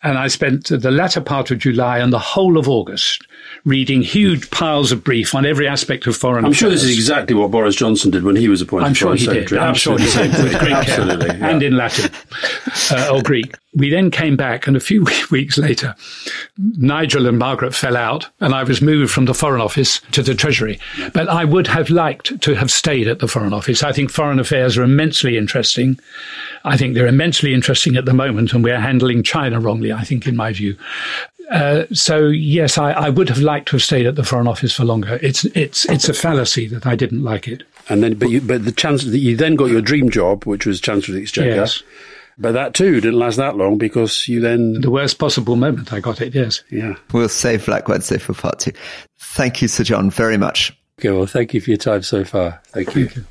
And 0.05 0.19
I 0.19 0.27
spent 0.27 0.67
the 0.67 0.91
latter 0.91 1.19
part 1.19 1.49
of 1.49 1.57
July 1.57 1.97
and 1.97 2.13
the 2.13 2.19
whole 2.19 2.59
of 2.59 2.69
August 2.69 3.23
reading 3.65 4.03
huge 4.03 4.51
piles 4.51 4.91
of 4.91 5.03
brief 5.03 5.33
on 5.33 5.47
every 5.47 5.67
aspect 5.67 6.05
of 6.05 6.15
foreign 6.15 6.45
I'm 6.45 6.51
affairs. 6.51 6.57
sure 6.57 6.69
this 6.69 6.83
is 6.83 6.93
exactly 6.95 7.35
what 7.35 7.49
Boris 7.49 7.75
Johnson 7.75 8.11
did 8.11 8.23
when 8.23 8.35
he 8.35 8.47
was 8.47 8.61
appointed 8.61 8.85
I'm 8.85 8.93
sure 8.93 9.15
he 9.15 9.25
secretary. 9.25 9.59
Did. 9.59 9.67
I'm 9.67 9.73
sure 9.73 9.97
he 9.97 10.05
did 10.05 10.31
with 10.43 10.59
great 10.59 10.73
Absolutely, 10.73 11.29
care. 11.29 11.43
And 11.43 11.63
in 11.63 11.75
Latin 11.75 12.11
uh, 12.91 13.09
or 13.11 13.23
Greek. 13.23 13.55
We 13.75 13.89
then 13.89 14.09
came 14.09 14.35
back, 14.35 14.67
and 14.67 14.77
a 14.77 14.79
few 14.79 15.05
weeks 15.31 15.57
later, 15.57 15.95
Nigel 16.57 17.27
and 17.27 17.37
Margaret 17.37 17.75
fell 17.75 17.97
out, 17.97 18.29
and 18.39 18.53
I 18.53 18.63
was 18.63 18.81
moved 18.81 19.11
from 19.11 19.25
the 19.25 19.33
Foreign 19.33 19.61
Office 19.61 19.99
to 20.11 20.23
the 20.23 20.35
Treasury. 20.35 20.79
But 21.13 21.27
I 21.27 21.45
would 21.45 21.67
have 21.67 21.89
liked 21.89 22.41
to 22.41 22.55
have 22.55 22.71
stayed 22.71 23.07
at 23.07 23.19
the 23.19 23.27
Foreign 23.27 23.53
Office. 23.53 23.83
I 23.83 23.91
think 23.91 24.11
foreign 24.11 24.39
affairs 24.39 24.77
are 24.77 24.83
immensely 24.83 25.37
interesting. 25.37 25.99
I 26.63 26.77
think 26.77 26.93
they're 26.93 27.07
immensely 27.07 27.53
interesting 27.53 27.95
at 27.95 28.05
the 28.05 28.13
moment, 28.13 28.53
and 28.53 28.63
we're 28.63 28.79
handling 28.79 29.23
China 29.23 29.59
wrongly, 29.59 29.91
I 29.91 30.03
think, 30.03 30.27
in 30.27 30.35
my 30.35 30.53
view. 30.53 30.77
Uh, 31.51 31.85
so 31.91 32.27
yes, 32.27 32.77
I, 32.77 32.91
I, 32.91 33.09
would 33.09 33.29
have 33.29 33.37
liked 33.37 33.67
to 33.67 33.75
have 33.75 33.83
stayed 33.83 34.07
at 34.07 34.15
the 34.15 34.23
Foreign 34.23 34.47
Office 34.47 34.73
for 34.73 34.83
longer. 34.83 35.19
It's 35.21 35.45
it's 35.45 35.85
it's 35.85 36.09
a 36.09 36.13
fallacy 36.13 36.67
that 36.69 36.87
I 36.87 36.95
didn't 36.95 37.23
like 37.23 37.47
it. 37.47 37.63
And 37.87 38.01
then, 38.01 38.15
but 38.15 38.29
you, 38.29 38.41
but 38.41 38.65
the 38.65 38.71
chance 38.71 39.03
that 39.03 39.17
you 39.17 39.37
then 39.37 39.55
got 39.55 39.65
your 39.65 39.81
dream 39.81 40.09
job, 40.09 40.45
which 40.45 40.65
was 40.65 40.81
Chancellor 40.81 41.13
of 41.13 41.15
the 41.17 41.21
Exchequer. 41.21 41.49
Yes. 41.49 41.83
But 42.37 42.51
that 42.51 42.73
too 42.73 42.99
didn't 42.99 43.19
last 43.19 43.37
that 43.37 43.55
long 43.55 43.77
because 43.77 44.27
you 44.27 44.41
then. 44.41 44.81
The 44.81 44.91
worst 44.91 45.19
possible 45.19 45.55
moment, 45.55 45.93
I 45.93 45.99
got 46.01 46.21
it, 46.21 46.35
yes. 46.35 46.63
Yeah. 46.69 46.95
We'll 47.13 47.29
save 47.29 47.65
Black 47.65 47.87
Wednesday 47.87 48.17
for 48.17 48.33
part 48.33 48.59
two. 48.59 48.73
Thank 49.17 49.61
you, 49.61 49.67
Sir 49.67 49.83
John, 49.83 50.09
very 50.09 50.37
much. 50.37 50.77
Okay, 50.99 51.11
well, 51.11 51.25
thank 51.25 51.53
you 51.53 51.61
for 51.61 51.69
your 51.69 51.77
time 51.77 52.03
so 52.03 52.23
far. 52.23 52.61
Thank 52.67 52.95
you. 52.95 53.07
Thank 53.07 53.17
you. 53.17 53.25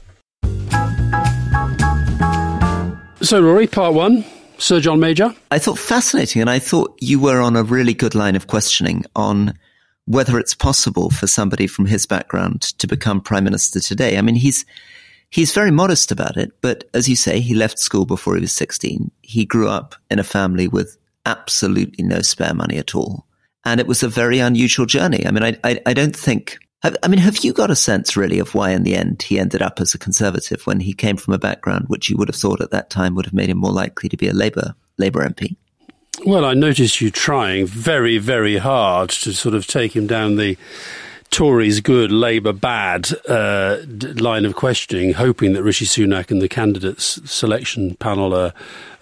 So, 3.22 3.42
Rory, 3.42 3.66
part 3.66 3.94
one. 3.94 4.24
Sir 4.58 4.80
John 4.80 5.00
Major? 5.00 5.34
I 5.50 5.58
thought 5.58 5.78
fascinating, 5.78 6.40
and 6.40 6.50
I 6.50 6.58
thought 6.58 6.96
you 7.00 7.18
were 7.18 7.40
on 7.40 7.56
a 7.56 7.62
really 7.62 7.94
good 7.94 8.14
line 8.14 8.36
of 8.36 8.46
questioning 8.46 9.04
on 9.16 9.58
whether 10.06 10.38
it's 10.38 10.54
possible 10.54 11.10
for 11.10 11.26
somebody 11.26 11.66
from 11.66 11.86
his 11.86 12.06
background 12.06 12.62
to 12.78 12.86
become 12.86 13.20
prime 13.20 13.44
minister 13.44 13.80
today. 13.80 14.18
I 14.18 14.22
mean, 14.22 14.34
he's 14.34 14.64
he's 15.34 15.52
very 15.52 15.72
modest 15.72 16.12
about 16.12 16.36
it, 16.36 16.52
but 16.60 16.88
as 16.94 17.08
you 17.08 17.16
say, 17.16 17.40
he 17.40 17.54
left 17.54 17.80
school 17.80 18.06
before 18.06 18.36
he 18.36 18.40
was 18.40 18.52
16. 18.52 19.10
He 19.22 19.44
grew 19.44 19.68
up 19.68 19.96
in 20.08 20.20
a 20.20 20.24
family 20.24 20.68
with 20.68 20.96
absolutely 21.26 22.04
no 22.04 22.20
spare 22.20 22.54
money 22.54 22.78
at 22.78 22.94
all. 22.94 23.26
And 23.64 23.80
it 23.80 23.88
was 23.88 24.04
a 24.04 24.08
very 24.08 24.38
unusual 24.38 24.86
journey. 24.86 25.26
I 25.26 25.32
mean, 25.32 25.42
I, 25.42 25.58
I, 25.64 25.80
I 25.86 25.92
don't 25.92 26.14
think 26.14 26.58
I 27.02 27.08
mean, 27.08 27.18
have 27.18 27.38
you 27.38 27.54
got 27.54 27.70
a 27.70 27.76
sense 27.76 28.14
really 28.14 28.38
of 28.38 28.54
why 28.54 28.72
in 28.72 28.82
the 28.82 28.94
end 28.94 29.22
he 29.22 29.38
ended 29.38 29.62
up 29.62 29.80
as 29.80 29.94
a 29.94 29.98
conservative 29.98 30.66
when 30.66 30.80
he 30.80 30.92
came 30.92 31.16
from 31.16 31.32
a 31.32 31.38
background 31.38 31.86
which 31.88 32.10
you 32.10 32.16
would 32.18 32.28
have 32.28 32.36
thought 32.36 32.60
at 32.60 32.72
that 32.72 32.90
time 32.90 33.14
would 33.14 33.24
have 33.24 33.32
made 33.32 33.48
him 33.48 33.56
more 33.56 33.72
likely 33.72 34.10
to 34.10 34.18
be 34.18 34.28
a 34.28 34.34
Labour 34.34 34.74
Labour 34.98 35.26
MP? 35.26 35.56
Well, 36.26 36.44
I 36.44 36.52
noticed 36.52 37.00
you 37.00 37.10
trying 37.10 37.66
very, 37.66 38.18
very 38.18 38.58
hard 38.58 39.08
to 39.10 39.32
sort 39.32 39.54
of 39.54 39.66
take 39.66 39.96
him 39.96 40.06
down 40.06 40.36
the 40.36 40.58
Tories 41.34 41.80
good, 41.80 42.12
Labour 42.12 42.52
bad 42.52 43.08
uh, 43.28 43.78
line 44.14 44.44
of 44.44 44.54
questioning, 44.54 45.14
hoping 45.14 45.52
that 45.54 45.64
Rishi 45.64 45.84
Sunak 45.84 46.30
and 46.30 46.40
the 46.40 46.48
candidates 46.48 47.20
selection 47.28 47.96
panel 47.96 48.32
are, 48.32 48.52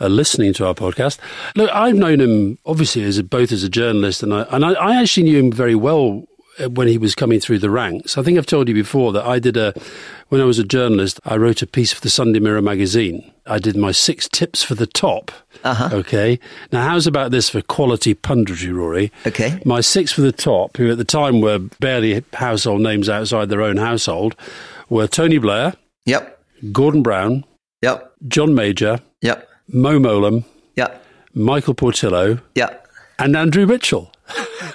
are 0.01 0.09
listening 0.09 0.55
to 0.55 0.67
our 0.67 0.73
podcast. 0.73 1.19
Look, 1.57 1.71
I've 1.75 1.95
known 1.95 2.23
him 2.23 2.59
obviously 2.65 3.03
as 3.03 3.19
a, 3.19 3.23
both 3.23 3.53
as 3.53 3.65
a 3.65 3.69
journalist 3.69 4.23
and 4.23 4.33
I, 4.33 4.47
and 4.51 4.65
I, 4.65 4.73
I 4.73 5.03
actually 5.03 5.25
knew 5.25 5.39
him 5.41 5.53
very 5.53 5.75
well 5.75 6.27
when 6.71 6.89
he 6.89 6.99
was 6.99 7.15
coming 7.15 7.41
through 7.41 7.59
the 7.59 7.71
ranks. 7.71 8.19
I 8.19 8.23
think 8.23 8.39
I've 8.39 8.47
told 8.47 8.69
you 8.69 8.75
before 8.75 9.13
that 9.13 9.25
I 9.25 9.39
did 9.39 9.57
a, 9.57 9.75
when 10.29 10.41
I 10.41 10.45
was 10.45 10.59
a 10.59 10.65
journalist, 10.65 11.19
I 11.25 11.37
wrote 11.37 11.63
a 11.63 11.67
piece 11.67 11.93
for 11.93 12.01
the 12.01 12.11
Sunday 12.11 12.41
Mirror 12.41 12.63
magazine. 12.63 13.31
I 13.47 13.59
did 13.59 13.77
my 13.77 13.93
six 13.93 14.29
tips 14.29 14.63
for 14.63 14.75
the 14.75 14.87
top. 14.87 15.33
Uh-huh. 15.65 15.91
Okay. 15.93 16.39
Now, 16.71 16.89
how's 16.89 17.07
about 17.07 17.31
this 17.31 17.49
for 17.49 17.63
quality 17.63 18.15
punditry, 18.15 18.75
Rory? 18.75 19.11
Okay. 19.27 19.61
My 19.65 19.81
six 19.81 20.13
for 20.13 20.21
the 20.21 20.33
top, 20.33 20.77
who 20.77 20.91
at 20.91 20.99
the 20.99 21.05
time 21.05 21.41
were 21.41 21.59
barely 21.59 22.23
household 22.35 22.83
names 22.83 23.09
outside 23.09 23.49
their 23.49 23.63
own 23.63 23.79
household, 23.79 24.37
were 24.89 25.09
Tony 25.09 25.39
Blair. 25.39 25.75
Yep. 26.07 26.39
Gordon 26.71 27.03
Brown. 27.03 27.45
Yep. 27.83 28.13
John 28.29 28.55
Major. 28.55 29.01
Yep. 29.23 29.49
Mo 29.69 29.99
Mowlam. 29.99 30.45
Yep. 30.77 31.05
Michael 31.35 31.75
Portillo. 31.75 32.39
Yep. 32.55 32.89
And 33.19 33.37
Andrew 33.37 33.67
Mitchell 33.67 34.12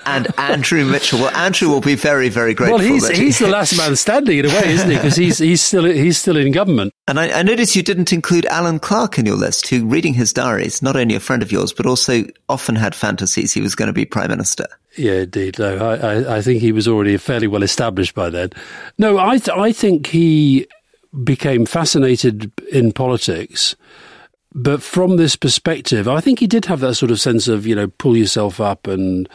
and 0.06 0.28
Andrew 0.38 0.86
Mitchell. 0.86 1.20
Well, 1.20 1.36
Andrew 1.36 1.70
will 1.70 1.82
be 1.82 1.96
very, 1.96 2.30
very 2.30 2.54
grateful. 2.54 2.80
Well, 2.80 2.88
he's, 2.88 3.08
he's 3.10 3.40
the 3.40 3.48
last 3.48 3.78
man 3.78 3.96
standing 3.96 4.38
in 4.40 4.46
a 4.46 4.50
way, 4.50 4.74
isn't 4.74 4.90
he? 4.90 4.96
Because 4.96 5.16
he's, 5.16 5.38
he's, 5.38 5.62
still, 5.62 5.86
he's 5.86 6.18
still 6.18 6.38
in 6.38 6.52
government. 6.52 6.94
And 7.08 7.20
I, 7.20 7.40
I 7.40 7.44
noticed 7.44 7.76
you 7.76 7.84
didn't 7.84 8.14
include 8.14 8.46
Alan 8.48 8.80
Clark 8.80 9.20
in 9.20 9.26
your 9.26 9.36
list, 9.36 9.68
who, 9.68 9.86
reading 9.86 10.14
his 10.14 10.34
diaries, 10.34 10.82
not 10.82 10.96
only 10.96 11.16
a 11.16 11.20
friend 11.20 11.42
of 11.42 11.52
yours, 11.52 11.74
but 11.74 11.86
also 11.86 12.24
often 12.50 12.76
had 12.76 12.96
fantasies 12.96 13.54
he 13.54 13.62
was 13.62 13.76
going 13.76 13.88
to 13.88 13.94
be 13.94 14.06
Prime 14.06 14.30
Minister. 14.30 14.68
Yeah, 14.98 15.22
indeed. 15.22 15.60
No, 15.60 15.78
I, 15.78 15.96
I, 15.96 16.38
I 16.38 16.42
think 16.42 16.62
he 16.62 16.72
was 16.72 16.88
already 16.88 17.18
fairly 17.18 17.48
well 17.48 17.64
established 17.64 18.16
by 18.16 18.30
then. 18.30 18.50
No, 18.98 19.18
I, 19.18 19.38
th- 19.38 19.58
I 19.58 19.72
think 19.72 20.08
he 20.08 20.68
became 21.24 21.66
fascinated 21.66 22.52
in 22.72 22.92
politics 22.92 23.76
but 24.60 24.82
from 24.82 25.18
this 25.18 25.36
perspective, 25.36 26.08
I 26.08 26.20
think 26.20 26.40
he 26.40 26.48
did 26.48 26.66
have 26.66 26.80
that 26.80 26.96
sort 26.96 27.12
of 27.12 27.22
sense 27.22 27.48
of, 27.48 27.68
you 27.68 27.76
know, 27.76 27.90
pull 28.00 28.18
yourself 28.18 28.60
up 28.60 28.88
and 28.88 29.30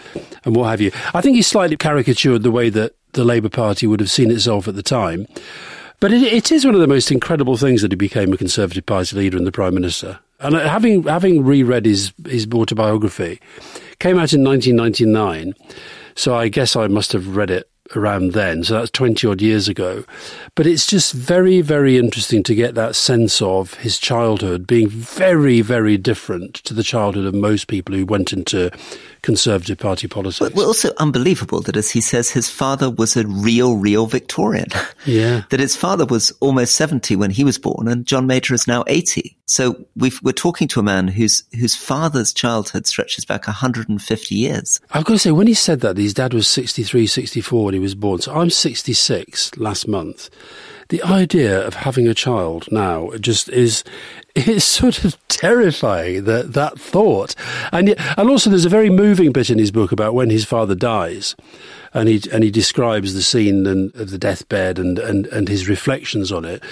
and 0.45 0.57
what 0.57 0.65
have 0.65 0.81
you. 0.81 0.91
I 1.15 1.21
think 1.21 1.37
he 1.37 1.43
slightly 1.43 1.77
caricatured 1.77 2.43
the 2.43 2.51
way 2.51 2.71
that 2.71 2.97
the 3.13 3.23
Labour 3.23 3.49
Party 3.49 3.87
would 3.87 4.01
have 4.01 4.11
seen 4.11 4.33
itself 4.33 4.67
at 4.67 4.75
the 4.75 4.83
time. 4.83 5.29
But 6.01 6.13
it, 6.13 6.25
it 6.25 6.51
is 6.51 6.65
one 6.65 6.75
of 6.75 6.81
the 6.81 6.89
most 6.89 7.13
incredible 7.13 7.57
things 7.57 7.83
that 7.83 7.93
he 7.93 7.97
became 7.97 8.33
a 8.33 8.37
Conservative 8.37 8.85
Party 8.85 9.15
leader 9.15 9.37
and 9.37 9.47
the 9.47 9.53
Prime 9.53 9.75
Minister. 9.75 10.19
And 10.41 10.57
uh, 10.57 10.69
having 10.69 11.05
having 11.05 11.45
reread 11.45 11.87
his 11.87 12.13
his 12.27 12.49
autobiography, 12.53 13.41
came 14.01 14.19
out 14.19 14.33
in 14.33 14.43
1999. 14.43 15.55
So 16.17 16.35
I 16.35 16.49
guess 16.49 16.75
I 16.75 16.89
must 16.89 17.13
have 17.13 17.37
read 17.37 17.51
it 17.51 17.71
around 17.97 18.33
then. 18.33 18.65
So 18.65 18.75
that's 18.75 18.91
20 18.91 19.27
odd 19.27 19.43
years 19.43 19.69
ago. 19.69 20.05
But 20.55 20.67
it's 20.67 20.87
just 20.87 21.13
very, 21.13 21.61
very 21.61 21.99
interesting 21.99 22.43
to 22.45 22.55
get 22.55 22.75
that 22.75 22.97
sense 22.97 23.41
of 23.43 23.75
his 23.75 23.99
childhood 23.99 24.67
being 24.67 24.89
very, 24.89 25.61
very 25.61 25.97
different 25.97 26.55
to 26.55 26.75
the 26.75 26.83
childhood 26.83 27.27
of 27.27 27.35
most 27.35 27.69
people 27.69 27.95
who 27.95 28.07
went 28.07 28.33
into 28.33 28.71
Conservative 29.23 29.79
Party 29.79 30.09
politics. 30.09 30.55
Well, 30.55 30.67
also 30.67 30.91
unbelievable 30.99 31.61
that, 31.63 31.77
as 31.77 31.91
he 31.91 32.01
says, 32.01 32.29
his 32.31 32.51
father 32.51 32.91
was 32.91 33.17
a 33.17 33.27
real, 33.27 33.77
real 33.77 34.07
Victorian. 34.07 34.69
Yeah. 35.05 35.43
that 35.51 35.59
his 35.59 35.75
father 35.75 36.07
was 36.07 36.31
almost 36.39 36.77
70 36.77 37.17
when 37.17 37.33
he 37.33 37.43
was 37.43 37.59
born 37.59 37.89
and 37.89 38.07
John 38.07 38.29
Major 38.29 38.55
is 38.55 38.69
now 38.69 38.85
80. 38.87 39.37
So 39.47 39.85
we 39.97 40.13
are 40.25 40.33
talking 40.33 40.69
to 40.69 40.81
a 40.81 40.83
man 40.85 41.09
whose, 41.09 41.43
whose 41.59 41.75
father's 41.75 42.33
childhood 42.33 42.87
stretches 42.87 43.25
back 43.25 43.49
150 43.49 44.35
years. 44.35 44.81
I've 44.93 45.05
got 45.05 45.15
to 45.15 45.19
say, 45.19 45.33
when 45.33 45.49
he 45.49 45.55
said 45.55 45.81
that, 45.81 45.97
his 45.97 46.15
dad 46.15 46.35
was 46.35 46.47
63, 46.47 47.09
64 47.09 47.65
when 47.65 47.75
he 47.75 47.81
was 47.81 47.97
born. 47.97 48.21
So 48.21 48.33
I'm 48.33 48.49
66 48.49 49.57
last 49.57 49.89
month 49.89 50.31
the 50.93 51.03
idea 51.05 51.67
of 51.67 51.73
having 51.73 52.07
a 52.07 52.13
child 52.13 52.71
now 52.71 53.11
just 53.19 53.49
is 53.49 53.83
is 54.35 54.63
sort 54.63 55.07
of 55.07 55.17
terrifying 55.29 56.25
that 56.25 56.53
that 56.53 56.79
thought. 56.79 57.35
And 57.73 57.89
yet, 57.89 57.99
and 58.19 58.29
also 58.29 58.51
there's 58.51 58.67
a 58.67 58.77
very 58.79 58.91
moving 58.91 59.33
bit 59.33 59.49
in 59.49 59.59
his 59.59 59.71
book 59.71 59.91
about 59.91 60.13
when 60.13 60.29
his 60.29 60.45
father 60.45 60.75
dies. 60.75 61.35
And 61.95 62.11
he 62.11 62.21
and 62.31 62.45
he 62.45 62.51
describes 62.51 63.15
the 63.15 63.23
scene 63.23 63.67
and 63.67 63.95
of 63.97 64.11
the 64.11 64.19
deathbed 64.19 64.79
and, 64.79 64.99
and 64.99 65.27
and 65.29 65.49
his 65.49 65.67
reflections 65.67 66.31
on 66.31 66.45
it. 66.45 66.63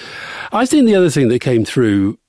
I 0.51 0.67
think 0.67 0.85
the 0.85 0.95
other 0.95 1.09
thing 1.09 1.29
that 1.29 1.39
came 1.39 1.65
through 1.65 2.19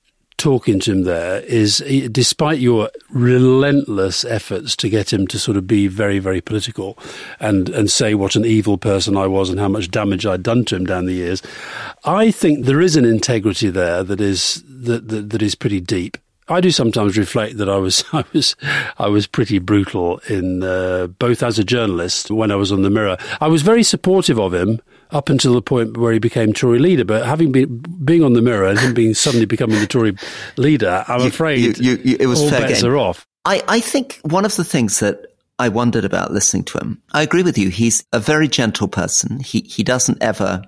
talking 0.43 0.77
to 0.77 0.91
him 0.91 1.03
there 1.03 1.39
is, 1.43 1.77
despite 2.11 2.59
your 2.59 2.89
relentless 3.09 4.25
efforts 4.25 4.75
to 4.75 4.89
get 4.89 5.13
him 5.13 5.25
to 5.25 5.39
sort 5.39 5.55
of 5.55 5.65
be 5.65 5.87
very, 5.87 6.19
very 6.19 6.41
political 6.41 6.97
and, 7.39 7.69
and 7.69 7.89
say 7.89 8.13
what 8.13 8.35
an 8.35 8.43
evil 8.43 8.77
person 8.77 9.15
I 9.15 9.25
was 9.25 9.49
and 9.49 9.57
how 9.57 9.69
much 9.69 9.89
damage 9.89 10.25
I'd 10.25 10.43
done 10.43 10.65
to 10.65 10.75
him 10.75 10.85
down 10.85 11.05
the 11.05 11.13
years, 11.13 11.41
I 12.03 12.29
think 12.29 12.65
there 12.65 12.81
is 12.81 12.97
an 12.97 13.05
integrity 13.05 13.69
there 13.69 14.03
that 14.03 14.19
is 14.19 14.61
that, 14.67 15.07
that, 15.07 15.29
that 15.29 15.41
is 15.41 15.55
pretty 15.55 15.79
deep. 15.79 16.17
I 16.49 16.59
do 16.59 16.71
sometimes 16.71 17.17
reflect 17.17 17.55
that 17.55 17.69
I 17.69 17.77
was 17.77 18.03
I 18.11 18.25
was 18.33 18.57
I 18.99 19.07
was 19.07 19.27
pretty 19.27 19.59
brutal 19.59 20.17
in 20.27 20.61
uh, 20.61 21.07
both 21.07 21.41
as 21.41 21.57
a 21.57 21.63
journalist 21.63 22.29
when 22.29 22.51
I 22.51 22.57
was 22.57 22.69
on 22.69 22.81
the 22.81 22.89
Mirror. 22.89 23.15
I 23.39 23.47
was 23.47 23.61
very 23.61 23.83
supportive 23.83 24.37
of 24.37 24.53
him 24.53 24.81
up 25.13 25.29
until 25.29 25.53
the 25.53 25.61
point 25.61 25.97
where 25.97 26.11
he 26.11 26.19
became 26.19 26.53
Tory 26.53 26.79
leader. 26.79 27.05
But 27.05 27.25
having 27.25 27.51
been 27.51 27.79
being 28.03 28.23
on 28.23 28.33
the 28.33 28.41
Mirror 28.41 28.69
and 28.69 28.79
him 28.79 28.93
being 28.93 29.13
suddenly 29.25 29.45
becoming 29.45 29.79
the 29.79 29.87
Tory 29.87 30.15
leader, 30.57 31.05
I'm 31.07 31.21
you, 31.21 31.27
afraid 31.27 31.77
you, 31.77 31.99
you, 32.03 32.17
it 32.19 32.27
was 32.27 32.41
all 32.41 32.49
bets 32.49 32.81
game. 32.81 32.91
are 32.91 32.97
off. 32.97 33.25
I, 33.45 33.63
I 33.67 33.79
think 33.79 34.19
one 34.23 34.45
of 34.45 34.55
the 34.55 34.63
things 34.63 34.99
that 34.99 35.25
I 35.59 35.69
wondered 35.69 36.05
about 36.05 36.31
listening 36.31 36.63
to 36.65 36.79
him. 36.79 37.01
I 37.13 37.21
agree 37.21 37.43
with 37.43 37.57
you. 37.57 37.69
He's 37.69 38.03
a 38.11 38.19
very 38.19 38.47
gentle 38.47 38.87
person. 38.87 39.39
He 39.39 39.61
he 39.61 39.83
doesn't 39.83 40.21
ever 40.21 40.63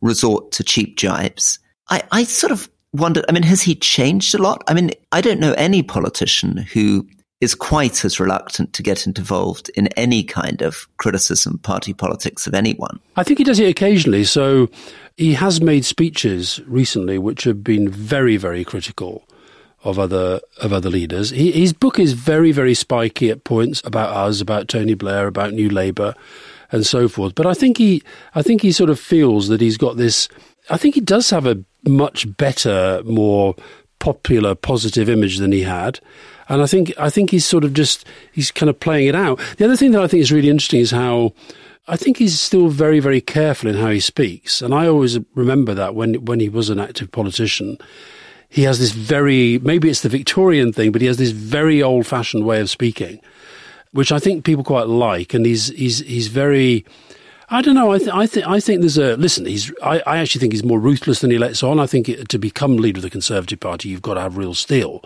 resort 0.00 0.52
to 0.52 0.64
cheap 0.64 0.96
jibes. 0.96 1.58
I, 1.88 2.02
I 2.10 2.24
sort 2.24 2.52
of 2.52 2.70
wondered, 2.92 3.24
I 3.28 3.32
mean, 3.32 3.42
has 3.44 3.62
he 3.62 3.74
changed 3.74 4.34
a 4.34 4.38
lot? 4.38 4.62
I 4.68 4.74
mean, 4.74 4.90
I 5.10 5.20
don't 5.20 5.40
know 5.40 5.52
any 5.54 5.82
politician 5.82 6.58
who 6.58 7.06
is 7.42 7.56
quite 7.56 8.04
as 8.04 8.20
reluctant 8.20 8.72
to 8.72 8.84
get 8.84 9.04
involved 9.04 9.68
in 9.70 9.88
any 9.88 10.22
kind 10.22 10.62
of 10.62 10.86
criticism, 10.98 11.58
party 11.58 11.92
politics 11.92 12.46
of 12.46 12.54
anyone. 12.54 13.00
I 13.16 13.24
think 13.24 13.38
he 13.38 13.44
does 13.44 13.58
it 13.58 13.68
occasionally. 13.68 14.22
So 14.22 14.70
he 15.16 15.34
has 15.34 15.60
made 15.60 15.84
speeches 15.84 16.60
recently 16.68 17.18
which 17.18 17.42
have 17.42 17.64
been 17.64 17.88
very, 17.88 18.36
very 18.36 18.64
critical 18.64 19.26
of 19.82 19.98
other 19.98 20.40
of 20.60 20.72
other 20.72 20.88
leaders. 20.88 21.30
He, 21.30 21.50
his 21.50 21.72
book 21.72 21.98
is 21.98 22.12
very, 22.12 22.52
very 22.52 22.74
spiky 22.74 23.28
at 23.30 23.42
points 23.42 23.82
about 23.84 24.14
us, 24.14 24.40
about 24.40 24.68
Tony 24.68 24.94
Blair, 24.94 25.26
about 25.26 25.52
New 25.52 25.68
Labour, 25.68 26.14
and 26.70 26.86
so 26.86 27.08
forth. 27.08 27.34
But 27.34 27.46
I 27.46 27.54
think 27.54 27.78
he, 27.78 28.04
I 28.36 28.42
think 28.42 28.62
he 28.62 28.70
sort 28.70 28.88
of 28.88 29.00
feels 29.00 29.48
that 29.48 29.60
he's 29.60 29.76
got 29.76 29.96
this. 29.96 30.28
I 30.70 30.76
think 30.76 30.94
he 30.94 31.00
does 31.00 31.28
have 31.30 31.46
a 31.46 31.64
much 31.84 32.36
better, 32.36 33.02
more 33.04 33.56
popular, 34.02 34.56
positive 34.56 35.08
image 35.08 35.38
than 35.38 35.52
he 35.52 35.62
had. 35.62 36.00
And 36.48 36.60
I 36.60 36.66
think 36.66 36.92
I 36.98 37.08
think 37.08 37.30
he's 37.30 37.46
sort 37.46 37.62
of 37.64 37.72
just 37.72 38.04
he's 38.32 38.50
kind 38.50 38.68
of 38.68 38.80
playing 38.80 39.06
it 39.06 39.14
out. 39.14 39.38
The 39.56 39.64
other 39.64 39.76
thing 39.76 39.92
that 39.92 40.02
I 40.02 40.08
think 40.08 40.20
is 40.20 40.32
really 40.32 40.50
interesting 40.50 40.80
is 40.80 40.90
how 40.90 41.32
I 41.86 41.96
think 41.96 42.16
he's 42.18 42.38
still 42.38 42.68
very 42.68 42.98
very 42.98 43.20
careful 43.20 43.70
in 43.70 43.76
how 43.76 43.90
he 43.90 44.00
speaks. 44.00 44.60
And 44.60 44.74
I 44.74 44.88
always 44.88 45.18
remember 45.34 45.72
that 45.74 45.94
when 45.94 46.14
when 46.24 46.40
he 46.40 46.48
was 46.48 46.68
an 46.68 46.80
active 46.80 47.12
politician, 47.12 47.78
he 48.48 48.62
has 48.64 48.80
this 48.80 48.90
very 48.90 49.60
maybe 49.60 49.88
it's 49.88 50.02
the 50.02 50.08
Victorian 50.08 50.72
thing, 50.72 50.90
but 50.90 51.00
he 51.00 51.06
has 51.06 51.16
this 51.16 51.30
very 51.30 51.80
old 51.80 52.04
fashioned 52.04 52.44
way 52.44 52.60
of 52.60 52.68
speaking, 52.68 53.20
which 53.92 54.10
I 54.10 54.18
think 54.18 54.44
people 54.44 54.64
quite 54.64 54.88
like. 54.88 55.32
And 55.32 55.46
he's 55.46 55.68
he's 55.68 56.00
he's 56.00 56.26
very 56.26 56.84
I 57.52 57.60
don't 57.60 57.74
know. 57.74 57.92
I, 57.92 57.98
th- 57.98 58.10
I 58.10 58.26
think 58.26 58.46
I 58.46 58.60
think 58.60 58.80
there's 58.80 58.96
a 58.96 59.14
listen. 59.18 59.44
He's 59.44 59.70
I, 59.82 60.02
I, 60.06 60.16
actually 60.18 60.40
think 60.40 60.54
he's 60.54 60.64
more 60.64 60.80
ruthless 60.80 61.20
than 61.20 61.30
he 61.30 61.36
lets 61.36 61.62
on. 61.62 61.78
I 61.78 61.86
think 61.86 62.08
it, 62.08 62.30
to 62.30 62.38
become 62.38 62.78
leader 62.78 62.96
of 62.96 63.02
the 63.02 63.10
Conservative 63.10 63.60
Party, 63.60 63.90
you've 63.90 64.00
got 64.00 64.14
to 64.14 64.22
have 64.22 64.38
real 64.38 64.54
steel, 64.54 65.04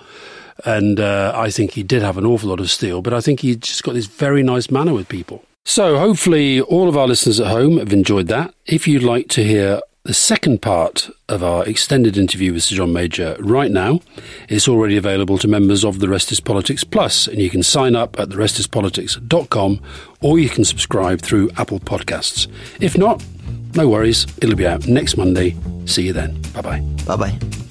and 0.65 1.01
uh, 1.01 1.33
I 1.35 1.51
think 1.51 1.73
he 1.73 1.83
did 1.83 2.03
have 2.03 2.17
an 2.17 2.25
awful 2.25 2.49
lot 2.51 2.61
of 2.61 2.71
steel. 2.71 3.03
But 3.03 3.13
I 3.13 3.21
think 3.21 3.41
he 3.41 3.57
just 3.57 3.83
got 3.83 3.95
this 3.95 4.07
very 4.07 4.45
nice 4.45 4.71
manner 4.71 4.95
with 4.95 5.09
people. 5.09 5.45
So 5.65 5.99
hopefully, 5.99 6.61
all 6.61 6.89
of 6.89 6.97
our 6.97 7.09
listeners 7.09 7.41
at 7.41 7.49
home 7.49 7.79
have 7.79 7.93
enjoyed 7.93 8.29
that. 8.29 8.55
If 8.65 8.87
you'd 8.87 9.03
like 9.03 9.29
to 9.31 9.43
hear 9.43 9.81
the 10.07 10.15
second 10.15 10.63
part 10.63 11.11
of 11.29 11.43
our 11.43 11.67
extended 11.67 12.17
interview 12.17 12.53
with 12.53 12.63
Sir 12.63 12.77
John 12.77 12.93
Major 12.93 13.37
right 13.41 13.71
now 13.71 14.01
is 14.49 14.69
already 14.69 14.97
available 14.97 15.37
to 15.39 15.49
members 15.49 15.85
of 15.85 15.99
The 15.99 16.09
Rest 16.09 16.31
is 16.31 16.39
Politics 16.39 16.85
Plus, 16.85 17.27
and 17.27 17.39
you 17.39 17.51
can 17.51 17.65
sign 17.65 17.97
up 17.97 18.19
at 18.21 18.29
therestispolitics.com 18.29 19.83
or 20.21 20.39
you 20.39 20.49
can 20.49 20.65
subscribe 20.65 21.21
through 21.23 21.51
Apple 21.57 21.81
Podcasts. 21.81 22.47
If 22.81 22.97
not, 22.97 23.25
no 23.75 23.89
worries, 23.89 24.27
it'll 24.41 24.55
be 24.55 24.67
out 24.67 24.87
next 24.87 25.17
Monday. 25.17 25.57
See 25.87 26.07
you 26.07 26.13
then. 26.13 26.41
Bye 26.55 26.63
bye. 26.63 26.81
Bye 27.05 27.17
bye. 27.17 27.66